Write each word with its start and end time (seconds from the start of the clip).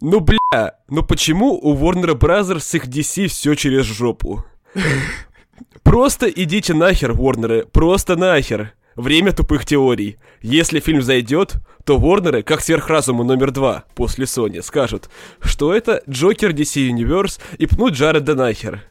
Ну, 0.00 0.20
бля, 0.20 0.76
ну 0.88 1.02
почему 1.02 1.58
у 1.60 1.76
Warner 1.76 2.14
Bros. 2.14 2.58
с 2.58 2.74
их 2.74 2.86
DC 2.86 3.28
все 3.28 3.54
через 3.54 3.84
жопу? 3.84 4.44
Просто 5.82 6.28
идите 6.28 6.72
нахер, 6.72 7.12
Ворнеры, 7.12 7.66
просто 7.66 8.16
нахер. 8.16 8.72
Время 8.96 9.32
тупых 9.32 9.66
теорий. 9.66 10.18
Если 10.40 10.80
фильм 10.80 11.02
зайдет, 11.02 11.54
то 11.84 11.98
Ворнеры, 11.98 12.42
как 12.42 12.60
сверхразуму 12.60 13.24
номер 13.24 13.50
два 13.50 13.84
после 13.94 14.24
Sony, 14.24 14.62
скажут, 14.62 15.10
что 15.40 15.74
это 15.74 16.02
Джокер 16.08 16.52
DC 16.52 16.90
Universe 16.90 17.40
и 17.58 17.66
пнут 17.66 17.92
Джареда 17.92 18.34
нахер. 18.34 18.82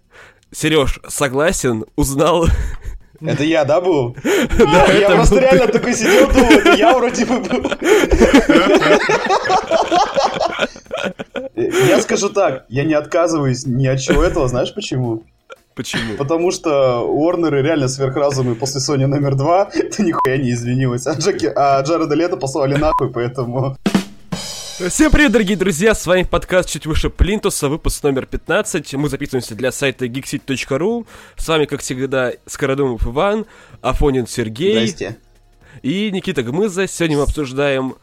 Сереж, 0.52 1.00
согласен, 1.07 1.86
узнал. 1.96 2.48
Это 3.22 3.44
я, 3.44 3.66
да, 3.66 3.82
был? 3.82 4.16
Да, 4.58 4.92
я 4.94 5.10
просто 5.10 5.40
реально 5.40 5.68
такой 5.68 5.94
сидел, 5.94 6.32
думал, 6.32 6.52
это 6.52 6.74
я 6.74 6.98
вроде 6.98 7.26
бы 7.26 7.40
был. 7.40 7.72
Я 11.56 12.02
скажу 12.02 12.30
так, 12.30 12.66
я 12.70 12.86
не 12.86 12.93
отказываюсь 12.93 13.66
ни 13.66 13.86
от 13.86 14.00
чего 14.00 14.24
этого, 14.24 14.48
знаешь 14.48 14.74
почему? 14.74 15.24
Почему? 15.76 16.18
Потому 16.18 16.52
что 16.52 17.02
Уорнеры 17.07 17.62
реально 17.62 17.88
сверхразумы 17.88 18.56
после 18.56 18.82
Sony 18.82 19.07
номер 19.07 19.36
два, 19.36 19.65
ты 19.96 20.04
нихуя 20.04 20.38
не 20.38 20.51
извинилась. 20.51 21.07
А, 21.07 21.14
Джеки, 21.14 21.51
а 21.56 21.82
Джареда 21.82 22.15
Лето 22.15 22.38
послали 22.38 22.76
нахуй, 22.76 23.10
поэтому... 23.10 23.78
Всем 24.88 25.11
привет, 25.11 25.33
дорогие 25.33 25.57
друзья, 25.57 25.93
с 25.93 26.07
вами 26.07 26.24
подкаст 26.24 26.69
«Чуть 26.69 26.86
выше 26.86 27.10
Плинтуса», 27.10 27.68
выпуск 27.68 28.01
номер 28.01 28.25
15. 28.25 28.93
Мы 28.93 29.10
записываемся 29.10 29.54
для 29.54 29.74
сайта 29.74 30.06
geeksit.ru. 30.06 31.06
С 31.36 31.50
вами, 31.50 31.65
как 31.65 31.82
всегда, 31.82 32.31
Скородумов 32.45 33.06
Иван, 33.06 33.45
Афонин 33.81 34.25
Сергей 34.25 34.88
Здрасте. 34.88 35.17
и 35.81 36.09
Никита 36.11 36.44
Гмыза. 36.44 36.88
Сегодня 36.88 37.17
мы 37.17 37.23
обсуждаем... 37.23 37.95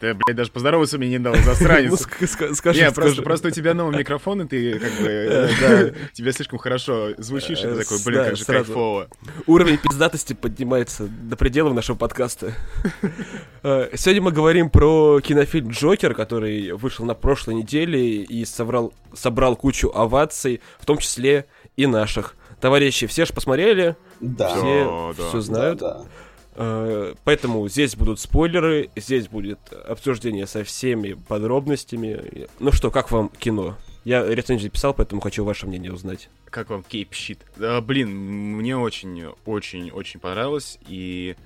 Ты, 0.00 0.14
блядь, 0.14 0.34
даже 0.36 0.50
поздороваться 0.50 0.96
мне 0.98 1.08
не 1.10 1.18
дал, 1.18 1.34
засранец. 1.36 1.92
Ск- 2.06 2.22
ска- 2.22 2.54
скажи, 2.54 2.80
Не, 2.80 2.90
просто, 2.90 3.20
просто 3.22 3.48
у 3.48 3.50
тебя 3.50 3.74
новый 3.74 3.98
микрофон, 3.98 4.40
и 4.42 4.48
ты 4.48 4.78
как 4.78 4.92
бы, 4.92 5.06
э, 5.08 5.92
тебе 6.14 6.32
слишком 6.32 6.58
хорошо 6.58 7.10
звучишь, 7.18 7.58
и 7.60 7.62
ты 7.62 7.68
Э, 7.68 7.78
такой, 7.84 7.98
блин, 8.06 8.24
как 8.24 8.36
же 8.36 8.44
кайфово. 8.46 9.08
Уровень 9.46 9.76
пиздатости 9.76 10.32
поднимается 10.32 11.06
до 11.06 11.36
пределов 11.36 11.74
нашего 11.74 11.96
подкаста. 11.96 12.54
Э, 13.62 13.90
Сегодня 13.94 14.22
мы 14.22 14.32
говорим 14.32 14.70
про 14.70 15.20
кинофильм 15.20 15.68
«Джокер», 15.70 16.14
который 16.14 16.72
вышел 16.72 17.04
на 17.04 17.14
прошлой 17.14 17.54
неделе 17.56 18.22
и 18.22 18.44
собрал, 18.44 18.94
собрал 19.14 19.54
кучу 19.56 19.90
оваций, 19.94 20.60
в 20.78 20.86
том 20.86 20.98
числе 20.98 21.46
и 21.76 21.86
наших. 21.86 22.36
Товарищи, 22.60 23.06
все 23.06 23.24
же 23.24 23.32
посмотрели, 23.32 23.96
Да. 24.20 24.48
все 24.54 25.14
да. 25.16 25.28
все 25.28 25.40
знают. 25.40 25.78
Да, 25.80 25.94
да. 25.98 26.04
Э, 26.56 27.14
Поэтому 27.24 27.68
здесь 27.68 27.96
будут 27.96 28.20
спойлеры, 28.20 28.90
здесь 28.96 29.28
будет 29.28 29.58
обсуждение 29.72 30.46
со 30.46 30.64
всеми 30.64 31.12
подробностями. 31.12 32.48
Ну 32.58 32.72
что, 32.72 32.90
как 32.90 33.10
вам 33.10 33.28
кино? 33.28 33.76
Я 34.04 34.26
рецензию 34.26 34.70
писал, 34.70 34.94
поэтому 34.94 35.20
хочу 35.20 35.44
ваше 35.44 35.66
мнение 35.66 35.92
узнать. 35.92 36.30
Как 36.46 36.70
вам 36.70 36.82
кейп 36.82 37.12
щит? 37.14 37.40
Да, 37.56 37.80
блин, 37.80 38.10
мне 38.10 38.76
очень, 38.76 39.26
очень, 39.44 39.90
очень 39.90 40.20
понравилось, 40.20 40.78
и 40.88 41.36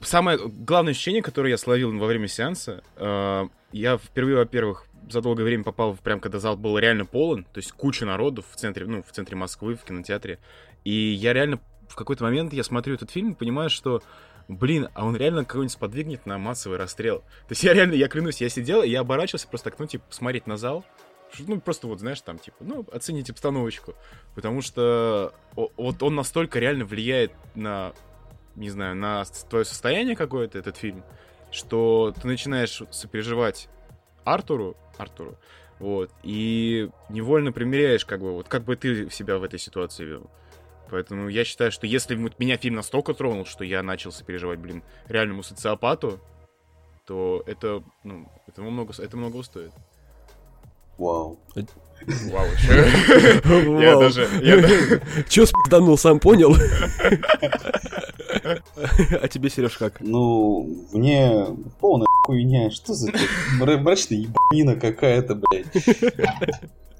самое 0.00 0.38
главное 0.38 0.92
ощущение, 0.92 1.22
которое 1.22 1.50
я 1.50 1.56
словил 1.56 1.96
во 1.96 2.06
время 2.06 2.28
сеанса, 2.28 2.82
э, 2.96 3.48
я 3.72 3.96
впервые, 3.96 4.36
во-первых, 4.38 4.86
за 5.08 5.20
долгое 5.20 5.44
время 5.44 5.64
попал 5.64 5.94
в 5.94 6.00
прям, 6.00 6.20
когда 6.20 6.38
зал 6.38 6.56
был 6.56 6.78
реально 6.78 7.06
полон, 7.06 7.44
то 7.44 7.58
есть 7.58 7.72
куча 7.72 8.04
народу 8.04 8.44
в 8.48 8.56
центре, 8.56 8.86
ну, 8.86 9.02
в 9.02 9.12
центре 9.12 9.36
Москвы, 9.36 9.76
в 9.76 9.84
кинотеатре, 9.84 10.38
и 10.84 10.92
я 10.92 11.32
реально 11.32 11.60
в 11.92 11.96
какой-то 11.96 12.24
момент, 12.24 12.52
я 12.52 12.64
смотрю 12.64 12.94
этот 12.94 13.10
фильм 13.10 13.32
и 13.32 13.34
понимаю, 13.34 13.70
что 13.70 14.02
Блин, 14.48 14.88
а 14.94 15.06
он 15.06 15.16
реально 15.16 15.44
кого-нибудь 15.44 15.72
сподвигнет 15.72 16.26
на 16.26 16.36
массовый 16.36 16.78
расстрел. 16.78 17.20
То 17.20 17.50
есть 17.50 17.62
я 17.62 17.72
реально, 17.74 17.94
я 17.94 18.08
клянусь, 18.08 18.40
я 18.40 18.48
сидел, 18.48 18.82
и 18.82 18.88
я 18.88 19.00
оборачивался 19.00 19.46
просто 19.46 19.70
так, 19.70 19.78
ну, 19.78 19.86
типа, 19.86 20.04
посмотреть 20.08 20.46
на 20.46 20.56
зал. 20.56 20.84
Ну, 21.38 21.60
просто 21.60 21.86
вот, 21.86 22.00
знаешь, 22.00 22.20
там, 22.20 22.38
типа, 22.38 22.56
ну, 22.60 22.84
оценить 22.92 23.30
обстановочку. 23.30 23.94
Потому 24.34 24.60
что 24.60 25.32
вот 25.54 26.02
он 26.02 26.14
настолько 26.14 26.58
реально 26.58 26.84
влияет 26.84 27.32
на, 27.54 27.92
не 28.56 28.68
знаю, 28.68 28.96
на 28.96 29.24
твое 29.48 29.64
состояние 29.64 30.16
какое-то, 30.16 30.58
этот 30.58 30.76
фильм, 30.76 31.04
что 31.50 32.12
ты 32.20 32.26
начинаешь 32.26 32.82
сопереживать 32.90 33.68
Артуру, 34.24 34.76
Артуру, 34.98 35.38
вот, 35.78 36.10
и 36.22 36.90
невольно 37.08 37.52
примеряешь, 37.52 38.04
как 38.04 38.20
бы, 38.20 38.32
вот, 38.32 38.48
как 38.48 38.64
бы 38.64 38.76
ты 38.76 39.08
себя 39.10 39.38
в 39.38 39.44
этой 39.44 39.58
ситуации 39.58 40.04
вел. 40.04 40.30
Поэтому 40.92 41.28
я 41.30 41.44
считаю, 41.46 41.72
что 41.72 41.86
если 41.86 42.14
вот 42.16 42.38
меня 42.38 42.58
фильм 42.58 42.74
настолько 42.74 43.14
тронул, 43.14 43.46
что 43.46 43.64
я 43.64 43.82
начал 43.82 44.12
сопереживать, 44.12 44.58
блин, 44.58 44.82
реальному 45.08 45.42
социопату, 45.42 46.20
то 47.06 47.42
это, 47.46 47.82
ну, 48.04 48.28
это 48.46 48.60
много, 48.60 48.92
это 48.98 49.16
много 49.16 49.42
стоит. 49.42 49.72
Вау. 50.98 51.40
Вау, 52.30 52.46
чё? 52.58 53.80
Я 53.80 53.96
даже... 53.96 55.00
Чё 55.30 55.46
спизданул, 55.46 55.96
сам 55.96 56.20
понял? 56.20 56.54
А 59.22 59.28
тебе, 59.28 59.48
Сереж, 59.48 59.78
как? 59.78 59.98
Ну, 60.00 60.86
мне 60.92 61.46
полная 61.80 62.06
хуйня. 62.26 62.70
Что 62.70 62.92
за 62.92 63.10
мра- 63.58 63.78
мрачная 63.78 64.18
ебанина 64.18 64.76
какая-то, 64.78 65.36
блядь. 65.36 65.66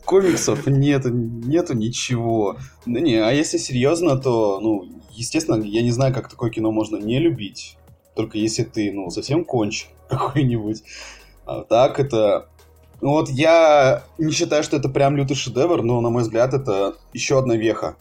Комиксов 0.05 0.67
нету, 0.67 1.11
нету 1.11 1.75
ничего. 1.75 2.57
Да 2.87 3.01
не, 3.01 3.17
а 3.17 3.31
если 3.31 3.59
серьезно, 3.59 4.17
то, 4.17 4.61
ну, 4.61 4.85
естественно, 5.11 5.63
я 5.63 5.83
не 5.83 5.91
знаю, 5.91 6.13
как 6.13 6.29
такое 6.29 6.51
кино 6.51 6.73
можно 6.73 6.97
не 6.97 7.19
любить. 7.19 7.77
Только 8.15 8.39
если 8.39 8.65
ты, 8.65 8.93
ну, 8.93 9.11
совсем 9.11 9.45
конч 9.45 9.87
какой-нибудь. 10.09 10.83
А 11.45 11.63
так 11.63 12.01
это... 12.01 12.49
Ну 13.01 13.11
вот 13.11 13.29
я 13.31 14.05
не 14.19 14.33
считаю, 14.33 14.63
что 14.63 14.77
это 14.77 14.89
прям 14.89 15.17
лютый 15.17 15.35
шедевр, 15.35 15.83
но, 15.83 16.01
на 16.01 16.11
мой 16.11 16.23
взгляд, 16.23 16.55
это 16.55 16.95
еще 17.13 17.39
одна 17.39 17.57
веха. 17.57 17.97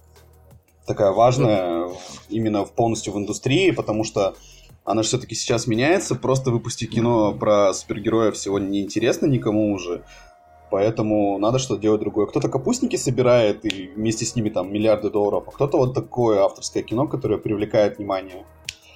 Такая 0.86 1.12
важная 1.12 1.90
именно 2.30 2.66
в 2.66 2.72
полностью 2.74 3.14
в 3.14 3.18
индустрии, 3.18 3.72
потому 3.72 4.04
что 4.04 4.36
она 4.84 5.02
все-таки 5.02 5.34
сейчас 5.36 5.66
меняется. 5.66 6.16
Просто 6.16 6.52
выпустить 6.52 6.92
кино 6.92 7.34
про 7.34 7.74
супергероев 7.74 8.38
сегодня 8.38 8.68
неинтересно 8.68 9.26
никому 9.26 9.74
уже. 9.74 10.04
Поэтому 10.72 11.38
надо 11.38 11.60
что-то 11.60 11.82
делать 11.82 12.00
другое. 12.00 12.28
Кто-то 12.28 12.48
капустники 12.48 12.96
собирает 12.96 13.66
и 13.66 13.88
вместе 13.90 14.26
с 14.26 14.38
ними 14.38 14.50
там 14.50 14.72
миллиарды 14.72 15.10
долларов, 15.10 15.44
а 15.48 15.52
кто-то 15.52 15.78
вот 15.78 15.94
такое 15.94 16.40
авторское 16.44 16.82
кино, 16.82 17.08
которое 17.08 17.38
привлекает 17.38 17.98
внимание. 17.98 18.46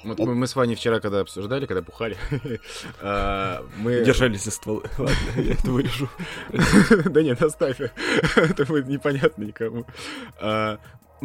Вот 0.05 0.19
мы, 0.19 0.35
мы 0.35 0.47
с 0.47 0.55
Ваней 0.55 0.75
вчера, 0.75 0.99
когда 1.01 1.19
обсуждали, 1.19 1.65
когда 1.65 1.81
бухали, 1.81 2.15
а, 3.01 3.65
мы... 3.77 4.05
Держались 4.05 4.43
за 4.43 4.51
стволы. 4.51 4.83
Ладно, 4.97 5.13
я 5.35 5.53
это 5.53 5.69
вырежу. 5.69 6.07
Да 7.09 7.21
нет, 7.21 7.41
оставь. 7.41 7.81
Это 7.81 8.65
будет 8.65 8.87
непонятно 8.87 9.43
никому. 9.43 9.85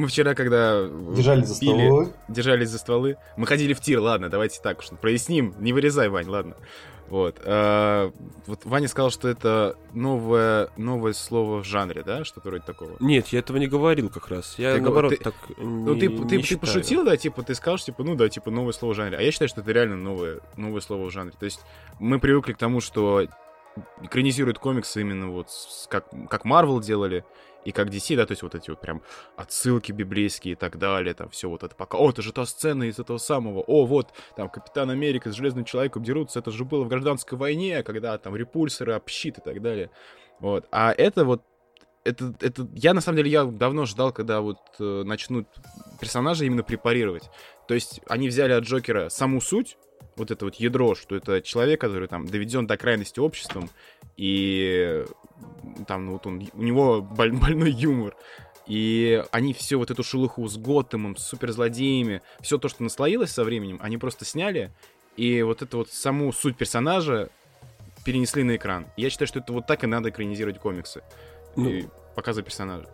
Мы 0.01 0.09
вчера, 0.09 0.35
когда... 0.35 0.87
Держали 1.15 1.43
за 1.45 1.61
пили, 1.61 1.87
стволы. 1.87 2.13
Держались 2.29 2.71
за 2.71 2.79
стволы. 2.79 3.17
Мы 3.37 3.47
ходили 3.47 3.75
в 3.75 3.81
тир, 3.81 4.01
ладно, 4.01 4.31
давайте 4.31 4.59
так 4.63 4.79
уж 4.79 4.87
проясним. 4.99 5.55
Не 5.59 5.73
вырезай, 5.75 6.09
Вань, 6.09 6.27
ладно. 6.27 6.57
Вот. 7.11 7.39
а, 7.45 8.11
Вот 8.47 8.65
Ваня 8.65 8.89
сказал, 8.89 9.11
что 9.11 9.29
это 9.29 9.77
новое, 9.93 10.71
новое 10.79 11.13
слово 11.13 11.59
в 11.63 11.65
жанре, 11.67 12.03
да? 12.03 12.25
Что-то 12.25 12.49
вроде 12.49 12.65
такого. 12.65 12.93
Нет, 13.01 13.29
я 13.29 13.41
этого 13.41 13.59
не 13.59 13.67
говорил 13.67 14.09
как 14.09 14.29
раз. 14.29 14.55
Я, 14.59 14.77
Ты 14.77 14.81
наоборот, 14.81 15.11
ты- 15.11 15.23
так 15.23 15.35
Ну, 15.59 15.93
не- 15.95 16.01
ты, 16.01 16.07
не 16.09 16.43
ты, 16.43 16.49
ты 16.49 16.57
пошутил, 16.57 17.05
да, 17.05 17.17
типа, 17.19 17.43
ты 17.43 17.55
скажешь, 17.55 17.85
типа, 17.85 18.03
ну 18.03 18.15
да, 18.15 18.29
типа, 18.31 18.51
новое 18.51 18.73
слово 18.73 18.93
в 18.95 18.97
жанре. 18.97 19.19
А 19.19 19.21
я 19.21 19.31
считаю, 19.33 19.49
что 19.51 19.61
это 19.61 19.71
реально 19.73 19.97
новое, 19.97 20.41
новое 20.57 20.81
слово 20.81 21.07
в 21.07 21.11
жанре. 21.11 21.35
То 21.39 21.45
есть 21.45 21.61
мы 21.99 22.19
привыкли 22.21 22.55
к 22.55 22.59
тому, 22.59 22.81
что 22.81 23.27
экранизируют 24.03 24.59
комиксы 24.59 25.01
именно 25.01 25.31
вот 25.31 25.51
с- 25.51 25.87
как, 25.91 26.07
как 26.31 26.47
Marvel 26.47 26.81
делали, 26.83 27.25
и 27.65 27.73
как 27.73 27.89
DC, 27.89 28.17
да, 28.17 28.27
то 28.27 28.33
есть 28.33 28.43
вот 28.43 28.55
эти 28.55 28.71
вот 28.71 28.81
прям 28.81 29.03
отсылки 29.37 29.93
библейские 29.93 30.53
и 30.53 30.57
так 30.57 30.79
далее, 30.79 31.15
там 31.15 31.29
все 31.31 31.49
вот 31.49 31.63
это 31.63 31.75
пока, 31.75 31.99
о, 31.99 32.11
это 32.11 32.23
же 32.23 32.33
та 32.33 32.47
сцена 32.47 32.85
из 32.85 32.99
этого 32.99 33.19
самого, 33.19 33.61
о, 33.61 33.85
вот, 33.85 34.09
там 34.37 34.49
Капитан 34.49 34.91
Америка 34.91 35.31
с 35.31 35.35
Железным 35.35 35.65
Человеком 35.65 36.03
дерутся, 36.03 36.39
это 36.39 36.51
же 36.51 36.65
было 36.65 36.85
в 36.85 36.89
гражданской 36.89 37.37
войне, 37.37 37.83
когда 37.83 38.17
там 38.19 38.37
репульсоры, 38.37 38.95
общит 38.95 39.39
и 39.39 39.41
так 39.41 39.61
далее. 39.63 39.91
Вот, 40.39 40.67
а 40.71 40.93
это 40.93 41.25
вот 41.25 41.43
это, 42.03 42.35
это, 42.41 42.67
я 42.75 42.95
на 42.95 43.03
самом 43.03 43.19
деле, 43.19 43.31
я 43.31 43.45
давно 43.45 43.85
ждал, 43.85 44.11
когда 44.11 44.41
вот 44.41 44.59
э, 44.79 45.03
начнут 45.05 45.47
персонажа 46.01 46.47
именно 46.47 46.63
препарировать. 46.63 47.31
То 47.69 47.75
есть 47.75 48.01
они 48.09 48.29
взяли 48.29 48.53
от 48.53 48.65
Джокера 48.65 49.11
саму 49.11 49.43
суть, 49.43 49.77
вот 50.17 50.31
это 50.31 50.45
вот 50.45 50.57
ядро, 50.57 50.95
что 50.95 51.15
это 51.17 51.41
человек, 51.43 51.81
который 51.81 52.09
там 52.09 52.27
доведен 52.27 52.67
до 52.67 52.77
крайности 52.77 53.21
обществом, 53.21 53.71
и 54.17 55.05
там, 55.87 56.07
ну 56.07 56.13
вот 56.13 56.27
он, 56.27 56.49
у 56.55 56.63
него 56.63 57.03
боль- 57.03 57.33
больной 57.37 57.71
юмор. 57.71 58.17
И 58.67 59.25
они 59.33 59.53
все 59.53 59.77
вот 59.77 59.91
эту 59.91 60.05
шелуху 60.05 60.47
с 60.47 60.57
Готтемом, 60.57 61.17
с 61.17 61.27
суперзлодеями, 61.27 62.23
все 62.41 62.57
то, 62.57 62.69
что 62.69 62.85
наслоилось 62.85 63.33
со 63.33 63.43
временем, 63.43 63.81
они 63.83 63.99
просто 63.99 64.25
сняли, 64.25 64.71
и 65.17 65.43
вот 65.43 65.63
эту 65.63 65.79
вот 65.79 65.91
саму 65.91 66.33
суть 66.33 66.57
персонажа 66.57 67.31
перенесли 68.05 68.45
на 68.45 68.57
экран. 68.57 68.87
Я 68.97 69.11
считаю, 69.11 69.27
что 69.27 69.41
это 69.41 69.53
вот 69.53 69.67
так 69.67 69.83
и 69.83 69.87
надо 69.87 70.11
экранизировать 70.11 70.59
комиксы. 70.59 71.03
Ну, 71.57 71.69
и 71.69 71.87
показывать 72.15 72.47
персонажа. 72.47 72.87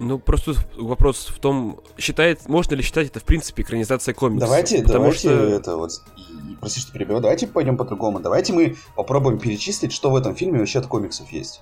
Ну, 0.00 0.18
просто 0.18 0.54
вопрос 0.76 1.26
в 1.26 1.38
том, 1.40 1.80
считает, 1.98 2.48
можно 2.48 2.74
ли 2.74 2.82
считать 2.82 3.08
это, 3.08 3.18
в 3.20 3.24
принципе, 3.24 3.62
экранизацией 3.62 4.14
комиксов? 4.14 4.48
Давайте, 4.48 4.78
Потому 4.78 4.92
давайте 4.92 5.18
что... 5.18 5.30
это 5.30 5.76
вот, 5.76 5.90
и, 6.16 6.54
прости, 6.60 6.80
что 6.80 6.92
перебиваю, 6.92 7.20
давайте 7.20 7.48
пойдем 7.48 7.76
по-другому. 7.76 8.20
Давайте 8.20 8.52
мы 8.52 8.76
попробуем 8.94 9.38
перечислить, 9.38 9.92
что 9.92 10.10
в 10.10 10.16
этом 10.16 10.36
фильме 10.36 10.60
вообще 10.60 10.78
от 10.78 10.86
комиксов 10.86 11.30
есть. 11.32 11.60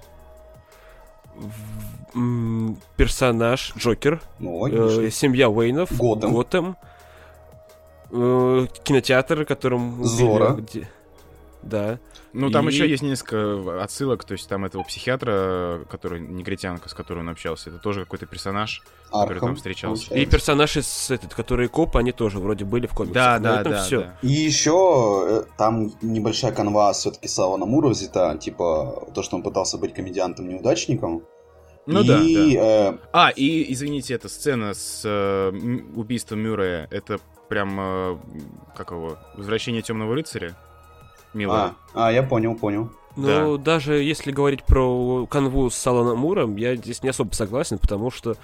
Персонаж 2.96 3.72
Джокер, 3.76 4.22
ну, 4.38 4.66
э, 4.66 5.10
семья 5.10 5.50
Уэйнов, 5.50 5.94
Готэм, 5.96 6.32
Готэм 6.32 6.76
э, 8.10 8.66
кинотеатр, 8.84 9.44
которым... 9.44 10.02
Зора. 10.04 10.52
Где... 10.52 10.88
Да. 11.62 11.98
Ну, 12.36 12.50
там 12.50 12.68
и... 12.68 12.72
еще 12.72 12.88
есть 12.88 13.02
несколько 13.02 13.82
отсылок, 13.82 14.24
то 14.24 14.32
есть 14.32 14.46
там 14.48 14.64
этого 14.66 14.82
психиатра, 14.82 15.86
который 15.90 16.20
негритянка, 16.20 16.88
с 16.90 16.94
которой 16.94 17.20
он 17.20 17.30
общался, 17.30 17.70
это 17.70 17.78
тоже 17.78 18.04
какой-то 18.04 18.26
персонаж, 18.26 18.82
Архам, 19.10 19.28
который 19.28 19.40
там 19.40 19.56
встречался. 19.56 20.08
Получается. 20.08 20.28
И 20.28 20.30
персонажи, 20.30 20.82
с 20.82 21.10
этот, 21.10 21.34
которые 21.34 21.68
коп, 21.68 21.96
они 21.96 22.12
тоже 22.12 22.38
вроде 22.38 22.66
были 22.66 22.86
в 22.86 22.92
комиксах. 22.92 23.14
Да, 23.14 23.38
да, 23.38 23.64
да, 23.64 23.84
все. 23.84 24.00
да. 24.00 24.18
И 24.20 24.28
еще 24.28 25.24
э, 25.28 25.42
там 25.56 25.92
небольшая 26.02 26.52
канва 26.52 26.92
все-таки 26.92 27.26
с 27.26 27.32
Алана 27.32 27.64
Мура 27.64 27.88
взята, 27.88 28.36
типа 28.36 29.08
то, 29.14 29.22
что 29.22 29.36
он 29.36 29.42
пытался 29.42 29.78
быть 29.78 29.94
комедиантом-неудачником. 29.94 31.22
Ну 31.86 32.02
и, 32.02 32.06
да, 32.06 32.18
да. 32.18 32.92
Э... 32.92 32.98
А, 33.12 33.30
и, 33.30 33.72
извините, 33.72 34.14
эта 34.14 34.28
сцена 34.28 34.74
с 34.74 35.02
э, 35.04 35.52
убийством 35.94 36.40
Мюррея, 36.40 36.86
это 36.90 37.18
прям, 37.48 37.78
э, 37.78 38.18
как 38.76 38.90
его, 38.90 39.16
«Возвращение 39.36 39.82
темного 39.82 40.14
рыцаря»? 40.14 40.56
Милая. 41.36 41.74
А, 41.94 42.08
а 42.08 42.12
я 42.12 42.22
понял, 42.22 42.54
понял. 42.54 42.90
Ну, 43.16 43.56
да. 43.56 43.64
даже 43.64 43.94
если 43.94 44.30
говорить 44.30 44.64
про 44.64 45.26
канву 45.26 45.70
с 45.70 45.74
Саланом 45.74 46.18
Муром, 46.18 46.56
я 46.56 46.76
здесь 46.76 47.02
не 47.02 47.08
особо 47.08 47.32
согласен, 47.32 47.78
потому 47.78 48.10
что 48.10 48.36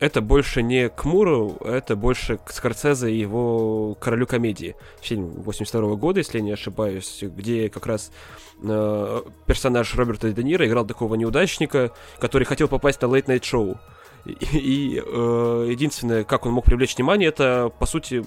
это 0.00 0.22
больше 0.22 0.62
не 0.62 0.88
к 0.88 1.04
Муру, 1.04 1.58
это 1.64 1.94
больше 1.94 2.38
к 2.38 2.50
Скорсезе 2.50 3.12
и 3.12 3.18
его 3.18 3.94
«Королю 4.00 4.26
комедии». 4.26 4.74
Фильм 5.02 5.26
82 5.26 5.96
года, 5.96 6.18
если 6.20 6.38
я 6.38 6.44
не 6.44 6.52
ошибаюсь, 6.52 7.18
где 7.22 7.68
как 7.68 7.86
раз 7.86 8.10
э, 8.62 9.22
персонаж 9.46 9.94
Роберта 9.94 10.32
Де 10.32 10.42
Ниро 10.42 10.66
играл 10.66 10.86
такого 10.86 11.14
неудачника, 11.14 11.92
который 12.18 12.44
хотел 12.44 12.68
попасть 12.68 13.02
на 13.02 13.06
Night 13.06 13.42
Show. 13.42 13.76
И, 14.24 15.02
э, 15.04 15.66
единственное, 15.70 16.24
как 16.24 16.46
он 16.46 16.52
мог 16.52 16.64
привлечь 16.64 16.96
внимание, 16.96 17.28
это, 17.28 17.70
по 17.78 17.86
сути, 17.86 18.24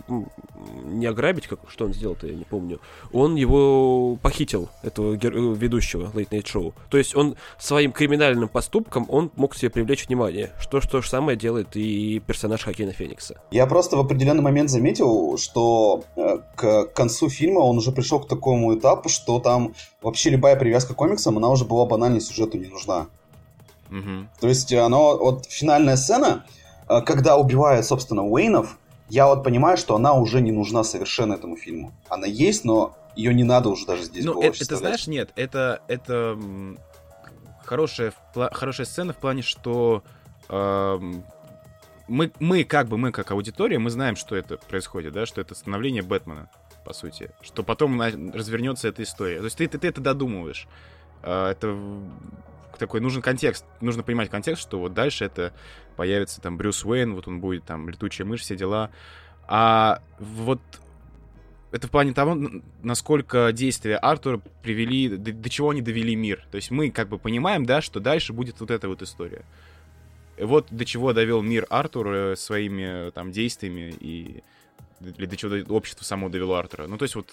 не 0.83 1.05
ограбить, 1.05 1.47
как, 1.47 1.59
что 1.67 1.85
он 1.85 1.93
сделал-то, 1.93 2.27
я 2.27 2.33
не 2.33 2.43
помню. 2.43 2.79
Он 3.11 3.35
его 3.35 4.17
похитил, 4.21 4.69
этого 4.81 5.15
гер- 5.15 5.35
э, 5.35 5.55
ведущего 5.55 6.11
Late 6.13 6.29
Night 6.29 6.45
Show. 6.45 6.73
То 6.89 6.97
есть 6.97 7.15
он 7.15 7.35
своим 7.57 7.91
криминальным 7.91 8.49
поступком, 8.49 9.05
он 9.09 9.31
мог 9.35 9.55
себе 9.55 9.69
привлечь 9.69 10.07
внимание. 10.07 10.51
Что, 10.59 10.81
что 10.81 11.01
же 11.01 11.09
самое 11.09 11.37
делает 11.37 11.75
и 11.75 12.19
персонаж 12.25 12.63
Хакина 12.63 12.91
Феникса. 12.91 13.41
Я 13.51 13.65
просто 13.67 13.97
в 13.97 13.99
определенный 13.99 14.41
момент 14.43 14.69
заметил, 14.69 15.37
что 15.37 16.03
э, 16.15 16.39
к 16.55 16.85
концу 16.93 17.29
фильма 17.29 17.59
он 17.59 17.77
уже 17.77 17.91
пришел 17.91 18.19
к 18.19 18.27
такому 18.27 18.77
этапу, 18.77 19.09
что 19.09 19.39
там 19.39 19.73
вообще 20.01 20.29
любая 20.29 20.55
привязка 20.55 20.93
к 20.93 20.97
комиксам, 20.97 21.37
она 21.37 21.49
уже 21.49 21.65
была 21.65 21.85
банальной 21.85 22.21
сюжету 22.21 22.57
не 22.57 22.67
нужна. 22.67 23.07
Угу. 23.89 24.27
То 24.39 24.47
есть 24.47 24.73
оно, 24.73 25.17
вот 25.17 25.45
финальная 25.45 25.95
сцена, 25.97 26.45
э, 26.89 27.01
когда 27.01 27.37
убивают, 27.37 27.85
собственно, 27.85 28.25
Уэйнов, 28.25 28.77
я 29.09 29.27
вот 29.27 29.43
понимаю, 29.43 29.77
что 29.77 29.95
она 29.95 30.13
уже 30.13 30.41
не 30.41 30.51
нужна 30.51 30.83
совершенно 30.83 31.33
этому 31.33 31.55
фильму. 31.55 31.93
Она 32.09 32.27
есть, 32.27 32.65
но 32.65 32.95
ее 33.15 33.33
не 33.33 33.43
надо 33.43 33.69
уже 33.69 33.85
даже 33.85 34.03
здесь 34.03 34.25
Ну, 34.25 34.41
это, 34.41 34.63
это 34.63 34.75
знаешь, 34.77 35.07
нет, 35.07 35.31
это, 35.35 35.81
это 35.87 36.37
хорошая, 37.63 38.13
хорошая 38.33 38.85
сцена 38.85 39.13
в 39.13 39.17
плане, 39.17 39.41
что 39.41 40.03
э, 40.49 40.99
мы, 42.07 42.31
мы, 42.39 42.63
как 42.63 42.87
бы, 42.87 42.97
мы 42.97 43.11
как 43.11 43.31
аудитория, 43.31 43.79
мы 43.79 43.89
знаем, 43.89 44.15
что 44.15 44.35
это 44.35 44.57
происходит, 44.57 45.13
да, 45.13 45.25
что 45.25 45.41
это 45.41 45.55
становление 45.55 46.01
Бэтмена, 46.03 46.49
по 46.83 46.93
сути. 46.93 47.29
Что 47.41 47.63
потом 47.63 48.01
развернется 48.01 48.87
эта 48.87 49.03
история. 49.03 49.39
То 49.39 49.45
есть 49.45 49.57
ты, 49.57 49.67
ты, 49.67 49.77
ты 49.77 49.87
это 49.87 50.01
додумываешь. 50.01 50.67
Э, 51.21 51.49
это 51.51 51.77
такой 52.77 53.01
нужен 53.01 53.21
контекст. 53.21 53.65
Нужно 53.81 54.03
понимать 54.03 54.29
контекст, 54.29 54.61
что 54.61 54.79
вот 54.79 54.93
дальше 54.93 55.25
это 55.25 55.53
появится 55.95 56.41
там 56.41 56.57
Брюс 56.57 56.83
Уэйн, 56.85 57.13
вот 57.13 57.27
он 57.27 57.39
будет 57.39 57.65
там 57.65 57.89
летучая 57.89 58.25
мышь, 58.27 58.41
все 58.41 58.55
дела. 58.55 58.91
А 59.47 60.01
вот 60.19 60.61
это 61.71 61.87
в 61.87 61.91
плане 61.91 62.13
того, 62.13 62.37
насколько 62.83 63.51
действия 63.51 63.97
Артура 63.97 64.39
привели, 64.61 65.09
до, 65.09 65.33
до 65.33 65.49
чего 65.49 65.71
они 65.71 65.81
довели 65.81 66.15
мир. 66.15 66.45
То 66.51 66.57
есть 66.57 66.69
мы 66.69 66.91
как 66.91 67.09
бы 67.09 67.17
понимаем, 67.17 67.65
да, 67.65 67.81
что 67.81 67.99
дальше 67.99 68.31
будет 68.31 68.59
вот 68.59 68.69
эта 68.69 68.87
вот 68.87 69.01
история. 69.01 69.43
Вот 70.39 70.67
до 70.69 70.85
чего 70.85 71.13
довел 71.13 71.41
мир 71.41 71.65
Артур 71.69 72.07
э, 72.13 72.35
своими 72.35 73.11
там 73.11 73.31
действиями 73.31 73.93
и 73.99 74.43
или 75.17 75.25
до 75.25 75.35
чего 75.35 75.75
общество 75.75 76.05
само 76.05 76.29
довело 76.29 76.55
Артура. 76.55 76.87
Ну, 76.87 76.97
то 76.97 77.03
есть 77.03 77.15
вот 77.15 77.29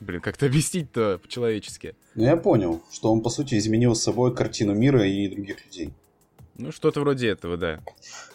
Блин, 0.00 0.20
как-то 0.20 0.46
объяснить-то 0.46 1.18
по-человечески. 1.22 1.94
Ну, 2.14 2.24
я 2.24 2.36
понял, 2.36 2.82
что 2.92 3.10
он, 3.10 3.22
по 3.22 3.30
сути, 3.30 3.56
изменил 3.56 3.94
с 3.94 4.02
собой 4.02 4.34
картину 4.34 4.74
мира 4.74 5.06
и 5.06 5.28
других 5.28 5.64
людей. 5.64 5.92
Ну, 6.58 6.72
что-то 6.72 7.00
вроде 7.00 7.28
этого, 7.28 7.56
да. 7.56 7.80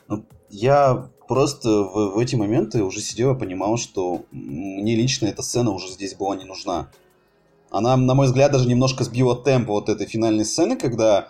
Ну, 0.08 0.26
я 0.50 1.10
просто 1.28 1.70
в, 1.70 2.16
в 2.16 2.20
эти 2.20 2.36
моменты 2.36 2.84
уже 2.84 3.00
сидел 3.00 3.36
и 3.36 3.40
понимал, 3.40 3.78
что 3.78 4.26
мне 4.32 4.96
лично 4.96 5.28
эта 5.28 5.42
сцена 5.44 5.72
уже 5.72 5.88
здесь 5.88 6.16
была 6.16 6.36
не 6.36 6.46
нужна. 6.46 6.90
Она, 7.70 7.96
на 7.96 8.14
мой 8.14 8.28
взгляд, 8.28 8.52
даже 8.52 8.68
немножко 8.68 9.04
сбила 9.04 9.36
темп 9.36 9.70
вот 9.70 9.88
этой 9.88 10.06
финальной 10.06 10.46
сцены, 10.46 10.76
когда, 10.76 11.30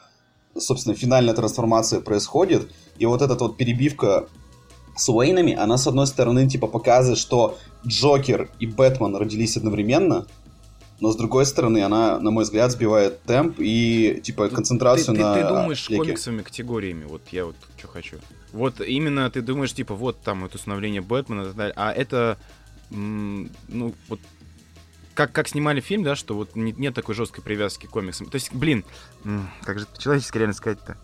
собственно, 0.58 0.96
финальная 0.96 1.36
трансформация 1.36 2.02
происходит, 2.02 2.72
и 2.98 3.06
вот 3.06 3.22
эта 3.22 3.36
вот 3.36 3.58
перебивка 3.58 4.28
с 4.96 5.10
Уэйнами, 5.10 5.54
она, 5.54 5.78
с 5.78 5.88
одной 5.88 6.08
стороны, 6.08 6.48
типа, 6.48 6.68
показывает, 6.68 7.20
что 7.20 7.58
Джокер 7.86 8.50
и 8.60 8.66
Бэтмен 8.68 9.16
родились 9.16 9.58
одновременно, 9.58 10.28
но 11.00 11.12
с 11.12 11.16
другой 11.16 11.46
стороны, 11.46 11.84
она, 11.84 12.20
на 12.20 12.30
мой 12.30 12.44
взгляд, 12.44 12.72
сбивает 12.72 13.24
темп 13.24 13.56
и, 13.60 14.22
типа, 14.24 14.50
концентрацию 14.50 15.16
ты, 15.16 15.22
на 15.22 15.34
Ты, 15.34 15.42
ты 15.42 15.48
думаешь 15.48 15.90
леке. 15.90 16.04
комиксами, 16.04 16.42
категориями, 16.44 17.06
вот 17.06 17.22
я 17.32 17.46
вот 17.46 17.56
что 17.78 17.88
хочу. 17.88 18.18
Вот 18.54 18.82
именно 18.82 19.30
ты 19.32 19.42
думаешь, 19.42 19.74
типа, 19.74 19.96
вот 19.96 20.22
там 20.22 20.46
это 20.46 20.58
установление 20.58 21.02
Бэтмена 21.02 21.42
и 21.42 21.46
так 21.46 21.56
далее, 21.56 21.74
а 21.76 21.92
это, 21.92 22.38
ну, 22.92 23.96
вот 24.10 24.20
как, 25.14 25.32
как 25.32 25.48
снимали 25.48 25.82
фильм, 25.82 26.04
да, 26.04 26.16
что 26.16 26.36
вот 26.36 26.56
нет, 26.56 26.78
нет 26.78 26.94
такой 26.94 27.16
жесткой 27.16 27.44
привязки 27.44 27.86
к 27.86 27.90
комиксам. 27.90 28.28
То 28.28 28.36
есть, 28.36 28.54
блин, 28.54 28.86
как 29.64 29.80
же 29.80 29.88
человечески 29.98 30.38
реально 30.38 30.54
сказать-то? 30.54 30.98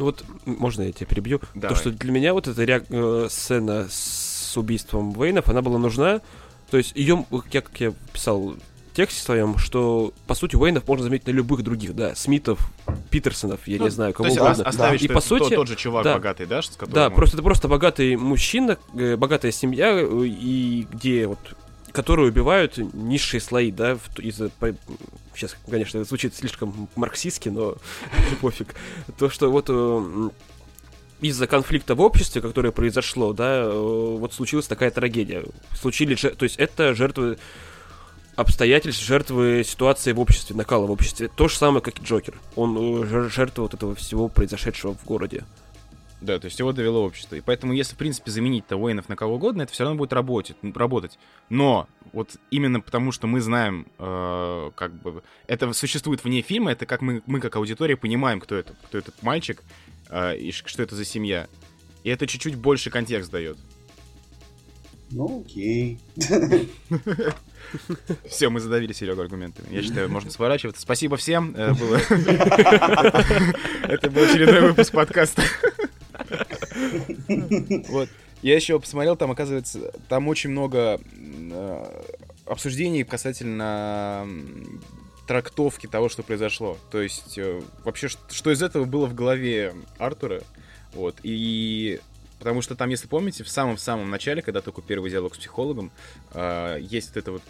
Ну 0.00 0.06
вот, 0.06 0.24
можно 0.46 0.80
я 0.80 0.92
тебя 0.92 1.04
перебью? 1.04 1.42
Давай. 1.54 1.76
То, 1.76 1.78
что 1.78 1.90
для 1.90 2.10
меня 2.10 2.32
вот 2.32 2.48
эта 2.48 2.64
ре... 2.64 2.82
Э, 2.88 3.26
сцена 3.28 3.86
с 3.90 4.56
убийством 4.56 5.12
Вейнов, 5.12 5.50
она 5.50 5.60
была 5.60 5.78
нужна. 5.78 6.22
То 6.70 6.78
есть 6.78 6.92
ее, 6.96 7.26
я, 7.52 7.60
как 7.60 7.78
я 7.78 7.92
писал 8.10 8.54
в 8.56 8.96
тексте 8.96 9.22
своем, 9.22 9.58
что, 9.58 10.14
по 10.26 10.34
сути, 10.34 10.56
Уэйнов 10.56 10.88
можно 10.88 11.04
заметить 11.04 11.26
на 11.26 11.32
любых 11.32 11.62
других, 11.62 11.94
да, 11.94 12.14
Смитов, 12.14 12.72
Питерсонов, 13.10 13.68
я 13.68 13.76
ну, 13.76 13.84
не 13.84 13.90
знаю, 13.90 14.14
кого 14.14 14.24
то 14.24 14.28
есть 14.30 14.40
угодно. 14.40 14.64
Оставить, 14.64 15.00
да. 15.00 15.04
и 15.04 15.08
по 15.14 15.20
сути, 15.20 15.42
тот, 15.42 15.54
тот 15.54 15.68
же 15.68 15.76
чувак 15.76 16.04
да, 16.04 16.14
богатый, 16.14 16.46
да, 16.46 16.62
с 16.62 16.70
которым 16.70 16.94
Да, 16.94 17.08
он... 17.08 17.14
просто 17.14 17.36
это 17.36 17.42
просто 17.42 17.68
богатый 17.68 18.16
мужчина, 18.16 18.78
э, 18.94 19.16
богатая 19.16 19.52
семья, 19.52 19.90
э, 19.92 20.24
и 20.24 20.86
где 20.90 21.26
вот 21.26 21.38
которые 21.92 22.28
убивают 22.28 22.78
низшие 22.78 23.40
слои, 23.40 23.70
да, 23.70 23.98
из-за... 24.18 24.50
Сейчас, 25.34 25.56
конечно, 25.68 25.98
это 25.98 26.08
звучит 26.08 26.34
слишком 26.34 26.88
марксистски, 26.96 27.48
но 27.48 27.76
пофиг. 28.40 28.74
То, 29.18 29.30
что 29.30 29.50
вот 29.50 29.66
э, 29.68 30.30
из-за 31.20 31.46
конфликта 31.46 31.94
в 31.94 32.00
обществе, 32.00 32.40
которое 32.40 32.72
произошло, 32.72 33.32
да, 33.32 33.62
э, 33.62 33.70
вот 33.70 34.32
случилась 34.34 34.66
такая 34.66 34.90
трагедия. 34.90 35.44
Случились, 35.78 36.20
то 36.20 36.42
есть 36.42 36.56
это 36.56 36.94
жертвы 36.94 37.38
обстоятельств, 38.36 39.04
жертвы 39.04 39.62
ситуации 39.66 40.12
в 40.12 40.20
обществе, 40.20 40.56
накала 40.56 40.86
в 40.86 40.90
обществе. 40.90 41.28
То 41.28 41.48
же 41.48 41.56
самое, 41.56 41.82
как 41.82 41.98
и 41.98 42.02
Джокер. 42.02 42.34
Он 42.56 43.04
э, 43.04 43.28
жертва 43.28 43.62
вот 43.62 43.74
этого 43.74 43.94
всего 43.94 44.28
произошедшего 44.28 44.94
в 44.94 45.04
городе. 45.04 45.44
Да, 46.20 46.38
то 46.38 46.46
есть 46.46 46.58
его 46.58 46.72
довело 46.72 47.04
общество. 47.04 47.36
И 47.36 47.40
поэтому, 47.40 47.72
если, 47.72 47.94
в 47.94 47.98
принципе, 47.98 48.30
заменить-то 48.30 48.76
Уэйнов 48.76 49.08
на 49.08 49.16
кого 49.16 49.36
угодно, 49.36 49.62
это 49.62 49.72
все 49.72 49.84
равно 49.84 49.98
будет 49.98 50.12
работать. 50.12 50.56
работать. 50.62 51.18
Но 51.48 51.88
вот 52.12 52.36
именно 52.50 52.80
потому, 52.80 53.10
что 53.10 53.26
мы 53.26 53.40
знаем, 53.40 53.86
э, 53.98 54.70
как 54.74 54.92
бы, 55.00 55.22
это 55.46 55.72
существует 55.72 56.22
вне 56.22 56.42
фильма, 56.42 56.72
это 56.72 56.84
как 56.84 57.00
мы, 57.00 57.22
мы 57.26 57.40
как 57.40 57.56
аудитория 57.56 57.96
понимаем, 57.96 58.40
кто 58.40 58.54
это, 58.54 58.74
кто 58.84 58.98
этот 58.98 59.22
мальчик, 59.22 59.62
э, 60.10 60.36
и 60.36 60.52
что 60.52 60.82
это 60.82 60.94
за 60.94 61.06
семья. 61.06 61.48
И 62.04 62.10
это 62.10 62.26
чуть-чуть 62.26 62.56
больше 62.56 62.90
контекст 62.90 63.30
дает. 63.30 63.56
Ну, 65.10 65.42
окей. 65.44 65.98
Все, 68.28 68.48
мы 68.48 68.60
задавили 68.60 68.92
Серегу 68.92 69.20
аргументами. 69.20 69.66
Я 69.70 69.82
считаю, 69.82 70.08
можно 70.08 70.30
сворачиваться. 70.30 70.82
Спасибо 70.82 71.16
всем. 71.16 71.54
Э, 71.56 71.72
это 73.88 74.10
был 74.10 74.22
очередной 74.22 74.60
выпуск 74.68 74.92
подкаста. 74.92 75.42
Вот. 77.88 78.08
Я 78.42 78.56
еще 78.56 78.80
посмотрел, 78.80 79.16
там, 79.16 79.30
оказывается, 79.30 79.92
там 80.08 80.26
очень 80.28 80.50
много 80.50 80.98
э, 81.14 82.02
обсуждений 82.46 83.04
касательно 83.04 84.26
трактовки 85.26 85.86
того, 85.86 86.08
что 86.08 86.22
произошло. 86.22 86.78
То 86.90 87.02
есть, 87.02 87.36
э, 87.36 87.60
вообще, 87.84 88.08
что, 88.08 88.50
из 88.50 88.62
этого 88.62 88.86
было 88.86 89.06
в 89.06 89.14
голове 89.14 89.74
Артура, 89.98 90.42
Вот, 90.94 91.16
и 91.22 92.00
Потому 92.40 92.62
что 92.62 92.74
там, 92.74 92.88
если 92.88 93.06
помните, 93.06 93.44
в 93.44 93.50
самом-самом 93.50 94.08
начале, 94.08 94.40
когда 94.40 94.62
только 94.62 94.80
первый 94.80 95.10
диалог 95.10 95.34
с 95.34 95.38
психологом, 95.38 95.92
э, 96.32 96.78
есть 96.80 97.08
вот 97.08 97.16
это 97.18 97.32
вот 97.32 97.42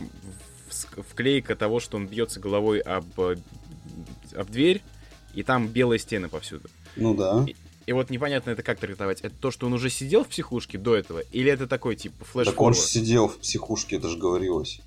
вклейка 1.08 1.54
того, 1.54 1.78
что 1.78 1.96
он 1.96 2.08
бьется 2.08 2.40
головой 2.40 2.80
об, 2.80 3.04
об 3.20 4.50
дверь, 4.50 4.82
и 5.32 5.44
там 5.44 5.68
белые 5.68 6.00
стены 6.00 6.28
повсюду. 6.28 6.68
Ну 6.96 7.14
да. 7.14 7.44
И, 7.46 7.54
и 7.86 7.92
вот 7.92 8.10
непонятно 8.10 8.50
это 8.50 8.62
как 8.62 8.78
трактовать. 8.78 9.20
Это 9.20 9.34
то, 9.34 9.50
что 9.50 9.66
он 9.66 9.72
уже 9.72 9.90
сидел 9.90 10.24
в 10.24 10.28
психушке 10.28 10.78
до 10.78 10.96
этого, 10.96 11.20
или 11.32 11.50
это 11.50 11.66
такой 11.66 11.96
типа 11.96 12.24
flash 12.24 12.46
Так 12.46 12.60
он 12.60 12.74
же 12.74 12.80
сидел 12.80 13.28
в 13.28 13.38
психушке, 13.38 13.96
это 13.96 14.08
же 14.08 14.18
говорилось. 14.18 14.80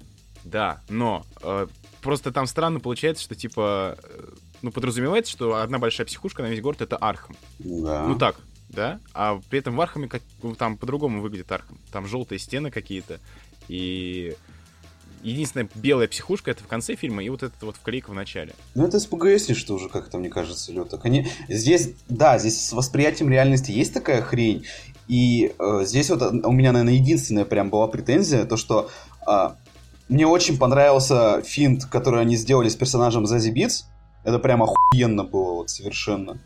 Да, 0.44 0.82
но 0.90 1.26
э, 1.42 1.68
просто 2.02 2.32
там 2.32 2.48
странно 2.48 2.80
получается, 2.80 3.24
что 3.24 3.36
типа 3.36 3.98
э, 4.04 4.30
ну 4.62 4.72
подразумевается, 4.72 5.32
что 5.32 5.56
одна 5.56 5.80
большая 5.80 6.06
психушка 6.06 6.44
на 6.44 6.48
весь 6.48 6.62
город 6.62 6.82
это 6.82 6.98
Архам. 6.98 7.36
Да. 7.60 8.06
Ну 8.08 8.18
так, 8.18 8.36
да, 8.70 9.00
а 9.14 9.40
при 9.50 9.60
этом 9.60 9.76
в 9.76 9.82
Архаме 9.82 10.08
как, 10.08 10.22
там 10.58 10.78
по-другому 10.78 11.22
выглядит 11.22 11.52
Архам. 11.52 11.80
Там 11.92 12.08
желтые 12.08 12.40
стены 12.40 12.72
какие-то, 12.72 13.20
и 13.68 14.36
единственная 15.24 15.70
белая 15.76 16.08
психушка 16.08 16.52
это 16.52 16.64
в 16.64 16.68
конце 16.68 16.96
фильма, 16.96 17.24
и 17.24 17.30
вот 17.30 17.44
это 17.44 17.54
вот 17.62 17.78
вклейка 17.78 18.12
в 18.12 18.14
начале. 18.14 18.54
Ну 18.76 18.86
это 18.86 19.00
СПГС, 19.00 19.56
что 19.56 19.76
уже 19.76 19.90
как-то, 19.90 20.18
мне 20.18 20.30
кажется, 20.30 20.72
леток. 20.72 21.06
Они... 21.06 21.28
Здесь, 21.48 21.92
да, 22.10 22.38
здесь 22.38 22.68
с 22.68 22.74
восприятием 22.74 23.30
реальности 23.30 23.72
есть 23.72 23.94
такая 23.94 24.22
хрень, 24.22 24.66
и 25.08 25.54
э, 25.58 25.82
здесь 25.86 26.10
вот 26.10 26.22
у 26.22 26.52
меня, 26.52 26.72
наверное, 26.72 26.94
единственная 26.94 27.46
прям 27.46 27.70
была 27.70 27.88
претензия, 27.88 28.46
то 28.46 28.58
что 28.58 28.90
э, 29.28 29.50
мне 30.10 30.28
очень 30.28 30.58
понравился 30.58 31.42
финт, 31.42 31.86
который 31.86 32.22
они 32.22 32.36
сделали 32.36 32.70
с 32.70 32.76
персонажем 32.76 33.26
Зази 33.26 33.52
Битс. 33.52 33.86
Это 34.24 34.40
прям 34.40 34.64
охуенно 34.64 35.24
было 35.24 35.54
вот 35.56 35.70
совершенно. 35.70 36.38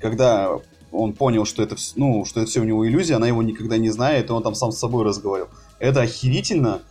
Когда 0.00 0.50
он 0.92 1.12
понял, 1.12 1.44
что 1.44 1.62
это, 1.62 1.76
ну, 1.96 2.24
что 2.24 2.40
это 2.40 2.50
все 2.50 2.60
у 2.60 2.64
него 2.64 2.86
иллюзия, 2.86 3.16
она 3.16 3.26
его 3.26 3.42
никогда 3.42 3.76
не 3.78 3.90
знает, 3.90 4.30
и 4.30 4.32
он 4.32 4.42
там 4.42 4.54
сам 4.54 4.72
с 4.72 4.78
собой 4.78 5.04
разговаривал. 5.04 5.48
Это 5.78 6.02
охерительно. 6.02 6.82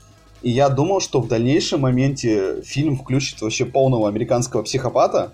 И 0.42 0.51
я 0.51 0.70
думал, 0.70 1.00
что 1.01 1.22
в 1.22 1.27
дальнейшем 1.27 1.82
моменте 1.82 2.62
фильм 2.63 2.98
включит 2.98 3.42
вообще 3.42 3.65
полного 3.65 4.08
американского 4.08 4.63
психопата. 4.63 5.34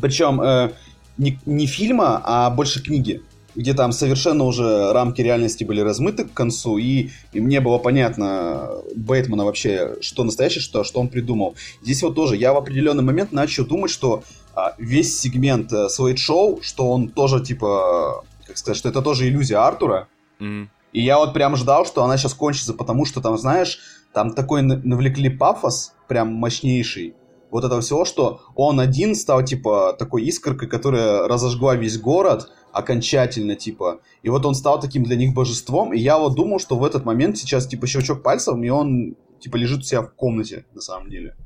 Причем 0.00 0.40
э, 0.40 0.72
не, 1.18 1.38
не 1.46 1.66
фильма, 1.66 2.20
а 2.24 2.50
больше 2.50 2.82
книги. 2.82 3.22
Где 3.54 3.72
там 3.72 3.92
совершенно 3.92 4.44
уже 4.44 4.92
рамки 4.92 5.20
реальности 5.20 5.62
были 5.62 5.80
размыты 5.80 6.24
к 6.24 6.32
концу, 6.32 6.76
и, 6.78 7.10
и 7.32 7.40
мне 7.40 7.60
было 7.60 7.78
понятно 7.78 8.68
Бэтмена 8.96 9.44
вообще, 9.44 9.94
что 10.00 10.24
настоящее, 10.24 10.60
что, 10.60 10.82
что 10.82 10.98
он 10.98 11.08
придумал. 11.08 11.54
Здесь 11.80 12.02
вот 12.02 12.16
тоже 12.16 12.36
я 12.36 12.52
в 12.52 12.56
определенный 12.56 13.04
момент 13.04 13.30
начал 13.30 13.64
думать, 13.64 13.92
что 13.92 14.24
а, 14.56 14.74
весь 14.78 15.20
сегмент 15.20 15.72
э, 15.72 15.88
Слейд 15.88 16.18
Шоу, 16.18 16.60
что 16.62 16.90
он 16.90 17.08
тоже, 17.08 17.44
типа, 17.44 18.24
как 18.44 18.58
сказать, 18.58 18.76
что 18.76 18.88
это 18.88 19.02
тоже 19.02 19.28
иллюзия 19.28 19.58
Артура. 19.58 20.08
Mm. 20.40 20.66
И 20.92 21.02
я 21.02 21.18
вот 21.18 21.32
прям 21.32 21.56
ждал, 21.56 21.86
что 21.86 22.04
она 22.04 22.16
сейчас 22.16 22.34
кончится, 22.34 22.72
потому 22.72 23.04
что 23.04 23.20
там, 23.20 23.36
знаешь, 23.36 23.78
там 24.14 24.32
такой 24.32 24.62
навлекли 24.62 25.28
пафос, 25.28 25.94
прям 26.08 26.32
мощнейший. 26.32 27.14
Вот 27.50 27.64
этого 27.64 27.80
всего, 27.80 28.04
что 28.04 28.40
он 28.54 28.80
один 28.80 29.14
стал, 29.14 29.44
типа, 29.44 29.94
такой 29.98 30.24
искоркой, 30.24 30.68
которая 30.68 31.28
разожгла 31.28 31.76
весь 31.76 31.98
город 31.98 32.48
окончательно, 32.72 33.54
типа. 33.54 34.00
И 34.22 34.28
вот 34.28 34.44
он 34.46 34.54
стал 34.54 34.80
таким 34.80 35.04
для 35.04 35.16
них 35.16 35.34
божеством. 35.34 35.92
И 35.92 35.98
я 35.98 36.18
вот 36.18 36.34
думал, 36.34 36.58
что 36.58 36.76
в 36.76 36.84
этот 36.84 37.04
момент 37.04 37.38
сейчас, 37.38 37.66
типа, 37.66 37.86
щелчок 37.86 38.22
пальцев, 38.22 38.56
и 38.60 38.68
он, 38.70 39.16
типа, 39.38 39.56
лежит 39.56 39.80
у 39.80 39.82
себя 39.82 40.02
в 40.02 40.14
комнате, 40.14 40.64
на 40.74 40.80
самом 40.80 41.10
деле. 41.10 41.36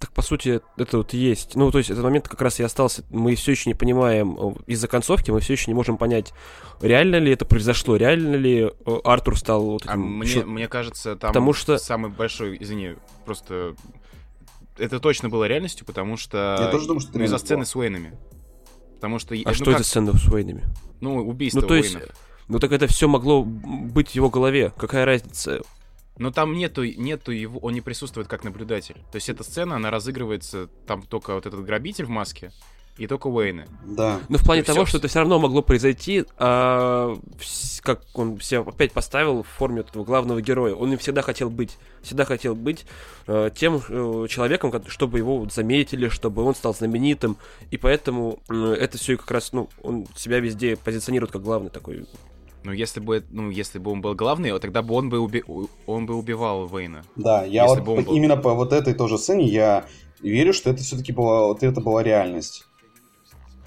Так, 0.00 0.12
по 0.12 0.22
сути, 0.22 0.62
это 0.78 0.96
вот 0.96 1.12
есть. 1.12 1.56
Ну, 1.56 1.70
то 1.70 1.76
есть, 1.76 1.90
этот 1.90 2.02
момент 2.02 2.26
как 2.26 2.40
раз 2.40 2.58
и 2.58 2.62
остался. 2.62 3.04
Мы 3.10 3.34
все 3.34 3.50
еще 3.50 3.68
не 3.68 3.74
понимаем, 3.74 4.34
э, 4.40 4.54
из-за 4.66 4.88
концовки 4.88 5.30
мы 5.30 5.40
все 5.40 5.52
еще 5.52 5.70
не 5.70 5.74
можем 5.74 5.98
понять, 5.98 6.32
реально 6.80 7.16
ли 7.16 7.30
это 7.30 7.44
произошло, 7.44 7.96
реально 7.96 8.36
ли 8.36 8.62
э, 8.62 8.98
Артур 9.04 9.38
стал 9.38 9.62
вот 9.62 9.82
а 9.82 9.92
этим... 9.92 9.92
А 9.92 9.96
мне, 9.96 10.44
мне 10.44 10.68
кажется, 10.68 11.16
там 11.16 11.28
потому 11.28 11.52
что... 11.52 11.76
самый 11.76 12.10
большой, 12.10 12.56
извини, 12.58 12.94
просто... 13.26 13.74
Это 14.78 15.00
точно 15.00 15.28
было 15.28 15.44
реальностью, 15.44 15.84
потому 15.84 16.16
что... 16.16 16.56
Я 16.58 16.70
тоже 16.70 16.86
думаю, 16.86 17.00
что 17.00 17.18
ну, 17.18 17.24
из-за 17.24 17.36
сцены 17.36 17.66
с 17.66 17.76
Уэйнами. 17.76 18.16
Потому 18.94 19.18
что... 19.18 19.34
А 19.34 19.48
ну, 19.48 19.54
что 19.54 19.66
как... 19.66 19.74
это 19.74 19.84
сцена 19.84 20.16
с 20.16 20.26
Уэйнами? 20.28 20.64
Ну, 21.02 21.16
убийство 21.28 21.60
ну, 21.60 21.66
то 21.66 21.74
есть... 21.74 21.94
Уэйнов. 21.94 22.16
Ну, 22.48 22.58
так 22.58 22.72
это 22.72 22.86
все 22.86 23.06
могло 23.06 23.44
быть 23.44 24.12
в 24.12 24.14
его 24.14 24.30
голове. 24.30 24.72
Какая 24.78 25.04
разница? 25.04 25.60
Но 26.20 26.30
там 26.30 26.52
нету, 26.52 26.84
нету 26.84 27.32
его, 27.32 27.58
он 27.60 27.72
не 27.72 27.80
присутствует 27.80 28.28
как 28.28 28.44
наблюдатель. 28.44 28.96
То 29.10 29.16
есть 29.16 29.30
эта 29.30 29.42
сцена, 29.42 29.76
она 29.76 29.90
разыгрывается, 29.90 30.68
там 30.86 31.00
только 31.00 31.34
вот 31.34 31.46
этот 31.46 31.64
грабитель 31.64 32.04
в 32.04 32.10
маске, 32.10 32.52
и 32.98 33.06
только 33.06 33.28
Уэйны. 33.28 33.66
Да. 33.86 34.20
Но 34.28 34.36
в 34.36 34.44
плане 34.44 34.62
того, 34.62 34.84
все... 34.84 34.90
что 34.90 34.98
это 34.98 35.08
все 35.08 35.20
равно 35.20 35.38
могло 35.38 35.62
произойти, 35.62 36.26
а, 36.36 37.16
как 37.80 38.02
он 38.12 38.38
себя 38.38 38.60
опять 38.60 38.92
поставил 38.92 39.44
в 39.44 39.48
форме 39.48 39.80
этого 39.80 40.04
главного 40.04 40.42
героя. 40.42 40.74
Он 40.74 40.92
им 40.92 40.98
всегда 40.98 41.22
хотел 41.22 41.48
быть. 41.48 41.78
Всегда 42.02 42.26
хотел 42.26 42.54
быть 42.54 42.84
а, 43.26 43.48
тем 43.48 43.80
а, 43.88 44.26
человеком, 44.28 44.74
чтобы 44.88 45.16
его 45.16 45.48
заметили, 45.50 46.10
чтобы 46.10 46.42
он 46.42 46.54
стал 46.54 46.74
знаменитым. 46.74 47.38
И 47.70 47.78
поэтому 47.78 48.40
а, 48.50 48.74
это 48.74 48.98
все 48.98 49.16
как 49.16 49.30
раз, 49.30 49.54
ну, 49.54 49.70
он 49.82 50.06
себя 50.16 50.38
везде 50.40 50.76
позиционирует 50.76 51.32
как 51.32 51.42
главный 51.42 51.70
такой 51.70 52.04
ну, 52.62 52.72
если 52.72 53.00
бы, 53.00 53.24
ну, 53.30 53.50
если 53.50 53.78
бы 53.78 53.90
он 53.90 54.00
был 54.00 54.14
главный, 54.14 54.58
тогда 54.58 54.82
бы 54.82 54.94
он 54.94 55.08
бы, 55.08 55.18
уби... 55.18 55.42
он 55.86 56.06
бы 56.06 56.14
убивал 56.14 56.66
Вейна. 56.66 57.02
Да, 57.16 57.44
я 57.44 57.66
вот 57.66 57.78
по, 57.78 57.96
был... 57.96 58.14
именно 58.14 58.36
по 58.36 58.54
вот 58.54 58.72
этой 58.72 58.94
тоже 58.94 59.18
сцене 59.18 59.46
я 59.46 59.86
верю, 60.20 60.52
что 60.52 60.70
это 60.70 60.82
все-таки 60.82 61.12
была, 61.12 61.46
вот 61.46 61.62
это 61.62 61.80
была 61.80 62.02
реальность. 62.02 62.66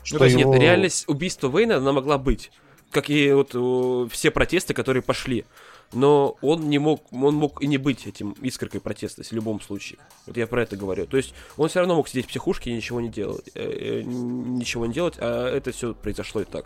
Что 0.03 0.15
ну, 0.15 0.19
то 0.19 0.25
есть 0.25 0.37
его... 0.37 0.53
нет, 0.53 0.61
реальность 0.61 1.05
убийства 1.07 1.47
Вейна, 1.47 1.77
она 1.77 1.91
могла 1.91 2.17
быть. 2.17 2.51
Как 2.91 3.09
и 3.09 3.31
вот 3.33 3.55
о, 3.55 4.07
все 4.11 4.29
протесты, 4.29 4.73
которые 4.73 5.01
пошли. 5.01 5.45
Но 5.93 6.37
он 6.41 6.69
не 6.69 6.79
мог, 6.79 7.01
он 7.11 7.35
мог 7.35 7.61
и 7.61 7.67
не 7.67 7.77
быть 7.77 8.07
этим 8.07 8.31
искоркой 8.41 8.81
протеста 8.81 9.23
в 9.23 9.31
любом 9.31 9.61
случае. 9.61 9.99
Вот 10.25 10.37
я 10.37 10.47
про 10.47 10.63
это 10.63 10.75
говорю. 10.75 11.05
То 11.05 11.17
есть 11.17 11.33
он 11.57 11.69
все 11.69 11.79
равно 11.79 11.95
мог 11.95 12.07
сидеть 12.07 12.25
в 12.25 12.29
психушке 12.29 12.71
и 12.71 12.75
ничего 12.75 12.99
не 12.99 13.09
делать, 13.09 13.49
э, 13.53 13.63
э, 13.63 14.01
ничего 14.03 14.85
не 14.85 14.93
делать, 14.93 15.15
а 15.19 15.49
это 15.49 15.71
все 15.71 15.93
произошло 15.93 16.41
и 16.41 16.45
так. 16.45 16.65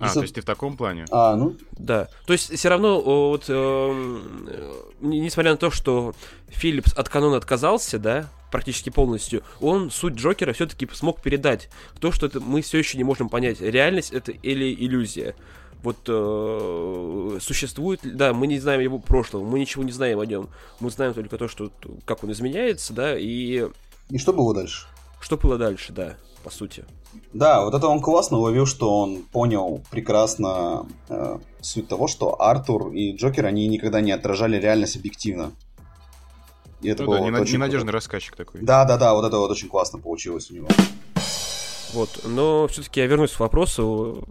А, 0.00 0.08
за... 0.08 0.14
то 0.14 0.20
есть 0.22 0.34
ты 0.34 0.40
в 0.40 0.44
таком 0.44 0.76
плане? 0.76 1.04
А, 1.10 1.36
ну. 1.36 1.56
Да. 1.72 2.08
То 2.26 2.32
есть 2.32 2.52
все 2.52 2.68
равно, 2.70 3.00
вот, 3.00 3.44
э, 3.48 4.20
несмотря 5.00 5.52
на 5.52 5.56
то, 5.58 5.70
что 5.70 6.14
Филлипс 6.48 6.94
от 6.94 7.08
канона 7.10 7.36
отказался, 7.36 7.98
да, 7.98 8.30
практически 8.50 8.88
полностью, 8.88 9.42
он 9.60 9.90
суть 9.90 10.14
Джокера 10.14 10.54
все-таки 10.54 10.88
смог 10.92 11.20
передать. 11.20 11.68
То, 12.00 12.12
что 12.12 12.26
это 12.26 12.40
мы 12.40 12.62
все 12.62 12.78
еще 12.78 12.96
не 12.96 13.04
можем 13.04 13.28
понять, 13.28 13.60
реальность 13.60 14.12
это 14.12 14.32
или 14.32 14.74
иллюзия. 14.74 15.34
Вот 15.82 15.98
э, 16.08 17.38
существует, 17.40 18.00
да, 18.02 18.32
мы 18.32 18.46
не 18.46 18.58
знаем 18.58 18.80
его 18.80 18.98
прошлого, 18.98 19.44
мы 19.44 19.60
ничего 19.60 19.84
не 19.84 19.92
знаем 19.92 20.18
о 20.18 20.26
нем. 20.26 20.48
Мы 20.78 20.90
знаем 20.90 21.14
только 21.14 21.36
то, 21.36 21.46
что 21.48 21.70
как 22.06 22.24
он 22.24 22.32
изменяется, 22.32 22.92
да, 22.94 23.18
и... 23.18 23.66
И 24.08 24.18
что 24.18 24.32
было 24.32 24.54
дальше? 24.54 24.86
Что 25.20 25.36
было 25.36 25.58
дальше, 25.58 25.92
да, 25.92 26.16
по 26.42 26.50
сути. 26.50 26.84
Да, 27.32 27.64
вот 27.64 27.74
это 27.74 27.86
он 27.88 28.00
классно 28.00 28.38
уловил, 28.38 28.66
что 28.66 28.98
он 29.00 29.22
понял 29.22 29.82
прекрасно 29.90 30.86
э, 31.08 31.38
суть 31.60 31.88
того, 31.88 32.08
что 32.08 32.40
Артур 32.40 32.92
и 32.92 33.16
Джокер, 33.16 33.46
они 33.46 33.66
никогда 33.68 34.00
не 34.00 34.12
отражали 34.12 34.56
реальность 34.56 34.96
объективно. 34.96 35.52
И 36.80 36.88
это 36.88 37.02
ну 37.02 37.08
было 37.08 37.18
да, 37.18 37.22
вот 37.24 37.30
ненад- 37.30 37.52
ненадежный 37.52 37.88
круто. 37.88 37.92
рассказчик 37.92 38.36
такой. 38.36 38.60
Да, 38.62 38.84
да, 38.84 38.96
да, 38.96 39.14
вот 39.14 39.24
это 39.24 39.38
вот 39.38 39.50
очень 39.50 39.68
классно 39.68 39.98
получилось 39.98 40.50
у 40.50 40.54
него. 40.54 40.68
Вот, 41.92 42.20
но 42.24 42.68
все-таки 42.68 43.00
я 43.00 43.06
вернусь 43.06 43.32
к 43.32 43.40
вопросу. 43.40 44.26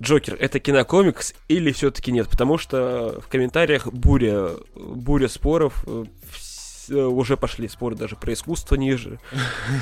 Джокер 0.00 0.34
это 0.34 0.60
кинокомикс 0.60 1.34
или 1.48 1.72
все-таки 1.72 2.12
нет? 2.12 2.28
Потому 2.28 2.58
что 2.58 3.20
в 3.20 3.28
комментариях 3.28 3.86
буря, 3.92 4.50
буря 4.74 5.28
споров, 5.28 5.84
Э, 5.86 6.04
уже 6.90 7.36
пошли 7.36 7.68
споры 7.68 7.96
даже 7.96 8.16
про 8.16 8.32
искусство 8.32 8.74
ниже. 8.74 9.18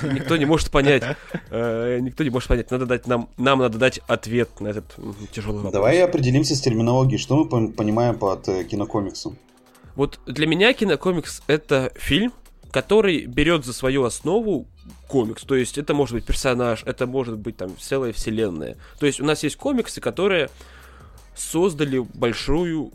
Никто 0.02 0.36
не 0.36 0.44
может 0.44 0.70
понять. 0.70 1.02
Э, 1.50 1.98
никто 2.00 2.24
не 2.24 2.30
может 2.30 2.48
понять. 2.48 2.70
Надо 2.70 2.86
дать 2.86 3.06
нам, 3.06 3.28
нам 3.36 3.60
надо 3.60 3.78
дать 3.78 4.00
ответ 4.06 4.60
на 4.60 4.68
этот 4.68 4.96
тяжелый 5.32 5.56
вопрос. 5.56 5.72
Давай 5.72 6.02
определимся 6.02 6.54
с 6.54 6.60
терминологией. 6.60 7.18
Что 7.18 7.36
мы 7.44 7.70
понимаем 7.70 8.18
под 8.18 8.48
э, 8.48 8.64
кинокомиксом? 8.64 9.36
Вот 9.94 10.20
для 10.26 10.46
меня 10.46 10.72
кинокомикс 10.72 11.42
это 11.46 11.92
фильм, 11.96 12.32
который 12.70 13.26
берет 13.26 13.64
за 13.64 13.72
свою 13.72 14.04
основу 14.04 14.66
комикс. 15.06 15.42
То 15.42 15.54
есть 15.54 15.78
это 15.78 15.94
может 15.94 16.14
быть 16.14 16.24
персонаж, 16.24 16.82
это 16.84 17.06
может 17.06 17.38
быть 17.38 17.56
там 17.56 17.76
целая 17.78 18.12
вселенная. 18.12 18.76
То 19.00 19.06
есть 19.06 19.20
у 19.20 19.24
нас 19.24 19.42
есть 19.42 19.56
комиксы, 19.56 20.00
которые 20.00 20.50
создали 21.34 21.98
большую 21.98 22.92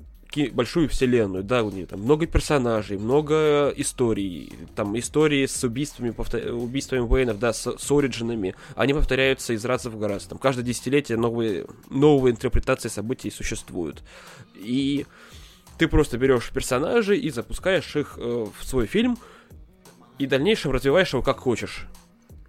большую 0.54 0.90
вселенную, 0.90 1.44
да, 1.44 1.64
у 1.64 1.72
нее 1.72 1.86
там 1.86 2.02
много 2.02 2.26
персонажей, 2.26 2.98
много 2.98 3.74
историй, 3.76 4.52
там 4.76 4.98
истории 4.98 5.46
с 5.46 5.64
убийствами, 5.64 6.12
повтор... 6.12 6.42
убийствами 6.54 7.02
воинов, 7.02 7.40
да, 7.40 7.54
с, 7.54 7.78
с 7.78 7.92
ориджинами, 7.92 8.56
они 8.76 8.94
повторяются 8.94 9.54
из 9.54 9.64
раза 9.66 9.90
в 9.90 10.06
раз, 10.06 10.26
там 10.26 10.38
каждое 10.38 10.64
десятилетие 10.64 11.18
новые, 11.18 11.66
новые 11.90 12.34
интерпретации 12.34 12.90
событий 12.90 13.30
существуют. 13.32 14.04
И 14.56 15.06
ты 15.78 15.88
просто 15.88 16.18
берешь 16.18 16.50
персонажей 16.52 17.20
и 17.20 17.30
запускаешь 17.30 17.96
их 17.96 18.16
э, 18.18 18.46
в 18.58 18.66
свой 18.66 18.86
фильм, 18.86 19.18
и 20.20 20.26
в 20.26 20.30
дальнейшем 20.30 20.72
развиваешь 20.72 21.14
его 21.14 21.22
как 21.22 21.40
хочешь. 21.40 21.88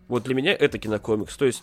Вот 0.09 0.25
для 0.25 0.35
меня 0.35 0.53
это 0.53 0.79
кинокомикс, 0.79 1.35
то 1.37 1.47
есть 1.47 1.63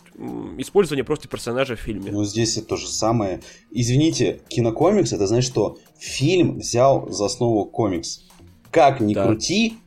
использование 0.58 1.04
просто 1.04 1.28
персонажа 1.28 1.76
в 1.76 1.80
фильме. 1.80 2.10
Ну, 2.10 2.24
здесь 2.24 2.56
это 2.56 2.68
то 2.68 2.76
же 2.76 2.88
самое. 2.88 3.40
Извините, 3.70 4.40
кинокомикс, 4.48 5.12
это 5.12 5.28
значит, 5.28 5.50
что 5.50 5.78
фильм 5.98 6.58
взял 6.58 7.08
за 7.10 7.26
основу 7.26 7.64
комикс. 7.66 8.24
Как 8.72 9.00
ни 9.00 9.14
да. 9.14 9.26
крути, 9.26 9.78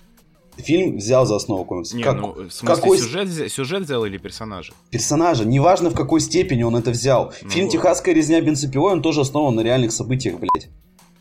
фильм 0.57 0.97
взял 0.97 1.25
за 1.25 1.35
основу 1.35 1.65
комикс. 1.65 1.93
Не, 1.93 2.03
как, 2.03 2.21
ну, 2.21 2.31
в 2.31 2.51
смысле, 2.51 2.75
какой... 2.75 2.97
сюжет, 2.97 3.51
сюжет 3.51 3.83
взял 3.83 4.05
или 4.05 4.17
персонажа? 4.17 4.74
Персонажа. 4.89 5.43
Неважно, 5.43 5.89
в 5.89 5.95
какой 5.95 6.21
степени 6.21 6.63
он 6.63 6.77
это 6.77 6.91
взял. 6.91 7.33
Ну, 7.41 7.50
фильм 7.50 7.67
«Техасская 7.67 8.15
резня 8.15 8.39
бензопилой», 8.39 8.93
он 8.93 9.01
тоже 9.01 9.21
основан 9.21 9.55
на 9.55 9.62
реальных 9.62 9.91
событиях, 9.91 10.39
блядь. 10.39 10.69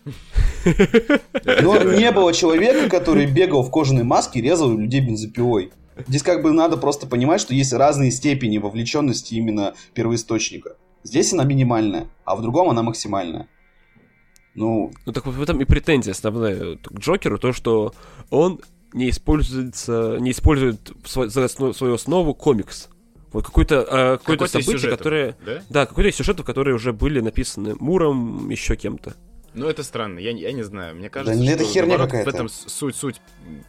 Но 1.63 1.83
не 1.83 2.13
было 2.13 2.33
человека, 2.33 2.89
который 2.89 3.27
бегал 3.27 3.63
в 3.63 3.71
кожаной 3.71 4.05
маске 4.05 4.39
и 4.39 4.43
резал 4.43 4.77
людей 4.77 5.01
бензопилой. 5.01 5.73
Здесь 6.07 6.23
как 6.23 6.43
бы 6.43 6.53
надо 6.53 6.77
просто 6.77 7.07
понимать, 7.07 7.41
что 7.41 7.55
есть 7.55 7.73
разные 7.73 8.11
степени 8.11 8.59
вовлеченности 8.59 9.35
именно 9.35 9.75
первоисточника. 9.95 10.77
Здесь 11.03 11.33
она 11.33 11.45
минимальная, 11.45 12.09
а 12.25 12.35
в 12.35 12.43
другом 12.43 12.71
она 12.71 12.83
максимальная. 12.83 13.49
Ну... 14.55 14.93
Ну 15.05 15.13
так 15.13 15.27
вот 15.27 15.35
в 15.35 15.43
этом 15.43 15.61
и 15.61 15.65
претензия 15.65 16.13
основная 16.13 16.77
к 16.77 16.99
Джокеру, 16.99 17.39
то, 17.39 17.53
что 17.53 17.95
он 18.31 18.61
не 18.93 19.11
используется, 19.11 20.17
не 20.21 20.31
использует 20.31 20.93
за 21.05 21.49
свою 21.49 21.95
основу 21.95 22.35
комикс. 22.35 22.89
Вот 23.33 23.45
какое-то 23.45 23.85
а, 23.91 24.19
какое 24.19 24.37
какой 24.37 24.49
событие, 24.49 24.79
сюжетов, 24.79 24.99
которое... 24.99 25.37
Да, 25.45 25.63
да 25.69 25.87
какой-то 25.87 26.11
из 26.11 26.17
сюжетов, 26.17 26.47
которые 26.47 26.77
уже 26.77 26.93
были 26.93 27.21
написаны 27.21 27.75
Муром, 27.81 28.49
еще 28.49 28.77
кем-то. 28.77 29.15
Ну, 29.55 29.67
это 29.67 29.83
странно, 29.83 30.21
я, 30.21 30.31
я 30.31 30.53
не 30.53 30.63
знаю. 30.63 30.97
Мне 30.97 31.11
кажется, 31.11 31.39
да, 31.39 31.45
что 31.45 31.55
это 31.55 31.65
херня 31.65 31.99
наоборот, 31.99 32.27
в 32.27 32.29
этом 32.29 32.49
суть, 32.49 32.97
суть 32.97 33.21
э, 33.47 33.61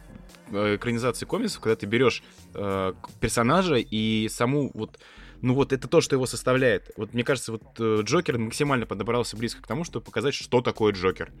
экранизации 0.50 1.26
комиксов, 1.26 1.60
когда 1.60 1.76
ты 1.76 1.86
берешь 1.86 2.22
э, 2.54 2.92
персонажа 3.20 3.76
и 3.76 4.28
саму 4.28 4.70
вот 4.74 4.98
ну 5.42 5.54
вот 5.54 5.72
это 5.72 5.88
то, 5.88 6.00
что 6.00 6.16
его 6.16 6.26
составляет. 6.26 6.90
Вот 6.96 7.14
мне 7.14 7.24
кажется, 7.24 7.52
вот 7.52 7.62
э, 7.78 8.00
Джокер 8.02 8.38
максимально 8.38 8.86
подобрался 8.86 9.36
близко 9.36 9.62
к 9.62 9.66
тому, 9.66 9.84
чтобы 9.84 10.04
показать, 10.04 10.34
что 10.34 10.60
такое 10.60 10.92
Джокер. 10.92 11.32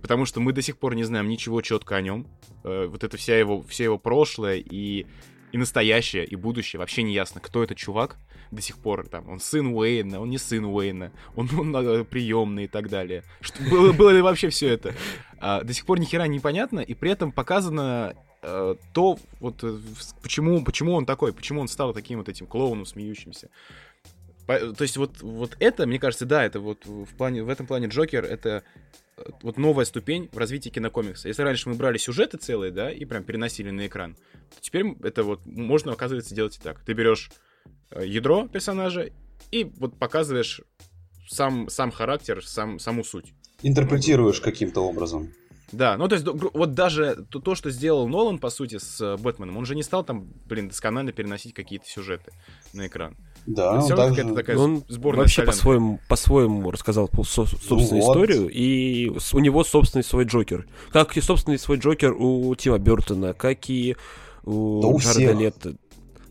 Потому 0.00 0.26
что 0.26 0.40
мы 0.40 0.52
до 0.52 0.62
сих 0.62 0.76
пор 0.76 0.94
не 0.94 1.04
знаем 1.04 1.28
ничего 1.28 1.60
четко 1.62 1.96
о 1.96 2.00
нем. 2.00 2.26
Э, 2.62 2.86
вот 2.86 3.04
это 3.04 3.16
вся 3.16 3.38
его, 3.38 3.62
все 3.62 3.84
его 3.84 3.98
прошлое 3.98 4.56
и, 4.56 5.06
и 5.52 5.58
настоящее, 5.58 6.24
и 6.24 6.36
будущее. 6.36 6.78
Вообще 6.78 7.02
не 7.02 7.14
ясно, 7.14 7.40
кто 7.40 7.62
этот 7.62 7.78
чувак 7.78 8.18
до 8.50 8.60
сих 8.60 8.78
пор. 8.78 9.08
Там, 9.08 9.28
он 9.30 9.40
сын 9.40 9.66
Уэйна, 9.68 10.20
он 10.20 10.30
не 10.30 10.38
сын 10.38 10.64
Уэйна, 10.64 11.12
он, 11.36 11.48
он, 11.58 11.74
э, 11.76 12.04
приемный 12.04 12.64
и 12.64 12.68
так 12.68 12.88
далее. 12.88 13.22
Что, 13.40 13.62
было, 13.70 13.92
было 13.92 14.10
ли 14.10 14.20
вообще 14.20 14.48
все 14.48 14.68
это? 14.68 14.94
А, 15.38 15.62
до 15.62 15.72
сих 15.72 15.86
пор 15.86 16.00
ни 16.00 16.04
хера 16.04 16.26
непонятно, 16.26 16.80
и 16.80 16.94
при 16.94 17.10
этом 17.10 17.32
показано 17.32 18.14
Э, 18.14 18.33
то 18.92 19.18
вот 19.40 19.62
э, 19.62 19.78
почему, 20.22 20.64
почему 20.64 20.94
он 20.94 21.06
такой, 21.06 21.32
почему 21.32 21.60
он 21.60 21.68
стал 21.68 21.92
таким 21.92 22.18
вот 22.18 22.28
этим 22.28 22.46
клоуном 22.46 22.86
смеющимся. 22.86 23.48
То 24.46 24.74
есть 24.80 24.98
вот, 24.98 25.22
вот 25.22 25.56
это, 25.58 25.86
мне 25.86 25.98
кажется, 25.98 26.26
да, 26.26 26.44
это 26.44 26.60
вот 26.60 26.84
в, 26.84 27.16
плане, 27.16 27.42
в 27.42 27.48
этом 27.48 27.66
плане 27.66 27.86
Джокер 27.86 28.24
это 28.24 28.62
э, 29.16 29.22
вот 29.42 29.56
новая 29.56 29.86
ступень 29.86 30.28
в 30.32 30.38
развитии 30.38 30.68
кинокомикса. 30.68 31.28
Если 31.28 31.42
раньше 31.42 31.68
мы 31.70 31.76
брали 31.76 31.96
сюжеты 31.96 32.36
целые, 32.36 32.70
да, 32.70 32.90
и 32.90 33.04
прям 33.04 33.24
переносили 33.24 33.70
на 33.70 33.86
экран, 33.86 34.16
то 34.54 34.60
теперь 34.60 34.94
это 35.02 35.22
вот 35.22 35.40
можно, 35.46 35.92
оказывается, 35.92 36.34
делать 36.34 36.56
и 36.56 36.60
так. 36.60 36.80
Ты 36.80 36.92
берешь 36.92 37.30
ядро 37.98 38.46
персонажа 38.48 39.10
и 39.50 39.64
вот 39.64 39.98
показываешь 39.98 40.60
сам, 41.28 41.68
сам 41.68 41.90
характер, 41.90 42.44
сам, 42.44 42.78
саму 42.78 43.04
суть. 43.04 43.32
Интерпретируешь 43.62 44.40
каким-то 44.40 44.82
образом. 44.82 45.32
Да, 45.74 45.96
ну 45.96 46.08
то 46.08 46.14
есть 46.14 46.26
вот 46.26 46.74
даже 46.74 47.26
то, 47.30 47.40
то, 47.40 47.54
что 47.54 47.70
сделал 47.70 48.06
Нолан, 48.08 48.38
по 48.38 48.50
сути, 48.50 48.78
с 48.78 49.00
э, 49.00 49.16
Бэтменом, 49.16 49.56
он 49.56 49.66
же 49.66 49.74
не 49.74 49.82
стал 49.82 50.04
там, 50.04 50.28
блин, 50.46 50.68
досконально 50.68 51.12
переносить 51.12 51.52
какие-то 51.54 51.86
сюжеты 51.88 52.32
на 52.72 52.86
экран. 52.86 53.16
Да, 53.46 53.80
все 53.80 53.94
равно 53.94 54.14
такая, 54.14 54.34
такая 54.34 54.56
он 54.56 54.84
сборная 54.88 55.22
вообще 55.22 55.42
по-своему, 55.42 56.00
по-своему 56.08 56.70
рассказал 56.70 57.10
собственную 57.24 57.88
ну, 57.90 57.98
историю, 57.98 58.42
вот. 58.44 58.52
и 58.54 59.12
у 59.32 59.38
него 59.40 59.64
собственный 59.64 60.04
свой 60.04 60.24
Джокер. 60.24 60.66
Как 60.90 61.16
и 61.16 61.20
собственный 61.20 61.58
свой 61.58 61.78
Джокер 61.78 62.12
у 62.12 62.54
Тима 62.54 62.78
Бертона, 62.78 63.34
как 63.34 63.68
и 63.68 63.96
у 64.44 64.80
да 64.80 64.98
Джареда 64.98 65.32
Лето. 65.32 65.74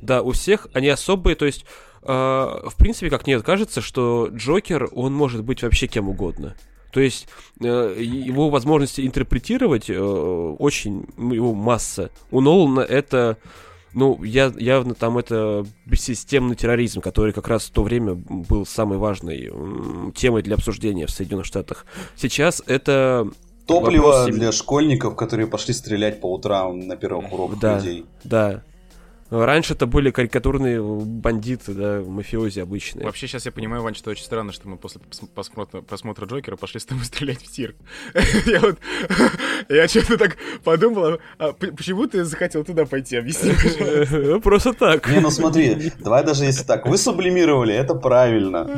Да, 0.02 0.22
у 0.22 0.32
всех 0.32 0.68
они 0.74 0.90
особые, 0.90 1.36
то 1.36 1.46
есть, 1.46 1.66
э, 2.02 2.08
в 2.08 2.74
принципе, 2.78 3.10
как 3.10 3.28
мне 3.28 3.40
кажется, 3.42 3.82
что 3.82 4.30
Джокер, 4.32 4.90
он 4.92 5.14
может 5.14 5.44
быть 5.44 5.64
вообще 5.64 5.88
кем 5.88 6.10
угодно. 6.10 6.56
То 6.94 7.00
есть 7.00 7.28
э, 7.60 7.96
его 8.00 8.52
возможности 8.52 9.02
интерпретировать 9.02 9.90
э, 9.90 10.00
очень, 10.00 11.08
его 11.18 11.56
масса. 11.56 12.12
У 12.30 12.40
Нолана 12.40 12.82
это, 12.82 13.38
ну, 13.94 14.24
я, 14.24 14.54
явно 14.58 14.94
там 14.94 15.18
это 15.18 15.66
бессистемный 15.88 16.56
терроризм, 16.56 17.02
который 17.02 17.34
как 17.34 17.48
раз 17.48 17.64
в 17.64 17.72
то 17.72 17.82
время 17.82 18.14
был 18.14 18.68
самой 18.68 19.00
важной 19.00 19.52
темой 20.14 20.44
для 20.44 20.56
обсуждения 20.56 21.08
в 21.08 21.12
Соединенных 21.12 21.48
Штатах. 21.48 21.88
Сейчас 22.16 22.62
это 22.68 23.28
Топливо 23.66 24.04
вопрос... 24.04 24.36
для 24.36 24.52
школьников, 24.52 25.16
которые 25.16 25.48
пошли 25.48 25.74
стрелять 25.74 26.22
по 26.22 26.32
утрам 26.32 26.80
на 26.80 26.96
первых 26.96 27.34
уроках 27.34 27.60
да, 27.60 27.78
людей. 27.78 28.06
Да, 28.24 28.62
Раньше 29.34 29.74
это 29.74 29.88
были 29.88 30.12
карикатурные 30.12 30.82
бандиты, 30.82 31.74
да, 31.74 32.04
мафиози 32.06 32.60
обычные. 32.60 33.06
Вообще, 33.06 33.28
сейчас 33.28 33.48
я 33.48 33.52
понимаю, 33.52 33.82
Вань, 33.82 33.96
что 33.96 34.12
очень 34.12 34.26
странно, 34.26 34.52
что 34.52 34.68
мы 34.68 34.78
после 34.78 35.02
просмотра, 35.34 35.82
просмотра 35.82 36.28
Джокера 36.28 36.56
пошли 36.56 36.80
с 36.80 36.86
тобой 36.86 37.04
стрелять 37.06 37.42
в 37.42 37.52
тир. 37.52 37.76
я 38.46 38.60
вот, 38.60 38.78
я 39.70 39.88
что-то 39.88 40.18
так 40.20 40.38
подумал, 40.64 41.20
а 41.40 41.54
почему 41.54 42.06
ты 42.06 42.24
захотел 42.26 42.64
туда 42.64 42.86
пойти? 42.86 43.16
Объясни, 43.16 43.54
ну, 44.12 44.40
Просто 44.40 44.74
так. 44.74 45.10
Не, 45.10 45.20
ну 45.20 45.32
смотри, 45.32 45.92
давай 46.00 46.24
даже 46.24 46.46
если 46.46 46.64
так, 46.64 46.86
вы 46.86 46.98
сублимировали, 46.98 47.74
это 47.74 47.96
правильно. 47.96 48.70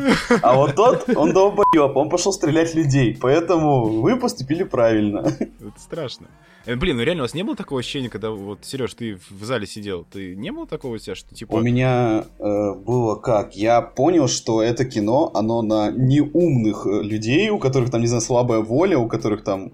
А 0.42 0.56
вот 0.56 0.76
тот, 0.76 1.10
он 1.16 1.34
долбоеб, 1.34 1.98
он 1.98 2.10
пошел 2.10 2.32
стрелять 2.32 2.74
людей, 2.74 3.18
поэтому 3.20 4.02
вы 4.02 4.18
поступили 4.18 4.64
правильно. 4.64 5.20
Это 5.20 5.80
страшно. 5.80 6.28
Э, 6.66 6.76
блин, 6.76 6.98
ну 6.98 7.04
реально 7.04 7.24
у 7.24 7.26
вас 7.26 7.34
не 7.34 7.44
было 7.44 7.56
такого 7.56 7.80
ощущения, 7.80 8.10
когда 8.10 8.32
вот, 8.32 8.66
Сереж, 8.66 8.94
ты 8.94 9.20
в 9.30 9.44
зале 9.44 9.68
сидел, 9.68 10.06
ты 10.12 10.36
не 10.46 10.52
было 10.52 10.68
такого 10.68 10.96
у 10.96 10.98
тебя, 10.98 11.16
что 11.16 11.34
типа... 11.34 11.56
У 11.56 11.62
меня 11.62 12.26
э, 12.40 12.74
было 12.76 13.16
как? 13.16 13.56
Я 13.56 13.82
понял, 13.82 14.28
что 14.28 14.62
это 14.62 14.86
кино, 14.86 15.32
оно 15.34 15.64
на 15.64 15.90
неумных 15.90 16.86
э, 16.86 17.02
людей, 17.02 17.50
у 17.50 17.58
которых 17.58 17.90
там, 17.90 18.02
не 18.02 18.08
знаю, 18.08 18.22
слабая 18.22 18.60
воля, 18.60 19.00
у 19.00 19.08
которых 19.08 19.44
там 19.44 19.74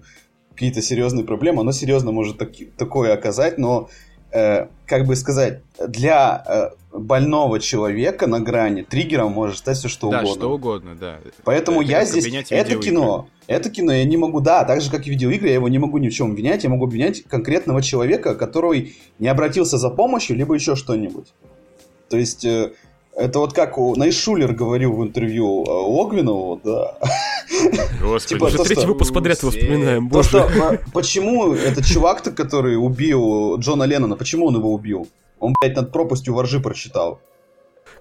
какие-то 0.54 0.80
серьезные 0.80 1.24
проблемы, 1.24 1.60
оно 1.60 1.72
серьезно 1.72 2.10
может 2.10 2.38
так, 2.38 2.52
такое 2.78 3.12
оказать, 3.12 3.58
но 3.58 3.90
Э, 4.32 4.66
как 4.86 5.06
бы 5.06 5.14
сказать, 5.16 5.60
для 5.86 6.42
э, 6.46 6.70
больного 6.98 7.60
человека 7.60 8.26
на 8.26 8.40
грани 8.40 8.82
триггером 8.82 9.32
может 9.32 9.58
стать 9.58 9.76
все 9.76 9.88
что 9.88 10.10
да, 10.10 10.20
угодно. 10.20 10.34
Да, 10.34 10.40
что 10.40 10.54
угодно, 10.54 10.94
да. 10.98 11.18
Поэтому 11.44 11.82
это 11.82 11.90
я 11.90 12.04
здесь... 12.04 12.26
Это 12.50 12.76
кино. 12.76 13.28
Это 13.46 13.68
кино 13.70 13.92
я 13.92 14.04
не 14.04 14.16
могу... 14.16 14.40
Да, 14.40 14.64
так 14.64 14.80
же, 14.80 14.90
как 14.90 15.06
и 15.06 15.10
видеоигры, 15.10 15.48
я 15.48 15.54
его 15.54 15.68
не 15.68 15.78
могу 15.78 15.98
ни 15.98 16.08
в 16.08 16.14
чем 16.14 16.30
обвинять. 16.30 16.64
Я 16.64 16.70
могу 16.70 16.84
обвинять 16.84 17.24
конкретного 17.24 17.82
человека, 17.82 18.34
который 18.34 18.96
не 19.18 19.28
обратился 19.28 19.76
за 19.76 19.90
помощью, 19.90 20.36
либо 20.36 20.54
еще 20.54 20.76
что-нибудь. 20.76 21.32
То 22.08 22.16
есть... 22.16 22.44
Э, 22.44 22.72
это 23.14 23.40
вот 23.40 23.52
как 23.52 23.76
Найшулер 23.76 24.54
говорил 24.54 24.94
в 24.94 25.02
интервью 25.02 25.64
Логвинову, 25.64 26.58
да. 26.64 26.96
Господи, 28.00 28.34
типа, 28.34 28.44
уже 28.44 28.56
то, 28.56 28.64
третий 28.64 28.82
что... 28.82 28.92
выпуск 28.92 29.12
подряд 29.12 29.38
вспоминаем, 29.38 30.08
боже. 30.08 30.30
То, 30.30 30.48
что, 30.48 30.80
почему 30.92 31.54
этот 31.54 31.84
чувак-то, 31.84 32.32
который 32.32 32.76
убил 32.76 33.58
Джона 33.58 33.84
Леннона, 33.84 34.16
почему 34.16 34.46
он 34.46 34.56
его 34.56 34.72
убил? 34.72 35.08
Он, 35.38 35.54
блядь, 35.60 35.76
над 35.76 35.92
пропастью 35.92 36.34
воржи 36.34 36.60
прочитал. 36.60 37.20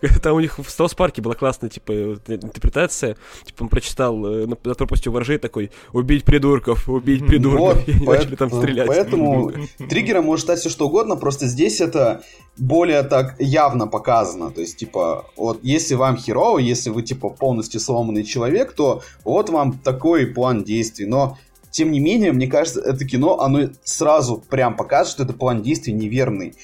Там 0.21 0.35
у 0.35 0.39
них 0.39 0.57
в 0.57 0.69
Стаус 0.69 0.93
Парке 0.93 1.21
была 1.21 1.35
классная, 1.35 1.69
типа, 1.69 1.91
интерпретация. 2.27 3.17
Типа, 3.45 3.63
он 3.63 3.69
прочитал 3.69 4.25
э, 4.25 4.45
на, 4.47 4.57
на 4.63 4.75
пропастью 4.75 5.11
воржей 5.11 5.37
такой 5.37 5.71
«Убить 5.93 6.23
придурков, 6.23 6.89
убить 6.89 7.25
придурков». 7.25 7.75
Вот, 7.75 7.87
и 7.87 7.91
они 7.91 8.05
по- 8.05 8.13
начали 8.13 8.35
там 8.35 8.51
стрелять. 8.51 8.87
Поэтому 8.87 9.51
триггером 9.89 10.25
может 10.25 10.45
стать 10.45 10.59
все 10.59 10.69
что 10.69 10.87
угодно, 10.87 11.15
просто 11.15 11.47
здесь 11.47 11.81
это 11.81 12.23
более 12.57 13.03
так 13.03 13.35
явно 13.39 13.87
показано. 13.87 14.51
То 14.51 14.61
есть, 14.61 14.77
типа, 14.77 15.25
вот 15.35 15.59
если 15.61 15.95
вам 15.95 16.17
херово, 16.17 16.57
если 16.57 16.89
вы, 16.89 17.03
типа, 17.03 17.29
полностью 17.29 17.79
сломанный 17.79 18.23
человек, 18.23 18.73
то 18.73 19.03
вот 19.23 19.49
вам 19.49 19.79
такой 19.79 20.27
план 20.27 20.63
действий. 20.63 21.05
Но 21.05 21.37
тем 21.71 21.91
не 21.91 21.99
менее, 21.99 22.33
мне 22.33 22.47
кажется, 22.47 22.81
это 22.81 23.05
кино, 23.05 23.39
оно 23.39 23.69
сразу 23.83 24.43
прям 24.49 24.75
покажет, 24.75 25.13
что 25.13 25.23
это 25.23 25.33
план 25.33 25.61
действий 25.61 25.93
неверный 25.93 26.55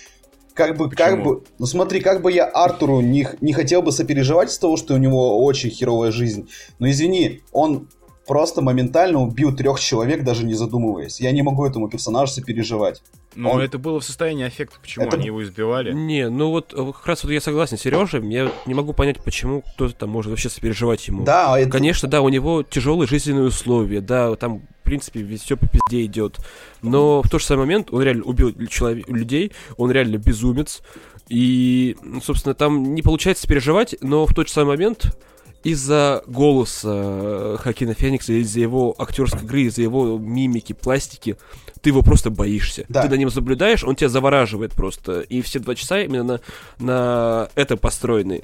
как 0.58 0.76
бы, 0.76 0.90
Почему? 0.90 1.08
как 1.08 1.24
бы, 1.24 1.44
ну 1.60 1.66
смотри, 1.66 2.02
как 2.02 2.22
бы 2.22 2.32
я 2.32 2.46
Артуру 2.46 3.00
не, 3.00 3.28
не 3.40 3.54
хотел 3.54 3.82
бы 3.82 3.92
сопереживать 3.92 4.52
с 4.52 4.58
того, 4.58 4.76
что 4.76 4.96
у 4.96 4.98
него 4.98 5.44
очень 5.46 5.70
херовая 5.70 6.12
жизнь. 6.12 6.50
Но 6.80 6.90
извини, 6.90 7.42
он 7.52 7.88
просто 8.26 8.62
моментально 8.62 9.22
убил 9.22 9.56
трех 9.56 9.80
человек, 9.80 10.24
даже 10.24 10.46
не 10.46 10.54
задумываясь. 10.56 11.22
Я 11.22 11.32
не 11.32 11.44
могу 11.44 11.66
этому 11.66 11.90
персонажу 11.90 12.34
сопереживать. 12.34 13.02
Ну, 13.36 13.52
он... 13.52 13.62
это 13.62 13.78
было 13.78 14.00
в 14.00 14.04
состоянии 14.04 14.46
аффекта, 14.46 14.78
почему 14.82 15.06
это... 15.06 15.16
они 15.16 15.28
его 15.28 15.44
избивали? 15.44 15.94
Не, 15.94 16.28
ну 16.28 16.50
вот 16.50 16.74
э, 16.74 16.92
как 16.92 17.06
раз 17.06 17.24
вот 17.24 17.32
я 17.32 17.40
согласен 17.40 17.78
с 17.78 17.82
Сережей, 17.82 18.28
я 18.34 18.52
не 18.66 18.74
могу 18.74 18.94
понять, 18.94 19.24
почему 19.24 19.62
кто-то 19.62 19.94
там 19.94 20.10
может 20.10 20.32
вообще 20.32 20.50
сопереживать 20.50 21.08
ему. 21.08 21.24
Да, 21.24 21.58
это... 21.58 21.70
Конечно, 21.70 22.10
да, 22.10 22.22
у 22.22 22.30
него 22.30 22.64
тяжелые 22.64 23.08
жизненные 23.08 23.46
условия, 23.46 24.02
да, 24.02 24.36
там, 24.36 24.64
принципе, 24.88 25.38
все 25.38 25.58
по 25.58 25.68
пизде 25.68 26.06
идет. 26.06 26.40
Но 26.82 27.22
в 27.22 27.30
тот 27.30 27.42
же 27.42 27.48
самый 27.48 27.62
момент 27.62 27.90
он 27.92 28.02
реально 28.02 28.24
убил 28.24 28.54
человек, 28.68 29.08
людей, 29.10 29.52
он 29.78 29.92
реально 29.92 30.18
безумец, 30.18 30.82
И, 31.30 31.98
собственно, 32.24 32.56
там 32.56 32.96
не 32.96 33.02
получается 33.02 33.48
переживать, 33.48 33.96
но 34.02 34.26
в 34.26 34.34
тот 34.34 34.48
же 34.48 34.54
самый 34.54 34.70
момент 34.70 35.18
из-за 35.64 36.24
голоса 36.28 36.90
э, 36.90 37.58
Хакина 37.60 37.94
Феникса, 37.94 38.34
из-за 38.34 38.62
его 38.62 38.96
актерской 38.98 39.42
игры, 39.42 39.62
из-за 39.64 39.82
его 39.82 40.18
мимики, 40.18 40.72
пластики, 40.72 41.36
ты 41.82 41.90
его 41.90 42.02
просто 42.02 42.30
боишься. 42.30 42.86
Да. 42.88 43.02
Ты 43.02 43.10
на 43.10 43.16
ним 43.16 43.30
наблюдаешь, 43.34 43.84
он 43.84 43.96
тебя 43.96 44.08
завораживает 44.08 44.74
просто. 44.74 45.22
И 45.22 45.42
все 45.42 45.60
два 45.60 45.76
часа 45.76 46.00
именно 46.00 46.24
на, 46.24 46.40
на 46.80 47.50
это 47.56 47.76
построены. 47.76 48.44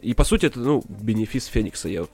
И 0.00 0.14
по 0.14 0.24
сути 0.24 0.46
это, 0.46 0.60
ну, 0.60 0.82
бенефис 0.88 1.46
Феникса. 1.46 1.88
Я 1.88 2.06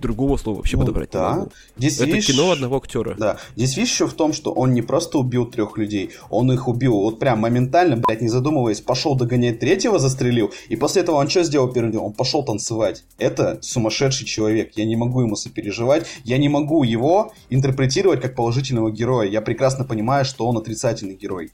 другого 0.00 0.36
слова 0.36 0.58
вообще 0.58 0.76
Ну, 0.76 0.82
подобрать 0.82 1.10
да. 1.10 1.30
не 1.32 1.38
могу. 1.38 1.52
Здесь 1.76 1.96
Это 1.96 2.04
видишь- 2.06 2.26
кино 2.26 2.50
одного 2.50 2.76
актера. 2.76 3.14
Да. 3.18 3.38
Здесь 3.56 3.76
видишь 3.76 3.92
еще 3.92 4.06
в 4.06 4.12
том, 4.14 4.32
что 4.32 4.52
он 4.52 4.72
не 4.74 4.82
просто 4.82 5.18
убил 5.18 5.46
трех 5.46 5.78
людей, 5.78 6.10
он 6.28 6.52
их 6.52 6.68
убил 6.68 6.92
вот 6.94 7.18
прям 7.18 7.40
моментально, 7.40 7.96
блядь, 7.96 8.20
не 8.20 8.28
задумываясь, 8.28 8.80
пошел 8.80 9.14
догонять 9.16 9.58
третьего, 9.60 9.98
застрелил, 9.98 10.52
и 10.68 10.76
после 10.76 11.02
этого 11.02 11.16
он 11.16 11.28
что 11.28 11.42
сделал 11.44 11.72
первым 11.72 11.92
делом? 11.92 12.06
Он 12.08 12.12
пошел 12.12 12.42
танцевать. 12.44 13.04
Это 13.18 13.58
сумасшедший 13.62 14.26
человек, 14.26 14.72
я 14.76 14.84
не 14.84 14.96
могу 14.96 15.20
ему 15.22 15.36
сопереживать, 15.36 16.06
я 16.24 16.38
не 16.38 16.48
могу 16.48 16.82
его 16.82 17.32
интерпретировать 17.50 18.20
как 18.20 18.34
положительного 18.34 18.90
героя, 18.90 19.28
я 19.28 19.40
прекрасно 19.40 19.84
понимаю, 19.84 20.24
что 20.24 20.46
он 20.46 20.56
отрицательный 20.56 21.14
герой. 21.14 21.50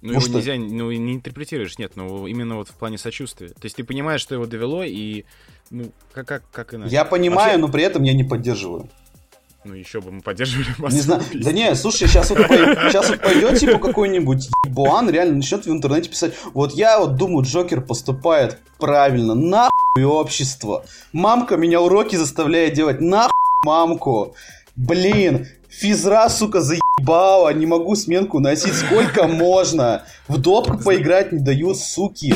Ну, 0.00 0.08
Ну 0.08 0.12
его 0.14 0.20
что- 0.20 0.32
нельзя, 0.38 0.54
ну, 0.56 0.90
и 0.90 0.98
не 0.98 1.14
интерпретируешь, 1.14 1.78
нет, 1.78 1.92
ну, 1.94 2.26
именно 2.26 2.56
вот 2.56 2.68
в 2.68 2.72
плане 2.74 2.98
сочувствия. 2.98 3.50
То 3.50 3.60
есть 3.64 3.76
ты 3.76 3.84
понимаешь, 3.84 4.20
что 4.20 4.34
его 4.34 4.46
довело, 4.46 4.82
и, 4.82 5.22
ну, 5.70 5.90
как, 6.12 6.26
как, 6.26 6.42
как 6.52 6.74
иначе? 6.74 6.92
Я 6.92 7.04
понимаю, 7.04 7.52
Вообще- 7.52 7.56
но 7.58 7.68
при 7.68 7.82
этом 7.84 8.02
я 8.02 8.14
не 8.14 8.24
поддерживаю. 8.24 8.88
Ну, 9.64 9.74
еще 9.74 10.00
бы 10.00 10.10
мы 10.10 10.22
поддерживали 10.22 10.66
Не 10.66 10.82
массовое 10.82 11.02
знаю. 11.02 11.22
Да 11.34 11.52
не, 11.52 11.74
слушай, 11.76 12.08
сейчас 12.08 12.30
вот, 12.30 12.38
сейчас 12.38 13.08
вот 13.08 13.20
пойдет 13.20 13.58
типа 13.60 13.78
какой-нибудь 13.78 14.48
ебуан, 14.66 15.08
реально 15.08 15.36
начнет 15.36 15.64
в 15.64 15.70
интернете 15.70 16.10
писать. 16.10 16.34
Вот 16.52 16.72
я 16.72 16.98
вот 16.98 17.14
думаю, 17.14 17.44
Джокер 17.44 17.80
поступает 17.80 18.58
правильно. 18.78 19.34
Нахуй 19.34 20.04
общество. 20.04 20.84
Мамка 21.12 21.56
меня 21.56 21.80
уроки 21.80 22.16
заставляет 22.16 22.74
делать. 22.74 23.00
Нахуй 23.00 23.32
мамку. 23.64 24.34
Блин, 24.74 25.46
физра, 25.68 26.28
сука, 26.28 26.60
заебала. 26.60 27.52
Не 27.54 27.66
могу 27.66 27.94
сменку 27.94 28.40
носить. 28.40 28.74
Сколько 28.74 29.28
можно? 29.28 30.02
В 30.26 30.38
дотку 30.38 30.78
поиграть 30.78 31.30
не 31.30 31.38
дают, 31.38 31.78
суки. 31.78 32.34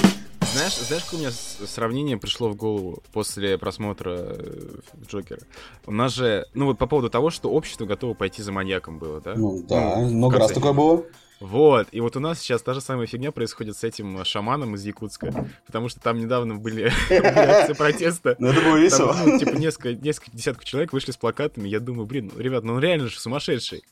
Знаешь, 0.52 0.74
знаешь, 0.76 1.04
какое 1.04 1.18
у 1.18 1.22
меня 1.22 1.32
сравнение 1.32 2.16
пришло 2.16 2.48
в 2.48 2.56
голову 2.56 3.02
после 3.12 3.58
просмотра 3.58 4.16
э, 4.16 4.78
Джокера? 5.06 5.40
У 5.86 5.92
нас 5.92 6.14
же, 6.14 6.46
ну 6.54 6.66
вот 6.66 6.78
по 6.78 6.86
поводу 6.86 7.10
того, 7.10 7.30
что 7.30 7.50
общество 7.50 7.84
готово 7.84 8.14
пойти 8.14 8.42
за 8.42 8.52
маньяком 8.52 8.98
было, 8.98 9.20
да? 9.20 9.34
Ну 9.36 9.62
да, 9.68 9.96
в 9.96 10.12
много 10.12 10.38
раз 10.38 10.52
такое 10.52 10.72
было. 10.72 11.04
Вот, 11.38 11.88
и 11.92 12.00
вот 12.00 12.16
у 12.16 12.20
нас 12.20 12.38
сейчас 12.40 12.62
та 12.62 12.72
же 12.72 12.80
самая 12.80 13.06
фигня 13.06 13.30
происходит 13.30 13.76
с 13.76 13.84
этим 13.84 14.18
э, 14.18 14.24
шаманом 14.24 14.74
из 14.74 14.84
Якутска, 14.84 15.50
потому 15.66 15.90
что 15.90 16.00
там 16.00 16.18
недавно 16.18 16.54
были 16.56 16.90
акции 17.10 17.74
протеста. 17.74 18.36
Ну 18.38 18.48
это 18.48 18.60
было 18.62 18.72
Там, 18.72 18.80
весело. 18.82 19.16
ну, 19.26 19.38
типа, 19.38 19.50
несколько, 19.56 19.92
несколько 19.92 20.30
десятков 20.34 20.64
человек 20.64 20.94
вышли 20.94 21.10
с 21.10 21.16
плакатами. 21.18 21.68
Я 21.68 21.80
думаю, 21.80 22.06
блин, 22.06 22.32
ну, 22.34 22.40
ребят, 22.40 22.64
ну 22.64 22.74
он 22.74 22.80
реально 22.80 23.08
же 23.08 23.20
сумасшедший. 23.20 23.84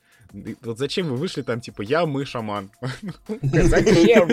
Вот 0.62 0.79
зачем 0.79 1.09
вы 1.09 1.16
вышли 1.16 1.42
там, 1.42 1.61
типа, 1.61 1.83
я, 1.83 2.07
мы, 2.07 2.25
шаман? 2.25 2.70
Зачем? 3.42 4.29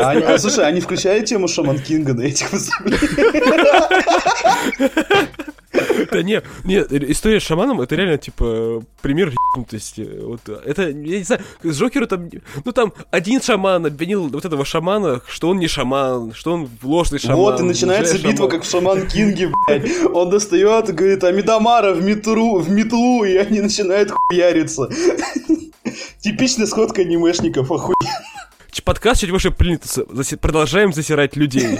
А 0.00 0.34
а, 0.34 0.38
слушай, 0.38 0.66
они 0.66 0.80
включали 0.80 1.24
тему 1.24 1.46
Шаман 1.46 1.78
Кинга 1.78 2.12
на 2.12 2.22
этих 2.22 2.50
выступлениях? 2.52 3.00
Да 6.10 6.22
не, 6.22 6.42
не, 6.64 6.78
история 7.12 7.40
с 7.40 7.42
шаманом, 7.44 7.80
это 7.80 7.94
реально, 7.94 8.18
типа, 8.18 8.82
пример 9.00 9.32
ебнутости. 9.54 10.08
Вот, 10.22 10.40
это, 10.48 10.88
я 10.88 11.18
не 11.18 11.22
знаю, 11.22 11.42
с 11.62 11.78
Джокеру 11.78 12.06
там, 12.06 12.28
ну 12.64 12.72
там, 12.72 12.92
один 13.10 13.40
шаман 13.40 13.86
обвинил 13.86 14.28
вот 14.28 14.44
этого 14.44 14.64
шамана, 14.64 15.20
что 15.28 15.48
он 15.48 15.58
не 15.58 15.68
шаман, 15.68 16.32
что 16.34 16.52
он 16.52 16.68
ложный 16.82 17.18
шаман. 17.18 17.36
Вот, 17.36 17.60
и 17.60 17.62
начинается 17.62 18.18
битва, 18.18 18.48
как 18.48 18.64
в 18.64 18.70
Шаман 18.70 19.06
Кинге, 19.06 19.50
блядь. 19.66 19.90
Он 20.12 20.30
достает 20.30 20.88
и 20.88 20.92
говорит, 20.92 21.22
Амидамара 21.24 21.92
в 21.94 22.02
метру, 22.02 22.58
в 22.58 22.70
метлу, 22.70 23.24
и 23.24 23.36
они 23.36 23.60
начинают 23.60 24.10
хуяриться. 24.10 24.88
Типичная 26.20 26.66
сходка 26.66 27.02
анимешников. 27.02 27.70
Ч- 28.70 28.82
Подкаст 28.82 29.20
чуть 29.20 29.30
выше 29.30 29.50
плинтуса. 29.50 30.04
Продолжаем 30.40 30.92
засирать 30.92 31.36
людей. 31.36 31.78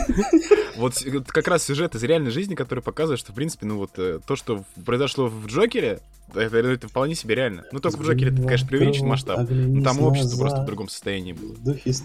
Вот 0.80 0.94
как 1.26 1.48
раз 1.48 1.64
сюжет 1.64 1.94
из 1.94 2.02
реальной 2.02 2.30
жизни, 2.30 2.54
который 2.54 2.80
показывает, 2.80 3.20
что, 3.20 3.32
в 3.32 3.34
принципе, 3.34 3.66
ну 3.66 3.76
вот 3.76 3.90
э, 3.98 4.18
то, 4.26 4.34
что 4.34 4.64
произошло 4.86 5.28
в 5.28 5.46
Джокере, 5.46 6.00
это, 6.34 6.56
это 6.56 6.88
вполне 6.88 7.14
себе 7.14 7.34
реально. 7.34 7.64
Ну, 7.70 7.80
только 7.80 7.98
в 7.98 8.02
Джокере 8.02 8.32
это, 8.32 8.42
конечно, 8.42 8.66
преувеличен 8.66 9.06
масштаб. 9.06 9.46
Ну, 9.50 9.82
там 9.82 10.00
общество 10.00 10.38
просто 10.38 10.62
в 10.62 10.64
другом 10.64 10.88
состоянии 10.88 11.34
было. 11.34 11.54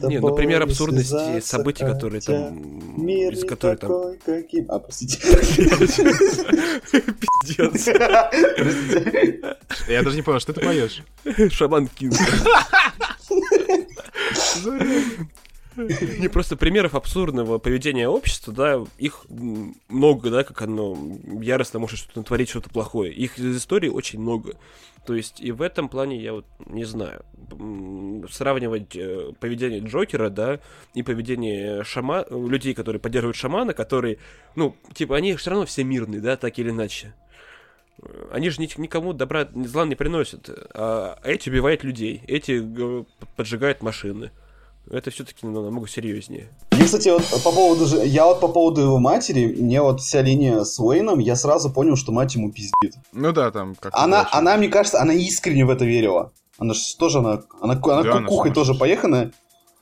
Не, 0.09 0.19
например, 0.19 0.63
абсурдности 0.63 1.39
событий, 1.39 1.85
которые 1.85 2.19
там... 2.21 3.03
Мир 3.03 3.33
Из 3.33 3.45
которых 3.45 3.79
там... 3.79 3.91
каким... 4.25 4.69
А, 4.69 4.79
простите. 4.79 5.19
Пиздец. 7.43 7.87
Я 9.87 10.03
даже 10.03 10.15
не 10.15 10.21
понял, 10.21 10.39
что 10.39 10.53
ты 10.53 10.61
поешь? 10.61 11.03
Шаман 11.51 11.87
Кинг. 11.87 12.15
Не, 16.19 16.29
просто 16.29 16.55
примеров 16.55 16.95
абсурдного 16.95 17.57
поведения 17.57 18.07
общества, 18.07 18.53
да, 18.53 18.83
их 18.97 19.25
много, 19.29 20.29
да, 20.29 20.43
как 20.43 20.61
оно 20.61 20.97
яростно 21.41 21.79
может 21.79 21.99
что-то 21.99 22.19
натворить, 22.19 22.49
что-то 22.49 22.69
плохое. 22.69 23.13
Их 23.13 23.37
из 23.37 23.57
истории 23.57 23.89
очень 23.89 24.19
много. 24.19 24.57
То 25.05 25.13
есть 25.13 25.39
и 25.39 25.51
в 25.51 25.61
этом 25.61 25.87
плане 25.89 26.17
я 26.17 26.33
вот 26.33 26.45
не 26.65 26.85
знаю. 26.85 27.23
Сравнивать 28.31 28.95
э, 28.95 29.33
поведение 29.39 29.79
Джокера, 29.81 30.29
да, 30.29 30.59
и 30.93 31.03
поведение 31.03 31.83
шама... 31.83 32.25
людей, 32.29 32.73
которые 32.73 32.99
поддерживают 32.99 33.35
шамана, 33.35 33.73
которые, 33.73 34.17
ну, 34.55 34.75
типа, 34.93 35.15
они 35.17 35.35
все 35.35 35.51
равно 35.51 35.65
все 35.65 35.83
мирные, 35.83 36.21
да, 36.21 36.37
так 36.37 36.57
или 36.57 36.71
иначе. 36.71 37.13
Они 38.31 38.49
же 38.49 38.61
ни- 38.61 38.81
никому 38.81 39.13
добра, 39.13 39.47
зла 39.53 39.85
не 39.85 39.95
приносят. 39.95 40.49
А 40.73 41.19
эти 41.23 41.49
убивают 41.49 41.83
людей, 41.83 42.21
эти 42.27 42.61
э, 42.63 43.03
поджигают 43.35 43.83
машины. 43.83 44.31
Это 44.89 45.09
все-таки 45.11 45.45
намного 45.47 45.87
серьезнее. 45.87 46.49
Мне, 46.71 46.85
кстати, 46.85 47.09
вот 47.09 47.23
по 47.43 47.51
поводу... 47.51 47.85
же- 47.85 48.05
Я 48.05 48.25
вот 48.25 48.39
по 48.39 48.47
поводу 48.47 48.81
его 48.81 48.99
матери, 48.99 49.45
мне 49.59 49.81
вот 49.81 49.99
вся 50.01 50.21
линия 50.21 50.63
с 50.63 50.79
Уэйном, 50.79 51.19
я 51.19 51.35
сразу 51.35 51.71
понял, 51.71 51.95
что 51.95 52.11
мать 52.11 52.35
ему 52.35 52.51
пиздит. 52.51 52.95
Ну 53.11 53.31
да, 53.31 53.51
там 53.51 53.75
как 53.75 53.93
Она, 53.95 54.27
она, 54.31 54.57
мне 54.57 54.69
кажется, 54.69 55.01
она 55.01 55.13
искренне 55.13 55.65
в 55.65 55.69
это 55.69 55.85
верила. 55.85 56.31
Она 56.57 56.73
же 56.73 56.81
тоже, 56.97 57.19
она, 57.19 57.41
она, 57.61 57.73
она 57.73 58.03
Да, 58.03 58.15
она 58.17 58.27
кукухой 58.27 58.53
тоже 58.53 58.73
сумасшедшая. 58.73 58.79
поехана, 58.79 59.31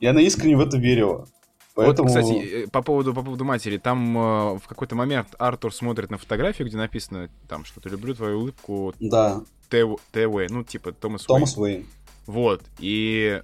и 0.00 0.06
она 0.06 0.20
искренне 0.22 0.56
в 0.56 0.60
это 0.60 0.76
верила. 0.78 1.28
Поэтому... 1.74 2.08
Вот, 2.08 2.16
кстати, 2.16 2.64
э, 2.64 2.66
по 2.68 2.82
поводу, 2.82 3.12
по 3.14 3.22
поводу 3.22 3.44
матери, 3.44 3.78
там 3.78 4.16
э, 4.16 4.58
в 4.58 4.62
какой-то 4.68 4.94
момент 4.94 5.28
Артур 5.38 5.74
смотрит 5.74 6.10
на 6.10 6.18
фотографию, 6.18 6.68
где 6.68 6.76
написано 6.76 7.28
там 7.48 7.64
что-то 7.64 7.88
«люблю 7.88 8.14
твою 8.14 8.38
улыбку 8.40 8.94
Да, 9.00 9.40
ТВ», 9.68 9.96
ТВ, 10.12 10.50
ну 10.50 10.62
типа 10.62 10.92
Томас 10.92 11.24
Томас 11.24 11.56
Уэйн. 11.56 11.74
Уэйн. 11.78 11.86
Вот, 12.26 12.62
и, 12.78 13.42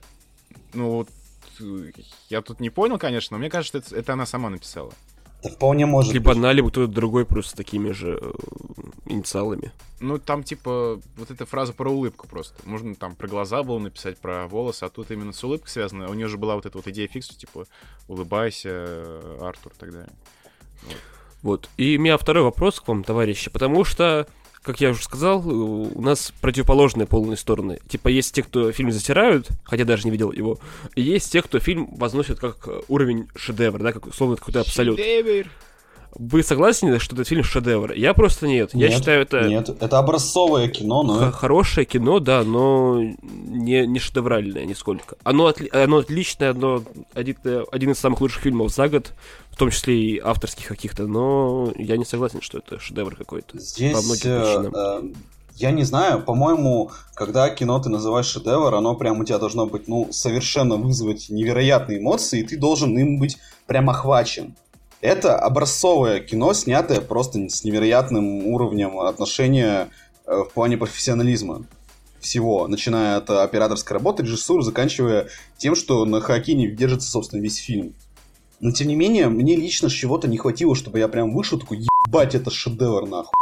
ну 0.75 0.91
вот, 0.91 1.09
э, 1.09 1.13
я 2.29 2.43
тут 2.43 2.61
не 2.61 2.71
понял, 2.71 2.99
конечно, 2.99 3.37
но 3.37 3.39
мне 3.39 3.51
кажется, 3.51 3.79
это, 3.79 3.97
это 3.97 4.13
она 4.15 4.27
сама 4.27 4.51
написала. 4.51 4.93
Да 5.43 5.49
вполне 5.49 5.87
может 5.87 6.13
Либо 6.13 6.31
быть. 6.31 6.39
она, 6.39 6.53
либо 6.53 6.69
кто-то 6.71 6.93
другой 6.93 7.25
просто 7.25 7.53
с 7.53 7.55
такими 7.55 7.93
же 7.93 8.19
э, 8.21 8.33
инициалами. 9.07 9.73
Ну, 9.99 10.19
там, 10.19 10.43
типа, 10.43 11.01
вот 11.17 11.31
эта 11.31 11.47
фраза 11.47 11.73
про 11.73 11.91
улыбку 11.91 12.29
просто. 12.29 12.57
Можно 12.69 12.95
там 12.95 13.15
про 13.15 13.27
глаза 13.27 13.63
было 13.63 13.79
написать, 13.79 14.19
про 14.19 14.47
волосы, 14.49 14.85
а 14.85 14.91
тут 14.91 15.11
именно 15.11 15.33
с 15.33 15.43
улыбкой 15.43 15.71
связано. 15.71 16.11
У 16.11 16.15
нее 16.15 16.29
же 16.29 16.37
была 16.37 16.57
вот 16.57 16.67
эта 16.67 16.77
вот 16.77 16.87
идея 16.89 17.09
фикс, 17.09 17.29
типа, 17.29 17.67
улыбайся, 18.07 18.69
э, 18.71 19.39
Артур, 19.41 19.73
и 19.75 19.79
так 19.79 19.93
далее. 19.93 20.13
Вот. 21.43 21.71
И 21.79 21.97
у 21.97 22.01
меня 22.01 22.19
второй 22.19 22.43
вопрос 22.43 22.81
к 22.81 22.89
вам, 22.89 23.03
товарищи, 23.03 23.51
потому 23.51 23.85
что, 23.85 24.27
как 24.63 24.81
я 24.81 24.91
уже 24.91 25.03
сказал, 25.03 25.41
э, 25.43 25.53
у 25.53 26.01
нас 26.01 26.33
противоположные 26.41 27.07
полные 27.07 27.37
стороны. 27.37 27.79
Типа, 27.89 28.09
есть 28.09 28.35
те, 28.35 28.43
кто 28.43 28.73
фильм 28.73 28.93
затирают, 28.93 29.49
хотя 29.65 29.85
даже 29.85 30.05
не 30.05 30.11
видел 30.11 30.33
его, 30.33 30.59
и 30.95 31.03
есть 31.03 31.33
те, 31.33 31.43
кто 31.43 31.59
фильм 31.61 31.89
возносит 31.95 32.39
как 32.39 32.69
э, 32.69 32.83
уровень 32.89 33.29
шедевр, 33.35 33.79
да, 33.79 33.93
как 33.93 34.07
условно 34.07 34.37
какой-то 34.37 34.61
абсолют. 34.61 34.99
Шедевр! 34.99 35.49
Вы 36.15 36.43
согласны, 36.43 36.99
что 36.99 37.15
этот 37.15 37.29
фильм 37.29 37.45
шедевр? 37.45 37.93
Я 37.93 38.15
просто 38.15 38.47
нет. 38.49 38.71
Я 38.75 38.89
Нет, 38.89 38.99
считаю, 38.99 39.23
это 39.23 39.49
Нет, 39.49 39.69
это 39.69 39.99
образцовое 39.99 40.69
кино, 40.69 41.03
но... 41.03 41.31
хорошее 41.31 41.87
кино, 41.87 42.19
да, 42.19 42.43
но 42.43 43.01
не, 43.01 43.87
не 43.87 43.99
шедевральное 43.99 44.65
нисколько. 44.65 45.17
Оно, 45.23 45.49
отли- 45.49 45.71
оно 45.73 45.99
отличное, 45.99 46.51
оно 46.51 46.83
один, 47.15 47.37
э, 47.45 47.65
один 47.71 47.93
из 47.93 47.99
самых 47.99 48.21
лучших 48.21 48.43
фильмов 48.43 48.73
за 48.73 48.89
год, 48.89 49.13
в 49.51 49.57
том 49.57 49.71
числе 49.71 49.97
и 49.99 50.19
авторских 50.19 50.67
каких-то, 50.67 51.07
но 51.07 51.73
я 51.77 51.97
не 51.97 52.05
согласен, 52.05 52.41
что 52.43 52.59
это 52.59 52.81
шедевр 52.81 53.15
какой-то. 53.15 53.53
по 53.55 53.59
Здесь, 53.59 54.05
многим 54.05 54.31
э, 54.33 54.41
причинам. 54.43 54.75
э, 54.75 55.13
я 55.57 55.71
не 55.71 55.85
знаю, 55.85 56.23
по-моему, 56.23 56.91
когда 57.15 57.51
кино 57.51 57.79
ты 57.81 57.89
называешь 57.89 58.27
шедевр, 58.27 58.75
оно 58.75 58.95
прям 58.97 59.21
у 59.21 59.25
тебя 59.25 59.39
должно 59.39 59.67
быть, 59.67 59.89
ну, 59.89 60.09
совершенно 60.11 60.77
вызвать 60.77 61.29
невероятные 61.29 61.99
эмоции, 61.99 62.41
и 62.41 62.45
ты 62.45 62.57
должен 62.57 62.99
им 62.99 63.19
быть 63.19 63.37
прям 63.67 63.91
охвачен. 63.91 64.55
Это 65.01 65.39
образцовое 65.39 66.21
кино, 66.21 66.53
снятое 66.53 67.01
просто 67.01 67.49
с 67.49 67.65
невероятным 67.65 68.47
уровнем 68.47 69.01
отношения 69.01 69.89
э, 70.27 70.45
в 70.49 70.53
плане 70.53 70.77
профессионализма 70.77 71.65
всего, 72.21 72.69
начиная 72.69 73.17
от 73.17 73.31
операторской 73.31 73.95
работы, 73.95 74.23
режиссуры, 74.23 74.63
заканчивая 74.63 75.29
тем, 75.57 75.75
что 75.75 76.05
на 76.05 76.21
Хакине 76.21 76.71
держится, 76.71 77.11
собственно, 77.11 77.41
весь 77.41 77.57
фильм. 77.57 77.95
Но 78.61 78.73
тем 78.73 78.89
не 78.89 78.95
менее, 78.95 79.29
мне 79.29 79.57
лично 79.57 79.89
чего-то 79.89 80.29
не 80.29 80.37
хватило, 80.37 80.77
чтобы 80.77 80.99
я 80.99 81.09
прям 81.09 81.35
вышел 81.35 81.59
такой, 81.59 81.87
ебать, 82.07 82.35
это 82.35 82.51
шедевр, 82.51 83.09
нахуй. 83.09 83.33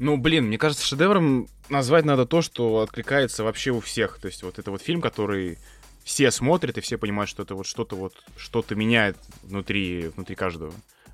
Ну, 0.00 0.16
блин, 0.16 0.46
мне 0.46 0.58
кажется, 0.58 0.84
шедевром 0.84 1.46
назвать 1.68 2.04
надо 2.04 2.26
то, 2.26 2.42
что 2.42 2.80
откликается 2.80 3.44
вообще 3.44 3.70
у 3.70 3.80
всех. 3.80 4.18
То 4.18 4.26
есть 4.26 4.42
вот 4.42 4.58
это 4.58 4.72
вот 4.72 4.82
фильм, 4.82 5.00
который 5.00 5.58
все 6.04 6.30
смотрят 6.30 6.78
и 6.78 6.80
все 6.80 6.98
понимают, 6.98 7.30
что 7.30 7.42
это 7.42 7.54
вот 7.54 7.66
что-то 7.66 7.96
вот, 7.96 8.14
что-то 8.36 8.74
меняет 8.74 9.16
внутри, 9.42 10.08
внутри 10.14 10.34
каждого. 10.34 10.72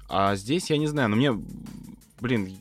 А 0.08 0.36
здесь, 0.36 0.70
я 0.70 0.78
не 0.78 0.86
знаю, 0.86 1.08
но 1.08 1.16
мне, 1.16 1.32
блин, 2.20 2.60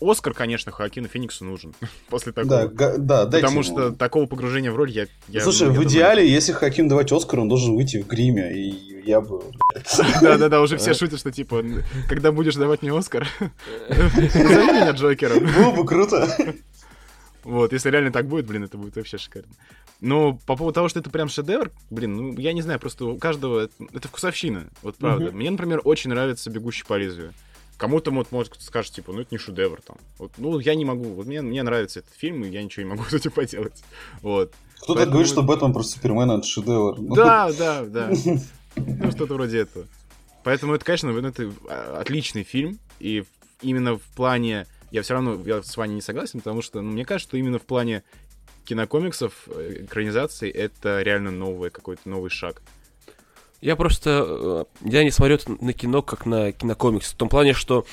Оскар, 0.00 0.34
конечно, 0.34 0.72
Хоакину 0.72 1.08
Фениксу 1.08 1.44
нужен 1.44 1.74
после 2.08 2.32
такого. 2.32 2.68
Да, 2.68 2.96
да, 2.96 3.24
дайте 3.26 3.46
Потому 3.46 3.62
ему. 3.62 3.62
что 3.62 3.90
такого 3.92 4.26
погружения 4.26 4.70
в 4.70 4.76
роль 4.76 4.90
я... 4.90 5.06
я 5.28 5.40
Слушай, 5.40 5.68
ну, 5.68 5.74
в 5.74 5.80
я 5.82 5.88
идеале, 5.88 6.28
если 6.28 6.52
Хаким 6.52 6.88
давать 6.88 7.12
Оскар, 7.12 7.40
он 7.40 7.48
должен 7.48 7.74
выйти 7.74 8.02
в 8.02 8.06
гриме, 8.06 8.52
и 8.52 9.02
я 9.04 9.20
бы... 9.20 9.42
Да-да-да, 10.22 10.60
уже 10.60 10.76
все 10.76 10.94
шутят, 10.94 11.20
что 11.20 11.30
типа, 11.30 11.64
когда 12.08 12.32
будешь 12.32 12.56
давать 12.56 12.82
мне 12.82 12.96
Оскар, 12.96 13.28
назови 13.88 14.72
меня 14.72 14.90
Джокером. 14.90 15.46
Было 15.52 15.70
бы 15.70 15.86
круто. 15.86 16.36
Вот, 17.44 17.72
если 17.72 17.90
реально 17.90 18.10
так 18.10 18.26
будет, 18.26 18.46
блин, 18.46 18.64
это 18.64 18.78
будет 18.78 18.96
вообще 18.96 19.18
шикарно. 19.18 19.52
Но 20.04 20.38
по 20.44 20.54
поводу 20.54 20.74
того, 20.74 20.88
что 20.90 21.00
это 21.00 21.08
прям 21.08 21.30
шедевр, 21.30 21.70
блин, 21.88 22.14
ну, 22.14 22.38
я 22.38 22.52
не 22.52 22.60
знаю, 22.60 22.78
просто 22.78 23.06
у 23.06 23.16
каждого... 23.16 23.70
Это 23.94 24.06
вкусовщина, 24.06 24.68
вот 24.82 24.96
правда. 24.96 25.28
Мгм. 25.28 25.36
Мне, 25.38 25.50
например, 25.50 25.80
очень 25.82 26.10
нравится 26.10 26.50
«Бегущий 26.50 26.84
по 26.84 26.98
лезвию». 26.98 27.32
Кому-то 27.78 28.10
вот, 28.10 28.30
может 28.30 28.54
скажет, 28.60 28.92
типа, 28.92 29.12
ну 29.12 29.22
это 29.22 29.28
не 29.30 29.38
шедевр 29.38 29.80
там. 29.80 29.96
Вот, 30.18 30.32
ну, 30.36 30.58
я 30.58 30.74
не 30.74 30.84
могу. 30.84 31.04
Вот 31.04 31.24
мне, 31.26 31.40
мне 31.40 31.62
нравится 31.62 32.00
этот 32.00 32.12
фильм, 32.12 32.44
и 32.44 32.50
я 32.50 32.62
ничего 32.62 32.82
не 32.84 32.90
могу 32.90 33.04
с 33.08 33.14
этим 33.14 33.30
поделать. 33.30 33.82
Вот. 34.20 34.52
Кто-то 34.76 34.92
Поэтому- 34.94 35.12
говорит, 35.12 35.32
что 35.32 35.42
Бэтмен 35.42 35.72
против 35.72 35.88
Супермена 35.88 36.32
это 36.32 36.46
шедевр. 36.46 36.98
Ну, 37.00 37.14
Да, 37.14 37.50
да, 37.52 37.84
да. 37.84 38.10
Ну, 38.76 39.10
что-то 39.10 39.34
вроде 39.34 39.60
этого. 39.60 39.86
Поэтому 40.42 40.74
это, 40.74 40.84
конечно, 40.84 41.08
это 41.10 41.50
а, 41.66 42.00
отличный 42.02 42.42
фильм. 42.42 42.78
И 43.00 43.24
именно 43.62 43.96
в 43.96 44.02
плане... 44.14 44.66
Я 44.90 45.00
все 45.00 45.14
равно 45.14 45.40
я 45.46 45.62
с 45.62 45.76
вами 45.78 45.94
не 45.94 46.02
согласен, 46.02 46.40
потому 46.40 46.60
что 46.60 46.82
ну, 46.82 46.92
мне 46.92 47.06
кажется, 47.06 47.30
что 47.30 47.36
именно 47.38 47.58
в 47.58 47.62
плане 47.62 48.04
кинокомиксов, 48.64 49.32
э, 49.46 49.84
экранизации, 49.84 50.50
это 50.50 51.02
реально 51.02 51.30
новый 51.30 51.70
какой-то 51.70 52.08
новый 52.08 52.30
шаг. 52.30 52.62
Я 53.60 53.76
просто... 53.76 54.66
э, 54.82 54.88
Я 54.88 55.04
не 55.04 55.10
смотрю 55.10 55.38
на 55.60 55.72
кино, 55.72 56.02
как 56.02 56.26
на 56.26 56.52
кинокомикс. 56.52 57.12
В 57.12 57.16
том 57.16 57.28
плане, 57.28 57.54
что 57.54 57.86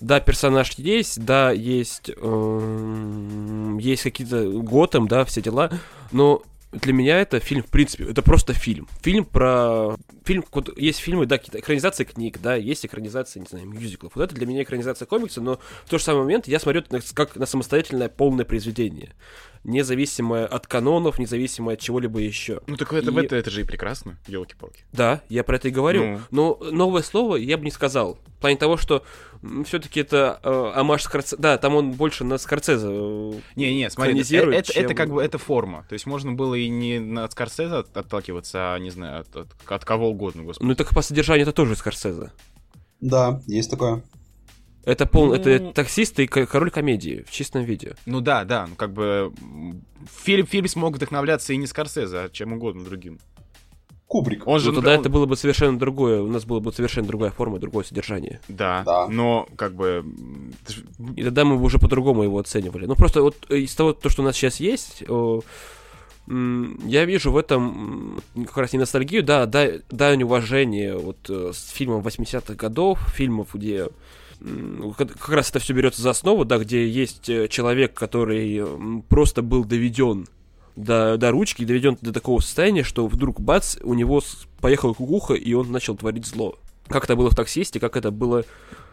да, 0.00 0.20
персонаж 0.20 0.72
есть, 0.78 1.24
да, 1.24 1.50
есть... 1.50 2.10
эм, 2.16 3.78
Есть 3.78 4.02
какие-то 4.02 4.44
Готэм, 4.62 5.08
да, 5.08 5.24
все 5.24 5.42
дела, 5.42 5.70
но 6.10 6.42
для 6.72 6.92
меня 6.92 7.20
это 7.20 7.40
фильм, 7.40 7.62
в 7.62 7.66
принципе, 7.66 8.04
это 8.04 8.22
просто 8.22 8.54
фильм. 8.54 8.88
Фильм 9.02 9.24
про... 9.24 9.96
Фильм, 10.24 10.44
вот 10.52 10.78
есть 10.78 11.00
фильмы, 11.00 11.26
да, 11.26 11.36
какие-то 11.36 11.58
экранизации 11.58 12.04
книг, 12.04 12.38
да, 12.40 12.54
есть 12.54 12.86
экранизации, 12.86 13.40
не 13.40 13.46
знаю, 13.46 13.66
мюзиклов. 13.66 14.14
Вот 14.14 14.22
это 14.22 14.34
для 14.36 14.46
меня 14.46 14.62
экранизация 14.62 15.06
комикса, 15.06 15.40
но 15.40 15.58
в 15.84 15.90
тот 15.90 15.98
же 16.00 16.04
самый 16.04 16.20
момент 16.22 16.46
я 16.46 16.60
смотрю 16.60 16.84
как 17.14 17.36
на 17.36 17.46
самостоятельное 17.46 18.08
полное 18.08 18.44
произведение. 18.44 19.12
Независимое 19.62 20.46
от 20.46 20.66
канонов, 20.66 21.18
независимое 21.18 21.74
от 21.74 21.80
чего-либо 21.80 22.18
еще. 22.18 22.60
Ну 22.66 22.76
так 22.76 22.92
это, 22.94 23.10
И- 23.10 23.24
это, 23.24 23.36
это 23.36 23.50
же 23.50 23.60
и 23.60 23.64
прекрасно, 23.64 24.16
елки-палки. 24.26 24.84
Да, 24.92 25.20
я 25.28 25.44
про 25.44 25.56
это 25.56 25.68
и 25.68 25.70
говорю. 25.70 26.20
Но 26.30 26.58
новое 26.70 27.02
слово 27.02 27.36
я 27.36 27.58
бы 27.58 27.64
не 27.64 27.70
сказал. 27.70 28.18
В 28.38 28.40
плане 28.40 28.56
того, 28.56 28.78
что 28.78 29.04
все-таки 29.66 30.00
это 30.00 30.40
э, 30.42 30.72
Амаш 30.74 31.02
Скорце... 31.02 31.36
Да, 31.36 31.58
там 31.58 31.74
он 31.76 31.92
больше 31.92 32.24
на 32.24 32.38
Скорцезе. 32.38 32.86
э, 32.90 33.32
Не-не, 33.56 33.90
смотри, 33.90 34.12
это, 34.12 34.18
Хронизирует, 34.24 34.58
это, 34.70 34.72
это 34.78 34.88
чем- 34.88 34.96
как 34.96 35.10
бы 35.10 35.22
это 35.22 35.36
форма. 35.36 35.84
То 35.90 35.92
есть 35.92 36.06
можно 36.06 36.32
было 36.32 36.54
и 36.54 36.68
не 36.70 36.96
от 37.18 37.32
Скорсезе 37.32 37.74
от- 37.76 37.94
отталкиваться, 37.94 38.72
а, 38.74 38.78
не 38.78 38.88
знаю, 38.90 39.20
от, 39.20 39.36
от, 39.36 39.48
от 39.66 39.84
кого 39.84 40.08
угодно, 40.08 40.42
господи. 40.42 40.68
Ну, 40.68 40.74
так 40.74 40.88
по 40.94 41.02
содержанию 41.02 41.42
это 41.42 41.52
тоже 41.52 41.76
Скорсезе. 41.76 42.32
Да, 43.02 43.42
есть 43.46 43.70
такое. 43.70 44.02
Это 44.84 45.06
пол... 45.06 45.26
Ну- 45.28 45.34
это 45.34 45.72
таксист 45.72 46.18
и 46.20 46.26
ко- 46.26 46.46
король 46.46 46.70
комедии 46.70 47.24
в 47.28 47.30
чистом 47.30 47.64
виде. 47.64 47.96
Ну 48.06 48.20
да, 48.20 48.44
да, 48.44 48.66
ну 48.66 48.74
как 48.76 48.92
бы 48.92 49.32
фильм, 50.24 50.46
фильм 50.46 50.66
смог 50.68 50.94
вдохновляться 50.96 51.52
и 51.52 51.56
не 51.56 51.66
Скорсезе, 51.66 52.18
а 52.18 52.28
чем 52.30 52.52
угодно 52.54 52.84
другим. 52.84 53.18
Кубрик. 54.06 54.44
Он 54.48 54.58
же, 54.58 54.70
Ну, 54.70 54.76
тогда 54.76 54.94
он- 54.94 55.00
это 55.00 55.08
было 55.08 55.26
бы 55.26 55.36
совершенно 55.36 55.78
другое. 55.78 56.20
У 56.20 56.26
нас 56.26 56.44
было 56.44 56.58
бы 56.58 56.72
совершенно 56.72 57.06
другая 57.06 57.30
форма, 57.30 57.60
другое 57.60 57.84
содержание. 57.84 58.40
Да, 58.48 58.82
Да. 58.84 59.06
но 59.06 59.46
как 59.54 59.74
бы... 59.74 60.04
И 61.14 61.22
тогда 61.22 61.44
мы 61.44 61.56
бы 61.56 61.62
уже 61.62 61.78
по-другому 61.78 62.24
его 62.24 62.38
оценивали. 62.38 62.86
Ну, 62.86 62.96
просто 62.96 63.22
вот 63.22 63.36
из 63.50 63.72
того, 63.74 63.92
то, 63.92 64.08
что 64.08 64.22
у 64.22 64.24
нас 64.24 64.34
сейчас 64.34 64.58
есть, 64.58 65.04
я 66.28 67.04
вижу 67.04 67.32
в 67.32 67.36
этом 67.36 68.20
как 68.46 68.56
раз 68.58 68.72
не 68.72 68.78
ностальгию, 68.78 69.22
да, 69.22 69.46
да, 69.46 69.68
дань 69.90 70.22
уважение 70.22 70.96
вот 70.96 71.28
э, 71.28 71.50
с 71.52 71.70
фильмом 71.70 72.02
80-х 72.02 72.54
годов, 72.54 73.00
фильмов, 73.14 73.54
где 73.54 73.88
как 74.96 75.28
раз 75.28 75.50
это 75.50 75.58
все 75.58 75.74
берется 75.74 76.02
за 76.02 76.10
основу, 76.10 76.44
да, 76.44 76.58
где 76.58 76.88
есть 76.88 77.28
э, 77.28 77.48
человек, 77.48 77.94
который 77.94 78.62
просто 79.08 79.42
был 79.42 79.64
доведен 79.64 80.26
до, 80.76 81.16
до 81.16 81.30
ручки, 81.30 81.64
доведен 81.64 81.98
до 82.00 82.12
такого 82.12 82.40
состояния, 82.40 82.82
что 82.82 83.06
вдруг 83.06 83.40
бац, 83.40 83.76
у 83.82 83.94
него 83.94 84.22
поехала 84.60 84.94
кукуха, 84.94 85.34
и 85.34 85.52
он 85.52 85.70
начал 85.70 85.96
творить 85.96 86.26
зло. 86.26 86.58
Как 86.88 87.04
это 87.04 87.16
было 87.16 87.30
в 87.30 87.36
таксисте, 87.36 87.80
как 87.80 87.96
это 87.96 88.10
было 88.10 88.44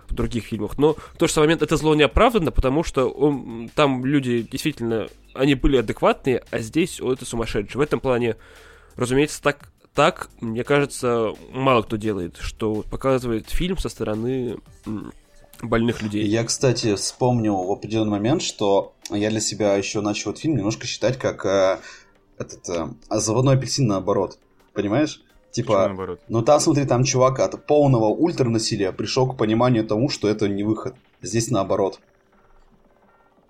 в 0.07 0.13
других 0.13 0.45
фильмах. 0.45 0.77
Но 0.77 0.93
в 0.93 1.17
тот 1.17 1.29
же 1.29 1.33
самый 1.33 1.47
момент 1.47 1.61
это 1.61 1.77
зло 1.77 1.95
не 1.95 2.03
оправдано, 2.03 2.51
потому 2.51 2.83
что 2.83 3.09
он, 3.09 3.69
там 3.73 4.05
люди 4.05 4.41
действительно, 4.41 5.07
они 5.33 5.55
были 5.55 5.77
адекватные, 5.77 6.43
а 6.49 6.59
здесь 6.59 7.01
о, 7.01 7.11
это 7.11 7.25
сумасшедший. 7.25 7.77
В 7.77 7.81
этом 7.81 7.99
плане, 7.99 8.37
разумеется, 8.95 9.41
так, 9.41 9.69
так, 9.93 10.29
мне 10.39 10.63
кажется, 10.63 11.33
мало 11.51 11.81
кто 11.81 11.97
делает, 11.97 12.37
что 12.39 12.83
показывает 12.83 13.49
фильм 13.49 13.77
со 13.77 13.89
стороны 13.89 14.57
больных 15.61 16.01
людей. 16.01 16.25
Я, 16.27 16.43
кстати, 16.43 16.95
вспомнил 16.95 17.63
в 17.63 17.71
определенный 17.71 18.11
момент, 18.11 18.41
что 18.41 18.93
я 19.09 19.29
для 19.29 19.39
себя 19.39 19.75
еще 19.75 20.01
начал 20.01 20.31
этот 20.31 20.41
фильм 20.41 20.57
немножко 20.57 20.85
считать 20.87 21.17
как 21.17 21.45
э, 21.45 21.79
этот 22.37 22.69
э, 22.69 22.87
а 23.09 23.19
заводной 23.19 23.55
апельсин 23.55 23.87
наоборот. 23.87 24.37
Понимаешь? 24.73 25.21
Типа, 25.51 25.87
наоборот? 25.87 26.19
ну 26.27 26.41
там, 26.43 26.59
смотри, 26.59 26.85
там 26.85 27.03
чувак 27.03 27.39
от 27.39 27.65
полного 27.65 28.05
ультранасилия 28.05 28.91
пришел 28.91 29.27
к 29.27 29.37
пониманию 29.37 29.85
тому, 29.85 30.09
что 30.09 30.27
это 30.27 30.47
не 30.47 30.63
выход. 30.63 30.95
Здесь 31.21 31.49
наоборот. 31.49 31.99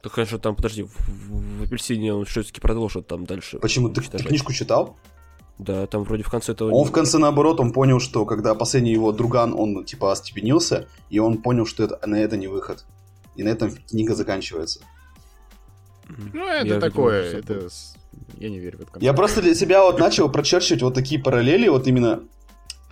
То, 0.01 0.09
конечно, 0.09 0.39
там, 0.39 0.55
подожди, 0.55 0.83
в, 0.83 0.89
в- 0.89 1.59
в 1.59 1.63
апельсине 1.63 2.13
он 2.13 2.23
все-таки 2.25 2.61
продолжит 2.61 3.07
там 3.07 3.25
дальше. 3.25 3.59
Почему? 3.59 3.89
Ты, 3.89 4.01
ты 4.01 4.23
книжку 4.23 4.53
читал? 4.53 4.95
Да, 5.59 5.87
там 5.87 6.03
вроде 6.03 6.23
в 6.23 6.29
конце 6.29 6.51
этого... 6.51 6.71
Он 6.71 6.85
в 6.87 6.91
конце, 6.91 7.17
наоборот, 7.17 7.59
он 7.59 7.73
понял, 7.73 7.99
что 7.99 8.25
когда 8.25 8.53
последний 8.53 8.91
его 8.91 9.11
друган, 9.11 9.53
он, 9.57 9.85
типа, 9.85 10.11
остепенился, 10.11 10.87
и 11.09 11.19
он 11.19 11.39
понял, 11.39 11.65
что 11.65 11.83
это, 11.83 11.99
на 12.05 12.15
это 12.15 12.37
не 12.37 12.47
выход. 12.47 12.85
И 13.35 13.43
на 13.43 13.49
этом 13.49 13.71
книга 13.89 14.13
заканчивается. 14.13 14.81
Ну, 16.07 16.47
это 16.47 16.67
Я, 16.75 16.79
такое, 16.79 17.31
забыл. 17.31 17.55
это... 17.57 17.69
Я 18.37 18.49
не 18.49 18.59
верю 18.59 18.79
в 18.79 18.81
это. 18.81 18.99
Я 18.99 19.13
просто 19.13 19.41
для 19.41 19.55
себя 19.55 19.83
вот 19.83 19.99
начал 19.99 20.29
прочерчивать 20.29 20.81
вот 20.81 20.93
такие 20.93 21.21
параллели, 21.21 21.67
вот 21.67 21.87
именно 21.87 22.21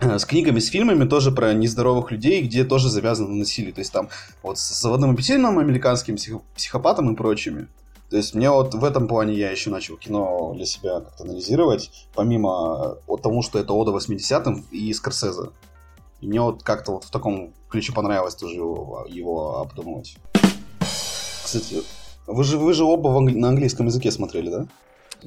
э, 0.00 0.18
с 0.18 0.24
книгами, 0.24 0.58
с 0.58 0.68
фильмами, 0.68 1.08
тоже 1.08 1.32
про 1.32 1.54
нездоровых 1.54 2.10
людей, 2.10 2.42
где 2.42 2.64
тоже 2.64 2.90
завязано 2.90 3.28
на 3.28 3.36
насилие. 3.36 3.72
То 3.72 3.80
есть 3.80 3.92
там 3.92 4.08
вот 4.42 4.58
с 4.58 4.80
заводным 4.80 5.12
апельсином, 5.12 5.58
американским 5.58 6.16
психо- 6.16 6.42
психопатом 6.54 7.12
и 7.12 7.16
прочими. 7.16 7.68
То 8.10 8.16
есть 8.16 8.34
мне 8.34 8.50
вот 8.50 8.74
в 8.74 8.84
этом 8.84 9.08
плане 9.08 9.34
я 9.34 9.50
еще 9.50 9.70
начал 9.70 9.96
кино 9.96 10.52
для 10.54 10.64
себя 10.64 11.00
как-то 11.00 11.24
анализировать, 11.24 11.90
помимо 12.14 12.98
от 13.06 13.22
тому, 13.22 13.42
что 13.42 13.58
это 13.58 13.72
Ода 13.72 13.90
80-м 13.90 14.64
и 14.70 14.92
Скорсезе. 14.92 15.50
И 16.20 16.26
мне 16.26 16.40
вот 16.40 16.62
как-то 16.62 16.92
вот 16.92 17.04
в 17.04 17.10
таком 17.10 17.52
ключе 17.68 17.92
понравилось 17.92 18.36
тоже 18.36 18.54
его, 18.54 19.06
его 19.08 19.58
обдумывать. 19.58 20.16
Кстати, 21.44 21.82
вы 22.26 22.44
же, 22.44 22.58
вы 22.58 22.72
же 22.74 22.84
оба 22.84 23.10
англи- 23.10 23.36
на 23.36 23.48
английском 23.48 23.86
языке 23.86 24.10
смотрели, 24.10 24.50
да? 24.50 24.66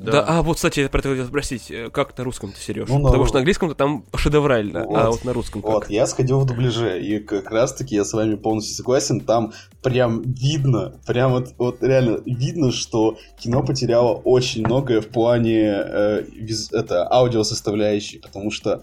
Да. 0.04 0.24
а 0.28 0.42
вот, 0.44 0.56
кстати, 0.56 0.80
я 0.82 0.90
про 0.90 1.00
это 1.00 1.10
хотел 1.10 1.26
спросить, 1.28 1.70
э, 1.72 1.90
как 1.92 2.18
на 2.18 2.24
русском 2.24 2.52
ты, 2.52 2.60
Сереж? 2.60 2.88
Ну, 2.90 3.02
Потому 3.04 3.24
на- 3.24 3.26
что 3.28 3.34
на 3.36 3.40
английском-то 3.40 3.76
там 3.76 4.06
шедеврально, 4.16 4.86
Вот. 4.86 4.98
а 4.98 5.10
вот 5.12 5.26
на 5.26 5.34
русском 5.34 5.62
как? 5.62 5.72
Вот, 5.72 5.90
я 5.90 6.06
сходил 6.08 6.40
в 6.40 6.46
дубляже, 6.46 7.02
и 7.02 7.20
как 7.20 7.52
раз-таки 7.52 7.96
я 7.96 8.04
с 8.06 8.14
вами 8.14 8.36
полностью 8.36 8.76
согласен, 8.76 9.20
там 9.22 9.54
прям 9.82 10.22
видно, 10.24 10.96
прям 11.06 11.32
вот, 11.34 11.50
вот 11.58 11.84
реально 11.84 12.20
видно, 12.26 12.72
что 12.72 13.18
кино 13.40 13.64
потеряло 13.64 14.14
очень 14.14 14.66
многое 14.66 15.02
в 15.02 15.08
плане 15.08 15.64
э, 15.76 16.24
виз- 16.40 16.70
это, 16.74 17.08
аудиосоставляющей, 17.12 18.20
потому 18.20 18.52
что 18.52 18.82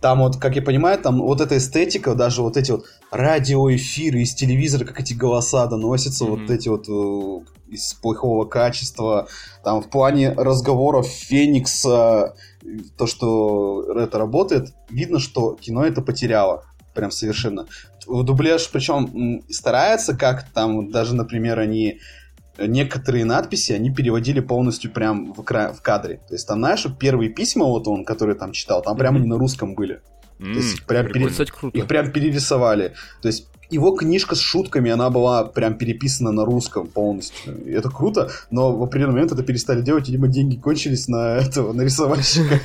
там 0.00 0.20
вот, 0.20 0.36
как 0.36 0.56
я 0.56 0.62
понимаю, 0.62 0.98
там 0.98 1.20
вот 1.20 1.40
эта 1.40 1.56
эстетика, 1.56 2.14
даже 2.14 2.42
вот 2.42 2.56
эти 2.56 2.70
вот 2.70 2.84
радиоэфиры 3.10 4.20
из 4.20 4.34
телевизора, 4.34 4.84
как 4.84 5.00
эти 5.00 5.14
голоса 5.14 5.66
доносятся, 5.66 6.24
Мгм. 6.24 6.40
вот 6.40 6.50
эти 6.50 6.68
вот 6.68 6.88
э, 6.88 7.72
из 7.72 7.94
плохого 7.94 8.44
качества, 8.44 9.26
там 9.64 9.82
в 9.82 9.88
плане 9.90 10.32
разговоров 10.32 11.06
Феникса, 11.08 12.34
то, 12.96 13.06
что 13.06 13.84
это 13.96 14.18
работает, 14.18 14.74
видно, 14.90 15.18
что 15.18 15.54
кино 15.54 15.84
это 15.84 16.02
потеряло. 16.02 16.64
Прям 16.94 17.10
совершенно. 17.10 17.66
Дубляж, 18.06 18.70
причем, 18.70 19.42
старается 19.50 20.16
как 20.16 20.48
там, 20.52 20.90
даже, 20.90 21.14
например, 21.14 21.58
они 21.58 21.98
некоторые 22.58 23.24
надписи 23.24 23.72
они 23.72 23.90
переводили 23.92 24.40
полностью 24.40 24.90
прям 24.90 25.32
в, 25.32 25.42
кра- 25.42 25.72
в 25.72 25.82
кадре. 25.82 26.20
То 26.28 26.34
есть 26.34 26.46
там, 26.46 26.58
знаешь, 26.58 26.86
первые 26.98 27.30
письма, 27.30 27.64
вот 27.66 27.86
он, 27.88 28.04
которые 28.04 28.36
там 28.36 28.52
читал, 28.52 28.82
там 28.82 28.96
прямо 28.96 29.18
Мгм. 29.18 29.24
не 29.24 29.30
на 29.34 29.38
русском 29.38 29.74
были. 29.74 30.00
То 30.38 30.44
есть 30.44 30.84
прям, 30.84 31.06
пере- 31.10 31.30
круто. 31.50 31.78
их 31.78 31.86
прям 31.86 32.12
перерисовали. 32.12 32.92
То 33.22 33.28
есть 33.28 33.48
его 33.70 33.92
книжка 33.92 34.34
с 34.34 34.40
шутками, 34.40 34.90
она 34.90 35.10
была 35.10 35.44
прям 35.44 35.74
переписана 35.74 36.32
на 36.32 36.44
русском 36.44 36.86
полностью. 36.86 37.64
И 37.64 37.70
это 37.70 37.90
круто, 37.90 38.30
но 38.50 38.72
в 38.72 38.82
определенный 38.82 39.14
момент 39.14 39.32
это 39.32 39.42
перестали 39.42 39.82
делать, 39.82 40.08
и, 40.08 40.12
видимо, 40.12 40.28
деньги 40.28 40.56
кончились 40.56 41.08
на 41.08 41.36
этого, 41.36 41.72
на 41.72 41.82
рисовальщика. 41.82 42.60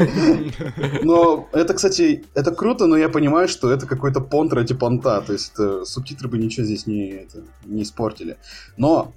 Но 1.04 1.48
это, 1.52 1.74
кстати, 1.74 2.24
это 2.34 2.52
круто, 2.52 2.86
но 2.86 2.98
я 2.98 3.10
понимаю, 3.10 3.48
что 3.48 3.72
это 3.72 3.86
какой-то 3.86 4.22
понт 4.22 4.54
ради 4.54 4.74
понта, 4.74 5.22
то 5.22 5.34
есть 5.34 5.54
это, 5.54 5.86
субтитры 5.86 6.28
бы 6.28 6.38
ничего 6.38 6.66
здесь 6.66 6.88
не, 6.88 7.10
это, 7.10 7.44
не 7.66 7.84
испортили. 7.84 8.38
Но 8.78 9.14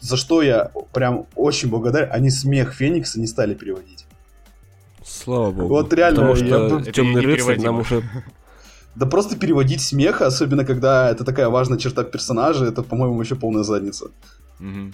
за 0.00 0.16
что 0.16 0.42
я 0.42 0.70
прям 0.92 1.26
очень 1.34 1.68
благодарен, 1.68 2.08
они 2.12 2.30
смех 2.30 2.72
Феникса 2.72 3.20
не 3.20 3.26
стали 3.26 3.54
переводить. 3.54 4.06
Слава 5.04 5.50
богу. 5.50 5.68
Вот 5.68 5.92
реально, 5.92 6.20
Потому 6.20 6.36
я 6.36 6.80
что 6.80 6.92
Темный 6.92 7.22
Это 7.22 7.28
рыцарь 7.28 7.60
нам 7.60 7.80
уже... 7.80 8.02
Да 8.98 9.06
просто 9.06 9.38
переводить 9.38 9.80
смех, 9.80 10.22
особенно 10.22 10.64
когда 10.64 11.08
это 11.08 11.24
такая 11.24 11.48
важная 11.48 11.78
черта 11.78 12.02
персонажа, 12.02 12.64
это, 12.64 12.82
по-моему, 12.82 13.14
вообще 13.16 13.36
полная 13.36 13.62
задница. 13.62 14.10
Мгм. 14.58 14.92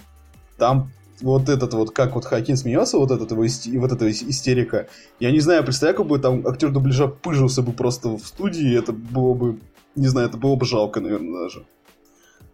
Там 0.57 0.91
вот 1.21 1.49
этот 1.49 1.73
вот, 1.73 1.89
как 1.89 2.13
вот 2.13 2.25
Хакин 2.25 2.55
смеется, 2.55 2.97
вот 2.97 3.09
этот 3.09 3.31
его 3.31 3.43
исти- 3.43 3.75
вот 3.79 3.91
эта 3.91 4.07
ис- 4.07 4.29
истерика. 4.29 4.87
Я 5.19 5.31
не 5.31 5.39
знаю, 5.39 5.63
представляю, 5.63 5.97
как 5.97 6.05
бы 6.05 6.19
там 6.19 6.45
актер 6.45 6.71
дубляжа 6.71 7.07
пыжился 7.07 7.63
бы 7.63 7.71
просто 7.71 8.09
в 8.09 8.19
студии, 8.27 8.77
это 8.77 8.91
было 8.93 9.33
бы, 9.33 9.57
не 9.95 10.07
знаю, 10.07 10.27
это 10.27 10.37
было 10.37 10.55
бы 10.55 10.65
жалко, 10.67 11.01
наверное, 11.01 11.41
даже. 11.43 11.63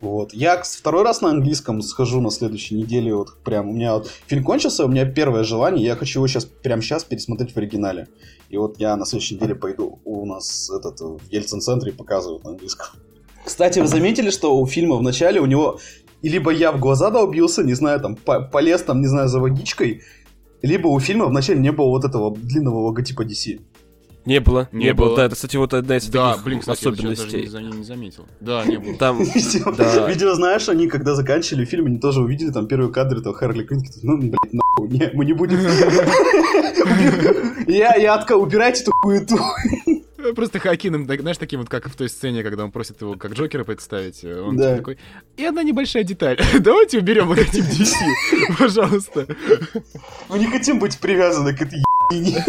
Вот. 0.01 0.33
Я 0.33 0.61
второй 0.63 1.03
раз 1.03 1.21
на 1.21 1.29
английском 1.29 1.81
схожу 1.83 2.21
на 2.21 2.31
следующей 2.31 2.75
неделе, 2.75 3.13
вот 3.13 3.37
прям, 3.43 3.69
у 3.69 3.73
меня 3.73 3.93
вот 3.93 4.07
фильм 4.25 4.43
кончился, 4.43 4.83
у 4.83 4.87
меня 4.87 5.05
первое 5.05 5.43
желание, 5.43 5.85
я 5.85 5.95
хочу 5.95 6.19
его 6.19 6.27
сейчас, 6.27 6.45
прямо 6.45 6.81
сейчас 6.81 7.03
пересмотреть 7.03 7.53
в 7.53 7.57
оригинале. 7.57 8.07
И 8.49 8.57
вот 8.57 8.79
я 8.79 8.95
на 8.95 9.05
следующей 9.05 9.35
неделе 9.35 9.53
пойду 9.53 9.99
у 10.03 10.25
нас 10.25 10.71
этот, 10.71 10.99
в 10.99 11.21
Ельцин-центре 11.29 11.93
показывают 11.93 12.43
на 12.43 12.49
английском. 12.49 12.87
Кстати, 13.45 13.79
вы 13.79 13.87
заметили, 13.87 14.31
что 14.31 14.57
у 14.57 14.65
фильма 14.65 14.97
в 14.97 15.03
начале 15.03 15.39
у 15.39 15.45
него 15.45 15.79
либо 16.23 16.51
я 16.51 16.71
в 16.71 16.79
глаза 16.79 17.09
долбился, 17.09 17.63
не 17.63 17.73
знаю, 17.73 17.99
там, 17.99 18.15
по- 18.15 18.41
полез 18.41 18.81
там, 18.81 19.01
не 19.01 19.07
знаю, 19.07 19.27
за 19.29 19.39
водичкой, 19.39 20.01
либо 20.61 20.87
у 20.87 20.99
фильма 20.99 21.25
вначале 21.25 21.59
не 21.59 21.71
было 21.71 21.87
вот 21.87 22.05
этого 22.05 22.35
длинного 22.35 22.79
логотипа 22.87 23.23
DC. 23.23 23.59
Не 24.25 24.39
было, 24.39 24.69
не, 24.71 24.85
Не 24.85 24.93
было. 24.93 25.07
было. 25.07 25.15
Да, 25.17 25.25
это, 25.25 25.35
кстати, 25.35 25.57
вот 25.57 25.73
одна 25.73 25.97
из 25.97 26.07
Да, 26.09 26.31
таких 26.31 26.45
блин, 26.45 26.59
кстати, 26.59 26.85
я 26.85 26.91
даже 26.91 27.03
не, 27.07 27.13
особенностей. 27.13 27.47
за- 27.47 27.61
не 27.61 27.83
заметил. 27.83 28.25
Да, 28.39 28.63
не 28.65 28.77
было. 28.77 28.95
Там, 28.97 29.23
Видео, 29.23 29.71
Да. 29.71 30.07
видео, 30.07 30.33
знаешь, 30.35 30.69
они 30.69 30.87
когда 30.87 31.15
заканчивали 31.15 31.65
фильм, 31.65 31.87
они 31.87 31.99
тоже 31.99 32.21
увидели 32.21 32.51
там 32.51 32.67
первые 32.67 32.91
кадры 32.91 33.19
этого 33.21 33.35
Харли 33.35 33.63
Квинн, 33.63 33.83
ну, 34.03 34.17
блядь, 34.17 34.53
нахуй, 34.53 34.89
не, 34.89 35.09
мы 35.13 35.25
не 35.25 35.33
будем. 35.33 35.59
Я, 37.67 37.95
я 37.95 38.15
отка, 38.15 38.35
убирайте 38.35 38.81
эту 38.83 38.91
хуету. 38.91 39.37
Просто 40.35 40.59
Хакином, 40.59 41.05
знаешь, 41.05 41.37
таким 41.37 41.61
вот, 41.61 41.69
как 41.69 41.87
в 41.89 41.95
той 41.95 42.09
сцене, 42.09 42.43
когда 42.43 42.63
он 42.63 42.71
просит 42.71 43.01
его 43.01 43.15
как 43.15 43.33
Джокера 43.33 43.63
представить. 43.63 44.23
э, 44.23 44.39
Он 44.41 44.55
Да. 44.55 44.77
такой, 44.77 44.97
и 45.37 45.45
одна 45.45 45.63
небольшая 45.63 46.03
деталь. 46.03 46.37
Давайте 46.59 46.99
уберем 46.99 47.29
логотип 47.29 47.63
DC, 47.65 48.55
пожалуйста. 48.59 49.25
Мы 50.29 50.39
не 50.39 50.45
хотим 50.47 50.79
быть 50.79 50.99
привязаны 50.99 51.55
к 51.55 51.61
этой 51.61 51.79
ебанине. 52.11 52.45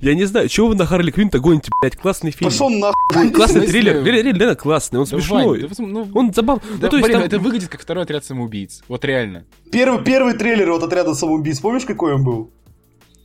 Я 0.00 0.14
не 0.14 0.24
знаю, 0.24 0.48
чего 0.48 0.68
вы 0.68 0.74
на 0.74 0.86
Харли 0.86 1.10
Квинн-то 1.10 1.38
гоните, 1.38 1.70
блядь, 1.80 1.96
классный 1.96 2.30
фильм. 2.30 2.50
Пошел 2.50 2.70
нахуй. 2.70 3.30
Классный 3.30 3.66
триллер, 3.66 4.04
реально, 4.04 4.38
реально, 4.38 4.56
классный, 4.56 5.00
он 5.00 5.06
смешной. 5.06 5.68
ну, 5.78 6.08
Он 6.14 6.32
забавный. 6.32 6.62
ну, 6.80 6.88
то 6.88 6.96
есть 6.96 7.08
это 7.08 7.38
выглядит 7.38 7.68
как 7.68 7.80
второй 7.80 8.04
отряд 8.04 8.24
самоубийц. 8.24 8.82
Вот 8.88 9.04
реально. 9.04 9.44
Первый, 9.70 10.02
первый 10.04 10.34
трейлер 10.34 10.70
вот 10.72 10.82
отряда 10.82 11.14
самоубийц, 11.14 11.60
помнишь, 11.60 11.84
какой 11.84 12.14
он 12.14 12.24
был? 12.24 12.50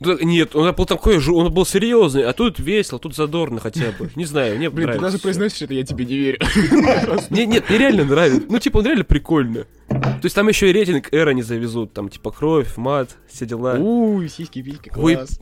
Да, 0.00 0.16
Нет, 0.20 0.54
он 0.54 0.72
был 0.74 0.86
такой 0.86 1.18
же, 1.18 1.32
он 1.32 1.52
был 1.52 1.66
серьезный, 1.66 2.24
а 2.24 2.32
тут 2.32 2.60
весело, 2.60 3.00
тут 3.00 3.16
задорно 3.16 3.58
хотя 3.58 3.90
бы. 3.98 4.10
Не 4.14 4.26
знаю, 4.26 4.56
мне 4.56 4.70
Блин, 4.70 4.90
ты 4.90 4.94
нравится. 4.94 5.02
даже 5.10 5.18
произносишь 5.18 5.62
это, 5.62 5.74
я 5.74 5.82
тебе 5.84 6.04
не 6.04 6.16
верю. 6.16 6.38
Не, 7.30 7.46
нет, 7.46 7.68
мне 7.68 7.78
реально 7.78 8.04
нравится. 8.04 8.46
Ну, 8.48 8.58
типа, 8.60 8.78
он 8.78 8.86
реально 8.86 9.04
прикольно. 9.04 9.64
То 9.88 10.20
есть 10.22 10.36
там 10.36 10.48
еще 10.48 10.70
и 10.70 10.72
рейтинг 10.72 11.12
эра 11.12 11.30
не 11.30 11.42
завезут, 11.42 11.92
там, 11.94 12.08
типа, 12.10 12.30
кровь, 12.30 12.76
мат, 12.76 13.16
все 13.28 13.44
дела. 13.44 13.74
Уй, 13.74 14.28
сиськи, 14.28 14.62
письки, 14.62 14.88
класс. 14.88 15.40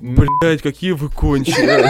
Блять, 0.00 0.62
какие 0.62 0.92
вы 0.92 1.08
конченые. 1.08 1.88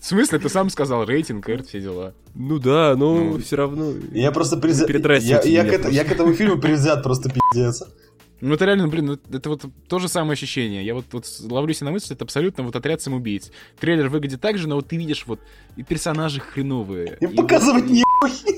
В 0.00 0.04
смысле, 0.06 0.38
ты 0.38 0.48
сам 0.48 0.70
сказал, 0.70 1.04
рейтинг, 1.04 1.48
Эрт, 1.48 1.68
все 1.68 1.80
дела. 1.80 2.14
Ну 2.34 2.58
да, 2.58 2.94
но 2.96 3.14
Ну. 3.16 3.38
все 3.38 3.56
равно. 3.56 3.92
Я 4.12 4.32
просто 4.32 4.56
презя... 4.56 4.86
я, 4.86 5.62
к 5.64 5.66
это- 5.68 5.78
просто. 5.82 5.90
я 5.90 6.04
к 6.04 6.10
этому 6.10 6.32
фильму 6.32 6.58
предвзят 6.58 7.02
просто 7.02 7.30
пиздец. 7.30 7.82
Ну, 8.40 8.54
это 8.54 8.64
реально, 8.64 8.88
блин, 8.88 9.04
ну, 9.06 9.18
это 9.36 9.50
вот 9.50 9.66
то 9.86 9.98
же 9.98 10.08
самое 10.08 10.32
ощущение. 10.32 10.82
Я 10.84 10.94
вот, 10.94 11.04
вот 11.12 11.26
ловлю 11.42 11.74
себя 11.74 11.86
на 11.86 11.90
мысли, 11.92 12.16
это 12.16 12.24
абсолютно 12.24 12.64
вот 12.64 12.74
отряд 12.74 13.02
самоубийц. 13.02 13.52
Трейлер 13.78 14.08
выглядит 14.08 14.40
так 14.40 14.56
же, 14.56 14.66
но 14.66 14.76
вот 14.76 14.88
ты 14.88 14.96
видишь 14.96 15.24
вот 15.26 15.40
и 15.76 15.82
персонажи 15.82 16.40
хреновые. 16.40 17.18
И 17.20 17.26
и 17.26 17.36
показывать 17.36 17.82
вот- 17.84 17.92
не... 17.92 18.02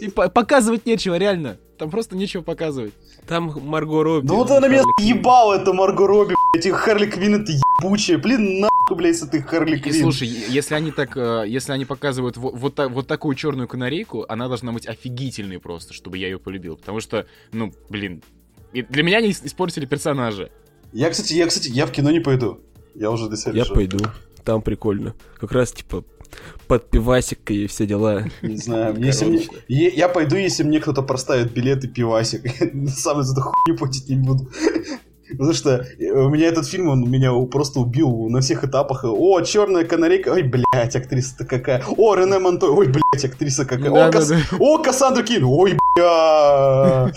И 0.00 0.08
по- 0.08 0.28
показывать 0.28 0.86
нечего, 0.86 1.16
реально. 1.16 1.58
Там 1.78 1.90
просто 1.90 2.16
нечего 2.16 2.42
показывать. 2.42 2.92
Там 3.26 3.52
Марго 3.64 4.02
Робби. 4.02 4.26
Ну 4.26 4.36
вот 4.36 4.50
она 4.50 4.68
меня 4.68 4.82
ебала, 5.00 5.54
это 5.54 5.72
Марго 5.72 6.06
Робби, 6.06 6.34
блядь, 6.52 6.66
и 6.66 6.70
Харли 6.70 7.06
Квинн 7.06 7.42
это 7.42 7.52
ебучая. 7.80 8.18
Блин, 8.18 8.60
нахуй, 8.60 8.96
блядь, 8.96 9.16
с 9.16 9.22
этой 9.22 9.40
Харли 9.42 9.78
Квинн. 9.78 10.00
слушай, 10.02 10.26
если 10.28 10.74
они 10.74 10.90
так, 10.90 11.16
э, 11.16 11.44
если 11.46 11.72
они 11.72 11.84
показывают 11.84 12.36
во- 12.36 12.50
вот, 12.50 12.74
та- 12.74 12.88
вот 12.88 13.06
такую 13.06 13.34
черную 13.36 13.68
канарейку, 13.68 14.24
она 14.28 14.48
должна 14.48 14.72
быть 14.72 14.86
офигительной 14.86 15.58
просто, 15.60 15.92
чтобы 15.94 16.18
я 16.18 16.26
ее 16.28 16.38
полюбил. 16.38 16.76
Потому 16.76 17.00
что, 17.00 17.26
ну, 17.52 17.72
блин, 17.88 18.22
для 18.72 19.02
меня 19.02 19.18
они 19.18 19.30
ис- 19.30 19.44
испортили 19.44 19.86
персонажа. 19.86 20.50
Я, 20.92 21.10
кстати, 21.10 21.32
я, 21.34 21.46
кстати, 21.46 21.68
я 21.68 21.86
в 21.86 21.92
кино 21.92 22.10
не 22.10 22.20
пойду. 22.20 22.60
Я 22.94 23.10
уже 23.10 23.28
до 23.28 23.36
себя 23.36 23.52
Я 23.52 23.62
решил. 23.62 23.74
пойду. 23.74 23.98
Там 24.44 24.60
прикольно. 24.62 25.14
Как 25.38 25.52
раз, 25.52 25.72
типа, 25.72 26.04
под 26.66 26.88
пивасик 26.90 27.50
и 27.50 27.66
все 27.66 27.86
дела. 27.86 28.24
Не 28.42 28.56
знаю, 28.56 28.96
если 28.98 29.26
мне... 29.26 29.46
Я 29.68 30.08
пойду, 30.08 30.36
если 30.36 30.62
мне 30.62 30.80
кто-то 30.80 31.02
проставит 31.02 31.52
билет 31.52 31.84
и 31.84 31.88
пивасик. 31.88 32.42
Сам 32.88 33.22
за 33.22 33.32
эту 33.32 33.42
хуйню 33.42 33.78
платить 33.78 34.08
не 34.08 34.16
буду. 34.16 34.48
Потому 35.32 35.52
что 35.52 35.86
э, 35.98 36.10
у 36.10 36.28
меня 36.28 36.46
этот 36.46 36.66
фильм, 36.66 36.88
он 36.88 37.10
меня 37.10 37.32
просто 37.46 37.80
убил 37.80 38.28
на 38.28 38.40
всех 38.40 38.64
этапах. 38.64 39.04
О, 39.04 39.40
черная 39.40 39.84
канарейка. 39.84 40.30
Ой, 40.30 40.42
блядь, 40.42 40.96
актриса-то 40.96 41.44
какая. 41.44 41.82
О, 41.96 42.14
Рене 42.14 42.38
Монтой. 42.38 42.70
Ой, 42.70 42.88
блядь, 42.88 43.24
актриса 43.24 43.64
какая. 43.64 43.90
О, 43.90 44.10
Кас- 44.10 44.28
Да-да-да. 44.28 44.56
О, 44.58 44.78
Кассандра 44.78 45.22
Кин. 45.22 45.44
Ой, 45.44 45.78
бля. 45.96 47.12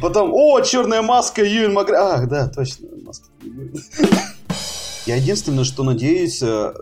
Потом, 0.00 0.32
о, 0.32 0.60
черная 0.60 1.02
маска, 1.02 1.44
Юэн 1.44 1.72
Макгрегор. 1.72 2.02
Ах, 2.02 2.28
да, 2.28 2.48
точно, 2.48 2.88
маска. 3.04 3.26
Я 5.06 5.16
единственное, 5.16 5.64
что 5.64 5.82
надеюсь, 5.82 6.40
э, 6.42 6.72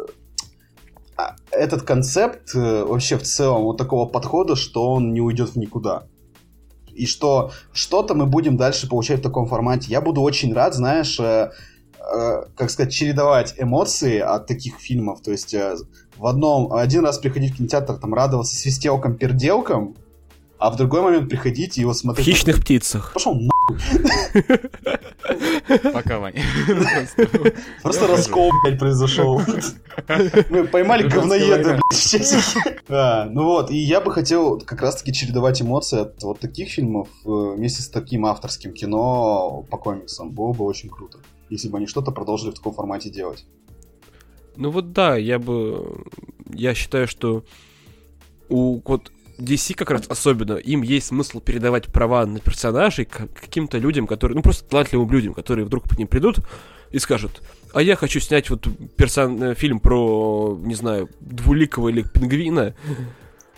этот 1.52 1.82
концепт 1.82 2.54
э, 2.54 2.84
вообще 2.84 3.16
в 3.16 3.22
целом 3.22 3.62
вот 3.62 3.76
такого 3.76 4.06
подхода, 4.06 4.56
что 4.56 4.90
он 4.90 5.12
не 5.12 5.20
уйдет 5.20 5.50
в 5.50 5.56
никуда. 5.56 6.04
И 6.94 7.06
что 7.06 7.52
что-то 7.72 8.14
мы 8.14 8.26
будем 8.26 8.56
дальше 8.56 8.88
получать 8.88 9.20
в 9.20 9.22
таком 9.22 9.46
формате. 9.46 9.86
Я 9.88 10.00
буду 10.00 10.20
очень 10.20 10.52
рад, 10.52 10.74
знаешь, 10.74 11.18
э, 11.18 11.50
э, 11.98 12.42
как 12.56 12.70
сказать, 12.70 12.92
чередовать 12.92 13.54
эмоции 13.58 14.18
от 14.18 14.46
таких 14.46 14.78
фильмов. 14.78 15.20
То 15.22 15.30
есть 15.30 15.54
э, 15.54 15.76
в 16.16 16.26
одном, 16.26 16.72
один 16.72 17.04
раз 17.04 17.18
приходить 17.18 17.54
в 17.54 17.56
кинотеатр, 17.56 17.94
там, 17.94 18.14
радоваться 18.14 18.54
свистелкам-перделкам, 18.56 19.96
а 20.58 20.70
в 20.70 20.76
другой 20.76 21.00
момент 21.00 21.28
приходить 21.28 21.78
и 21.78 21.80
его 21.80 21.92
В 21.92 21.96
смотреть... 21.96 22.26
хищных 22.26 22.60
птицах. 22.60 23.12
Пошел 23.14 23.34
на... 23.34 23.50
Пока, 25.92 26.18
Вань. 26.18 26.34
Просто 27.82 28.06
раскол, 28.06 28.50
блядь, 28.64 28.78
произошел. 28.78 29.40
Мы 30.50 30.66
поймали 30.66 31.08
говноеда, 31.08 31.78
блядь, 31.78 32.82
в 32.88 33.28
ну 33.30 33.44
вот, 33.44 33.70
и 33.70 33.76
я 33.76 34.00
бы 34.00 34.12
хотел 34.12 34.60
как 34.60 34.82
раз-таки 34.82 35.12
чередовать 35.12 35.62
эмоции 35.62 36.00
от 36.00 36.22
вот 36.22 36.40
таких 36.40 36.68
фильмов 36.70 37.08
э, 37.24 37.28
вместе 37.28 37.82
с 37.82 37.88
таким 37.88 38.26
авторским 38.26 38.72
кино 38.72 39.66
по 39.70 39.78
комиксам. 39.78 40.30
Было 40.30 40.52
бы 40.52 40.64
очень 40.64 40.88
круто, 40.88 41.18
если 41.48 41.68
бы 41.68 41.78
они 41.78 41.86
что-то 41.86 42.10
продолжили 42.10 42.50
в 42.50 42.54
таком 42.54 42.72
формате 42.74 43.10
делать. 43.10 43.44
Ну 44.56 44.70
вот 44.70 44.92
да, 44.92 45.16
я 45.16 45.38
бы... 45.38 46.04
Я 46.52 46.74
считаю, 46.74 47.06
что 47.06 47.44
у 48.48 48.80
вот 48.84 49.12
DC 49.40 49.74
как 49.74 49.90
раз 49.90 50.02
особенно, 50.08 50.54
им 50.54 50.82
есть 50.82 51.06
смысл 51.08 51.40
передавать 51.40 51.86
права 51.86 52.26
на 52.26 52.38
персонажей 52.38 53.04
к 53.04 53.28
каким-то 53.34 53.78
людям, 53.78 54.06
которые, 54.06 54.36
ну 54.36 54.42
просто 54.42 54.64
талантливым 54.68 55.10
людям, 55.10 55.34
которые 55.34 55.64
вдруг 55.64 55.88
к 55.88 55.98
ним 55.98 56.08
придут 56.08 56.38
и 56.90 56.98
скажут, 56.98 57.42
а 57.72 57.82
я 57.82 57.96
хочу 57.96 58.20
снять 58.20 58.50
вот 58.50 58.66
персон... 58.96 59.42
э, 59.42 59.54
фильм 59.54 59.80
про, 59.80 60.58
не 60.62 60.74
знаю, 60.74 61.08
двуликого 61.20 61.88
или 61.88 62.02
пингвина, 62.02 62.74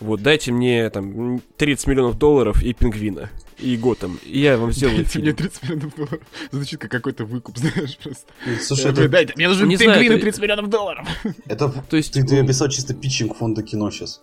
вот, 0.01 0.21
дайте 0.23 0.53
мне 0.53 0.91
там 0.91 1.41
30 1.57 1.87
миллионов 1.87 2.19
долларов 2.19 2.63
и 2.63 2.73
пингвина, 2.73 3.31
и 3.59 3.77
Готэм, 3.77 4.19
и 4.25 4.41
я 4.41 4.57
вам 4.59 4.73
сделаю 4.73 4.99
Дайте 5.05 5.19
мне 5.21 5.33
фильм. 5.33 5.37
30 5.37 5.63
миллионов 5.63 5.95
долларов. 5.97 6.21
Звучит 6.51 6.81
как 6.81 6.91
какой-то 6.91 7.25
выкуп, 7.25 7.57
знаешь, 7.59 7.97
просто. 7.99 8.27
Слушай, 8.61 8.87
Я 8.87 8.91
это, 8.91 9.09
Дайте, 9.09 9.33
мне 9.37 9.49
нужен 9.49 9.69
пингвин 9.69 10.13
и 10.13 10.15
это- 10.17 10.19
30 10.21 10.43
миллионов 10.43 10.69
долларов. 10.69 11.09
это 11.47 11.69
То 11.89 11.97
есть, 11.97 12.13
ты, 12.13 12.25
ты 12.25 12.37
ну, 12.37 12.45
описал 12.45 12.69
чисто 12.69 12.95
питчинг 12.95 13.37
фонда 13.37 13.63
кино 13.63 13.91
сейчас. 13.91 14.21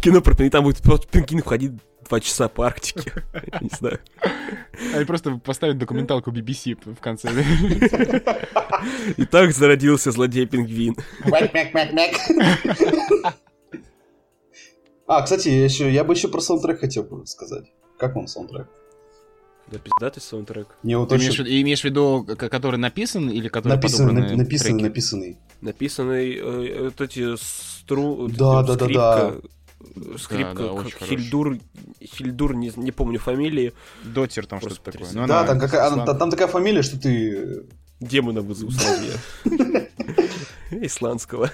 Кино 0.00 0.20
про 0.20 0.34
там 0.50 0.64
будет 0.64 0.78
просто 0.82 1.06
пингвин 1.08 1.40
входить 1.42 1.72
два 2.08 2.20
часа 2.20 2.48
по 2.48 2.66
Арктике. 2.66 3.12
Не 3.60 3.68
знаю. 3.76 4.00
Они 4.94 5.04
просто 5.04 5.36
поставят 5.36 5.78
документалку 5.78 6.30
BBC 6.30 6.76
в 6.84 7.00
конце. 7.00 7.28
И 9.16 9.24
так 9.26 9.52
зародился 9.52 10.10
злодей-пингвин. 10.10 10.96
А, 15.06 15.22
кстати, 15.22 15.48
я, 15.48 15.64
еще, 15.64 15.90
я 15.90 16.04
бы 16.04 16.12
еще 16.14 16.28
про 16.28 16.40
саундтрек 16.40 16.80
хотел 16.80 17.02
бы 17.04 17.26
сказать. 17.26 17.64
Как 17.98 18.14
вам 18.14 18.26
саундтрек? 18.26 18.68
Да 19.70 19.78
пиздатый 19.78 20.22
саундтрек. 20.22 20.68
Мне 20.82 20.96
вот 20.98 21.08
Ты 21.10 21.16
имеешь, 21.16 21.34
в 21.36 21.38
виду- 21.40 21.50
имеешь 21.62 21.80
в 21.80 21.84
виду, 21.84 22.24
к- 22.26 22.48
который 22.48 22.76
написан 22.78 23.28
или 23.30 23.48
который 23.48 23.74
Написанный, 23.74 24.08
подобраны 24.08 24.36
на- 24.36 24.42
написанный, 24.42 24.82
написанный. 24.82 25.38
Написанный 25.60 26.34
э, 26.36 26.84
вот 26.84 27.00
эти 27.00 27.36
стру... 27.36 28.14
вот 28.14 28.32
Да, 28.32 28.62
эти 28.62 28.66
да, 28.68 28.74
да, 28.74 28.84
скрипка, 28.84 29.40
Скрипка, 30.18 30.54
Да, 30.62 30.72
да, 30.74 30.82
как. 30.82 31.08
Хильдур, 31.08 31.58
Хильдур, 32.02 32.54
не, 32.54 32.72
не 32.76 32.90
помню 32.92 33.18
фамилии, 33.18 33.72
Дотер 34.04 34.46
там 34.46 34.60
что-то 34.60 34.76
такое. 34.76 34.92
потрясающе. 34.92 35.20
Ну, 35.20 35.26
да, 35.26 35.38
она 35.40 35.48
там, 35.48 35.58
какая, 35.60 35.86
она- 35.86 36.14
там 36.14 36.30
такая 36.30 36.48
фамилия, 36.48 36.82
что 36.82 37.00
ты... 37.00 37.64
демона 38.00 38.40
вызову 38.40 38.70
сразу 38.72 39.02
я. 39.04 39.86
Исландского. 40.70 41.50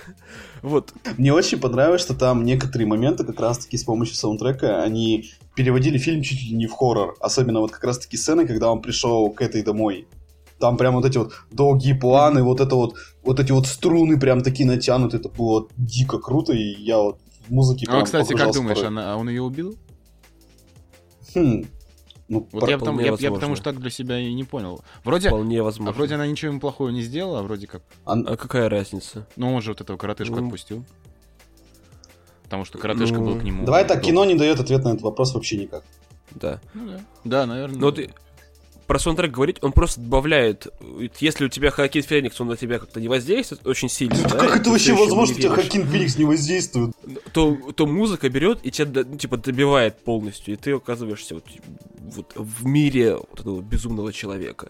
Вот. 0.62 0.92
Мне 1.18 1.32
очень 1.32 1.58
понравилось, 1.60 2.00
что 2.00 2.14
там 2.14 2.44
некоторые 2.44 2.86
моменты 2.88 3.24
как 3.24 3.38
раз-таки 3.40 3.76
с 3.76 3.84
помощью 3.84 4.16
саундтрека 4.16 4.82
они 4.82 5.30
переводили 5.54 5.98
фильм 5.98 6.22
чуть 6.22 6.42
ли 6.42 6.54
не 6.54 6.66
в 6.66 6.72
хоррор. 6.72 7.16
Особенно 7.20 7.60
вот 7.60 7.70
как 7.70 7.84
раз-таки 7.84 8.16
сцены, 8.16 8.46
когда 8.46 8.70
он 8.72 8.82
пришел 8.82 9.30
к 9.30 9.40
этой 9.40 9.62
домой. 9.62 10.08
Там 10.58 10.76
прям 10.76 10.94
вот 10.94 11.04
эти 11.04 11.18
вот 11.18 11.32
долгие 11.50 11.92
планы, 11.94 12.42
вот 12.42 12.60
это 12.60 12.74
вот, 12.76 12.94
вот 13.22 13.40
эти 13.40 13.52
вот 13.52 13.66
струны 13.66 14.18
прям 14.18 14.42
такие 14.42 14.66
натянуты. 14.68 15.16
Это 15.18 15.28
было 15.28 15.68
дико 15.76 16.18
круто, 16.18 16.52
и 16.52 16.62
я 16.82 16.98
вот 16.98 17.18
в 17.46 17.50
музыке 17.50 17.86
А, 17.88 18.02
кстати, 18.02 18.32
как 18.34 18.52
думаешь, 18.54 18.82
она, 18.82 19.14
а 19.14 19.16
он 19.16 19.28
ее 19.28 19.42
убил? 19.42 19.76
Хм. 21.34 21.64
Ну, 22.28 22.48
Вот 22.52 22.70
я 22.70 22.78
потому, 22.78 23.00
я, 23.00 23.14
я 23.18 23.30
потому 23.30 23.54
что 23.54 23.64
так 23.64 23.80
для 23.80 23.90
себя 23.90 24.18
и 24.18 24.32
не 24.32 24.44
понял. 24.44 24.80
Вроде, 25.04 25.28
Вполне 25.28 25.60
а 25.60 25.64
возможно. 25.64 25.92
вроде 25.92 26.14
она 26.14 26.26
ничего 26.26 26.50
ему 26.52 26.60
плохого 26.60 26.88
не 26.88 27.02
сделала, 27.02 27.40
а 27.40 27.42
вроде 27.42 27.66
как. 27.66 27.82
Ан- 28.06 28.26
А 28.26 28.36
какая 28.36 28.70
разница? 28.70 29.26
Ну, 29.36 29.52
он 29.54 29.60
же 29.60 29.72
вот 29.72 29.82
этого 29.82 29.98
коротышку 29.98 30.36
Ну. 30.36 30.46
отпустил. 30.46 30.84
Потому 32.44 32.64
что 32.64 32.78
коротышка 32.78 33.18
Ну, 33.18 33.26
был 33.26 33.38
к 33.38 33.42
нему. 33.42 33.66
Давай 33.66 33.86
так, 33.86 34.00
кино 34.02 34.24
не 34.24 34.34
дает 34.36 34.58
ответ 34.58 34.84
на 34.84 34.90
этот 34.90 35.02
вопрос 35.02 35.34
вообще 35.34 35.56
никак. 35.58 35.82
Да. 36.34 36.60
Ну 36.72 36.86
да. 36.88 37.00
Да, 37.24 37.46
наверное. 37.46 37.78
Ну 37.78 37.86
вот 37.86 37.98
и 37.98 38.08
про 38.86 38.98
саундтрек 38.98 39.30
говорить, 39.30 39.56
он 39.62 39.72
просто 39.72 40.00
добавляет, 40.00 40.66
если 41.20 41.46
у 41.46 41.48
тебя 41.48 41.70
Хакин 41.70 42.02
Феникс, 42.02 42.40
он 42.40 42.48
на 42.48 42.56
тебя 42.56 42.78
как-то 42.78 43.00
не 43.00 43.08
воздействует 43.08 43.66
очень 43.66 43.88
сильно, 43.88 44.16
да, 44.22 44.30
как 44.30 44.50
и 44.50 44.54
это 44.54 44.64
ты 44.64 44.70
вообще 44.70 44.94
возможно, 44.94 45.34
что 45.34 45.42
тебя 45.42 45.54
Хакин 45.54 45.86
Феникс 45.86 46.16
не 46.16 46.24
воздействует? 46.24 46.92
то, 47.32 47.56
то 47.74 47.86
музыка 47.86 48.28
берет 48.28 48.60
и 48.62 48.70
тебя, 48.70 49.04
ну, 49.04 49.16
типа, 49.16 49.36
добивает 49.36 49.98
полностью, 50.04 50.54
и 50.54 50.56
ты 50.56 50.72
оказываешься 50.72 51.34
вот, 51.34 51.44
вот 51.98 52.32
в 52.36 52.64
мире 52.64 53.16
вот 53.16 53.40
этого 53.40 53.60
безумного 53.60 54.12
человека. 54.12 54.68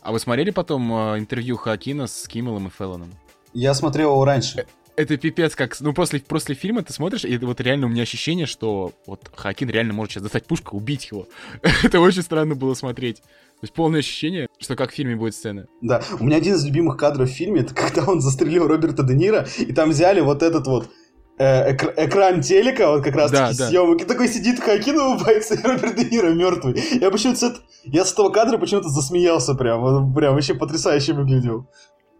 А 0.00 0.10
вы 0.12 0.18
смотрели 0.18 0.50
потом 0.50 0.92
э, 0.92 1.18
интервью 1.18 1.56
Хакина 1.56 2.08
с 2.08 2.26
Киммелом 2.26 2.66
и 2.66 2.70
Феллоном? 2.70 3.14
Я 3.54 3.72
смотрел 3.74 4.10
его 4.10 4.24
раньше. 4.24 4.66
Это 4.94 5.16
пипец, 5.16 5.54
как... 5.56 5.80
Ну, 5.80 5.94
после, 5.94 6.20
после 6.20 6.54
фильма 6.54 6.82
ты 6.82 6.92
смотришь, 6.92 7.24
и 7.24 7.34
это 7.34 7.46
вот 7.46 7.60
реально 7.60 7.86
у 7.86 7.88
меня 7.88 8.02
ощущение, 8.02 8.46
что 8.46 8.92
вот 9.06 9.30
Хакин 9.34 9.70
реально 9.70 9.94
может 9.94 10.12
сейчас 10.12 10.22
достать 10.22 10.44
пушку, 10.46 10.76
убить 10.76 11.08
его. 11.10 11.26
это 11.82 11.98
очень 12.00 12.22
странно 12.22 12.54
было 12.54 12.74
смотреть. 12.74 13.16
То 13.16 13.64
есть 13.64 13.74
полное 13.74 14.00
ощущение, 14.00 14.48
что 14.58 14.76
как 14.76 14.90
в 14.90 14.94
фильме 14.94 15.16
будет 15.16 15.34
сцена. 15.34 15.66
Да, 15.80 16.02
у 16.18 16.24
меня 16.24 16.36
один 16.36 16.54
из 16.54 16.64
любимых 16.64 16.96
кадров 16.98 17.30
в 17.30 17.32
фильме, 17.32 17.60
это 17.62 17.74
когда 17.74 18.04
он 18.04 18.20
застрелил 18.20 18.66
Роберта 18.66 19.02
Де 19.02 19.14
Ниро, 19.14 19.46
и 19.58 19.72
там 19.72 19.90
взяли 19.90 20.20
вот 20.20 20.42
этот 20.42 20.66
вот 20.66 20.90
э, 21.38 21.72
эк- 21.72 21.94
экран 21.96 22.42
телека, 22.42 22.90
вот 22.90 23.04
как 23.04 23.14
раз 23.14 23.30
Да, 23.30 23.46
таки 23.46 23.58
да. 23.60 23.68
съемок, 23.68 24.02
и 24.02 24.04
такой 24.04 24.28
сидит 24.28 24.60
Хакин 24.60 24.98
улыбается, 24.98 25.54
и 25.54 25.62
Роберт 25.62 25.96
Де 25.96 26.04
Ниро 26.04 26.30
мертвый. 26.34 26.74
Я 27.00 27.10
почему-то 27.10 27.38
с, 27.38 27.42
эт- 27.44 27.60
я 27.84 28.04
с 28.04 28.12
этого 28.12 28.30
кадра 28.30 28.58
почему-то 28.58 28.88
засмеялся 28.88 29.54
прям, 29.54 29.82
он 29.82 30.12
прям 30.12 30.34
вообще 30.34 30.54
потрясающе 30.54 31.14
выглядел. 31.14 31.66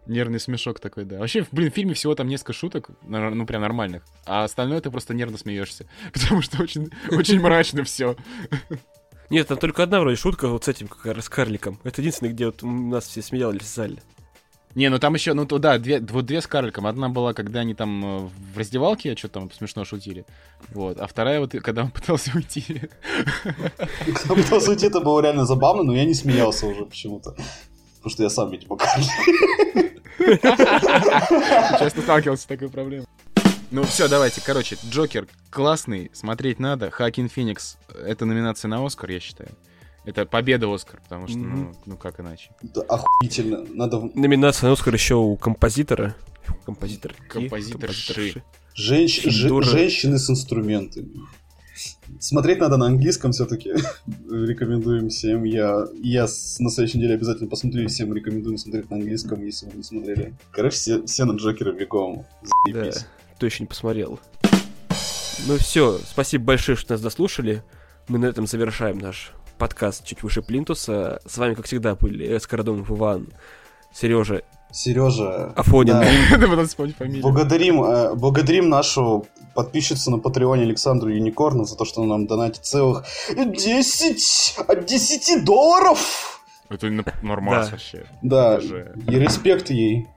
Нервный 0.05 0.39
смешок 0.39 0.79
такой, 0.79 1.05
да. 1.05 1.19
Вообще, 1.19 1.45
блин, 1.51 1.71
в 1.71 1.73
фильме 1.73 1.93
всего 1.93 2.13
там 2.13 2.27
несколько 2.27 2.53
шуток, 2.53 2.89
ну, 3.03 3.45
прям 3.45 3.61
нормальных. 3.61 4.03
А 4.25 4.43
остальное 4.43 4.81
ты 4.81 4.91
просто 4.91 5.13
нервно 5.13 5.37
смеешься. 5.37 5.85
Потому 6.13 6.41
что 6.41 6.61
очень, 6.61 6.89
очень 7.11 7.39
мрачно 7.39 7.83
все. 7.83 8.17
Нет, 9.29 9.47
там 9.47 9.57
только 9.57 9.83
одна 9.83 10.01
вроде 10.01 10.17
шутка 10.17 10.47
вот 10.47 10.65
с 10.65 10.67
этим, 10.67 10.87
как 10.87 11.05
раз 11.05 11.29
карликом. 11.29 11.79
Это 11.83 12.01
единственное, 12.01 12.33
где 12.33 12.47
вот 12.47 12.61
нас 12.61 13.07
все 13.07 13.21
смеялись 13.21 13.61
в 13.61 13.73
зале. 13.73 13.99
Не, 14.75 14.89
ну 14.89 14.97
там 14.97 15.13
еще, 15.13 15.33
ну 15.33 15.45
то 15.45 15.59
да, 15.59 15.77
две, 15.77 15.99
вот 15.99 16.25
две 16.25 16.41
с 16.41 16.47
карликом. 16.47 16.87
Одна 16.87 17.07
была, 17.07 17.33
когда 17.33 17.59
они 17.59 17.75
там 17.75 18.05
э, 18.05 18.29
в 18.53 18.57
раздевалке 18.57 19.15
что-то 19.15 19.41
там 19.41 19.51
смешно 19.51 19.85
шутили. 19.85 20.25
Вот. 20.69 20.99
А 20.99 21.05
вторая 21.05 21.39
вот, 21.39 21.51
когда 21.51 21.83
он 21.83 21.91
пытался 21.91 22.31
уйти. 22.33 22.81
Когда 23.43 24.35
пытался 24.43 24.71
уйти, 24.71 24.87
это 24.87 24.99
было 24.99 25.21
реально 25.21 25.45
забавно, 25.45 25.83
но 25.83 25.95
я 25.95 26.05
не 26.05 26.15
смеялся 26.15 26.65
уже 26.65 26.85
почему-то. 26.85 27.35
Потому 28.03 28.11
что 28.11 28.23
я 28.23 28.29
сам, 28.29 28.51
видимо, 28.51 28.75
карлик. 28.75 29.07
Часто 31.79 32.01
сталкивался 32.01 32.43
с 32.43 32.45
такой 32.45 32.69
проблемой. 32.69 33.07
Ну 33.71 33.83
все, 33.83 34.09
давайте. 34.09 34.41
Короче, 34.45 34.77
Джокер 34.89 35.25
классный, 35.49 36.11
смотреть 36.13 36.59
надо. 36.59 36.91
Хакин 36.91 37.29
Феникс— 37.29 37.77
это 38.05 38.25
номинация 38.25 38.67
на 38.67 38.85
Оскар, 38.85 39.09
я 39.09 39.21
считаю. 39.21 39.51
Это 40.03 40.25
победа 40.25 40.67
Оскар, 40.73 40.99
потому 41.01 41.29
что, 41.29 41.37
ну, 41.37 41.73
ну 41.85 41.95
как 41.95 42.19
иначе. 42.19 42.51
Да, 42.61 42.81
охуительно. 42.81 43.63
Надо... 43.69 44.01
Номинация 44.13 44.67
на 44.67 44.73
Оскар 44.73 44.93
еще 44.93 45.15
у 45.15 45.37
композитора. 45.37 46.13
Композитор. 46.65 47.15
Композиторши. 47.29 48.43
Женщ-. 48.75 49.21
Женщины 49.23 50.19
с 50.19 50.29
инструментами. 50.29 51.21
Смотреть 52.19 52.59
надо 52.59 52.77
на 52.77 52.87
английском 52.87 53.31
все-таки. 53.31 53.73
Рекомендуем 54.29 55.09
всем. 55.09 55.43
Я, 55.43 55.85
я 56.01 56.23
на 56.23 56.69
следующей 56.69 56.97
неделе 56.97 57.15
обязательно 57.15 57.49
посмотрю 57.49 57.87
всем 57.87 58.13
рекомендуем 58.13 58.57
смотреть 58.57 58.89
на 58.89 58.97
английском, 58.97 59.43
если 59.43 59.67
вы 59.67 59.77
не 59.77 59.83
смотрели. 59.83 60.33
Короче, 60.51 60.75
все, 60.75 61.05
все 61.05 61.25
на 61.25 61.33
Джокера 61.33 61.71
бегом. 61.73 62.25
Да, 62.67 62.81
Заебись. 62.81 63.05
кто 63.35 63.45
еще 63.45 63.63
не 63.63 63.67
посмотрел. 63.67 64.19
Ну 65.47 65.57
все, 65.57 65.99
спасибо 66.05 66.45
большое, 66.45 66.77
что 66.77 66.93
нас 66.93 67.01
дослушали. 67.01 67.63
Мы 68.07 68.19
на 68.19 68.25
этом 68.25 68.47
завершаем 68.47 68.97
наш 68.99 69.33
подкаст 69.57 70.05
чуть 70.05 70.23
выше 70.23 70.41
Плинтуса. 70.41 71.21
С 71.25 71.37
вами, 71.37 71.53
как 71.53 71.65
всегда, 71.65 71.95
были 71.95 72.37
Эскарадонов 72.37 72.89
Иван, 72.91 73.29
Сережа 73.93 74.41
Сережа. 74.71 75.53
Афонин. 75.55 75.99
да. 75.99 76.57
Благодарим, 77.21 77.83
э, 77.83 78.15
благодарим 78.15 78.69
нашу 78.69 79.27
подписчицу 79.53 80.09
на 80.09 80.17
Патреоне 80.17 80.63
Александру 80.63 81.09
Юникорну 81.11 81.65
за 81.65 81.77
то, 81.77 81.85
что 81.85 82.01
она 82.01 82.17
нам 82.17 82.25
донатит 82.25 82.65
целых 82.65 83.05
10 83.35 84.55
от 84.67 84.85
10 84.85 85.45
долларов. 85.45 86.41
Это 86.69 86.89
нормально 87.21 87.65
Да. 87.65 87.71
вообще. 87.71 88.05
Да, 88.23 88.55
Даже- 88.55 88.95
и 89.07 89.19
респект 89.19 89.69
ей. 89.69 90.07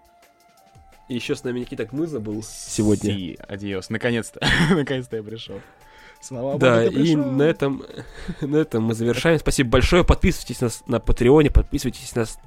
И 1.08 1.14
еще 1.14 1.36
с 1.36 1.44
нами 1.44 1.60
Никита 1.60 1.84
Кмыза 1.84 2.18
был 2.18 2.42
сегодня. 2.42 3.12
Си, 3.14 3.38
адиос. 3.46 3.90
Наконец-то. 3.90 4.40
Наконец-то 4.70 5.16
я 5.16 5.22
пришел. 5.22 5.60
Слава 6.20 6.58
Да, 6.58 6.82
богу, 6.84 6.96
ты 6.96 7.02
и 7.02 7.16
на 7.16 7.42
этом, 7.42 7.84
на 8.40 8.56
этом 8.56 8.84
мы 8.84 8.94
завершаем. 8.94 9.38
Спасибо 9.38 9.70
большое. 9.70 10.04
Подписывайтесь 10.04 10.60
нас 10.60 10.82
на 10.86 10.98
Патреоне, 10.98 11.50
подписывайтесь 11.50 12.14
нас 12.14 12.38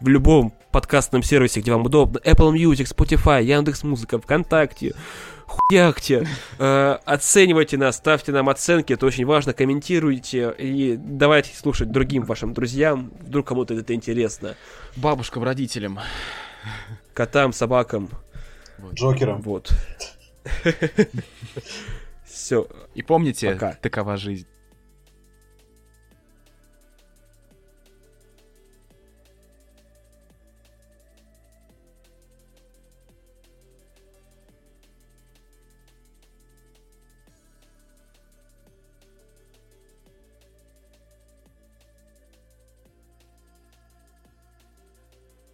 в 0.00 0.08
любом 0.08 0.52
подкастном 0.72 1.22
сервисе, 1.22 1.60
где 1.60 1.72
вам 1.72 1.84
удобно. 1.86 2.18
Apple 2.18 2.52
Music, 2.52 2.92
Spotify, 2.94 3.44
Яндекс.Музыка, 3.44 4.18
ВКонтакте. 4.18 4.94
Хуякте. 5.46 6.26
Э, 6.58 6.98
оценивайте 7.04 7.78
нас, 7.78 7.96
ставьте 7.96 8.32
нам 8.32 8.48
оценки, 8.48 8.92
это 8.92 9.06
очень 9.06 9.24
важно. 9.24 9.54
Комментируйте 9.54 10.54
и 10.58 10.96
давайте 10.98 11.56
слушать 11.56 11.90
другим 11.90 12.24
вашим 12.24 12.52
друзьям. 12.52 13.12
Вдруг 13.20 13.46
кому-то 13.46 13.74
это 13.74 13.94
интересно. 13.94 14.56
Бабушкам, 14.96 15.42
родителям. 15.44 16.00
Котам, 17.14 17.52
собакам. 17.52 18.10
Джокером. 18.94 19.40
Вот. 19.42 19.72
Все. 22.28 22.68
И 22.94 23.02
помните, 23.02 23.52
Пока. 23.52 23.72
такова 23.74 24.16
жизнь. 24.16 24.46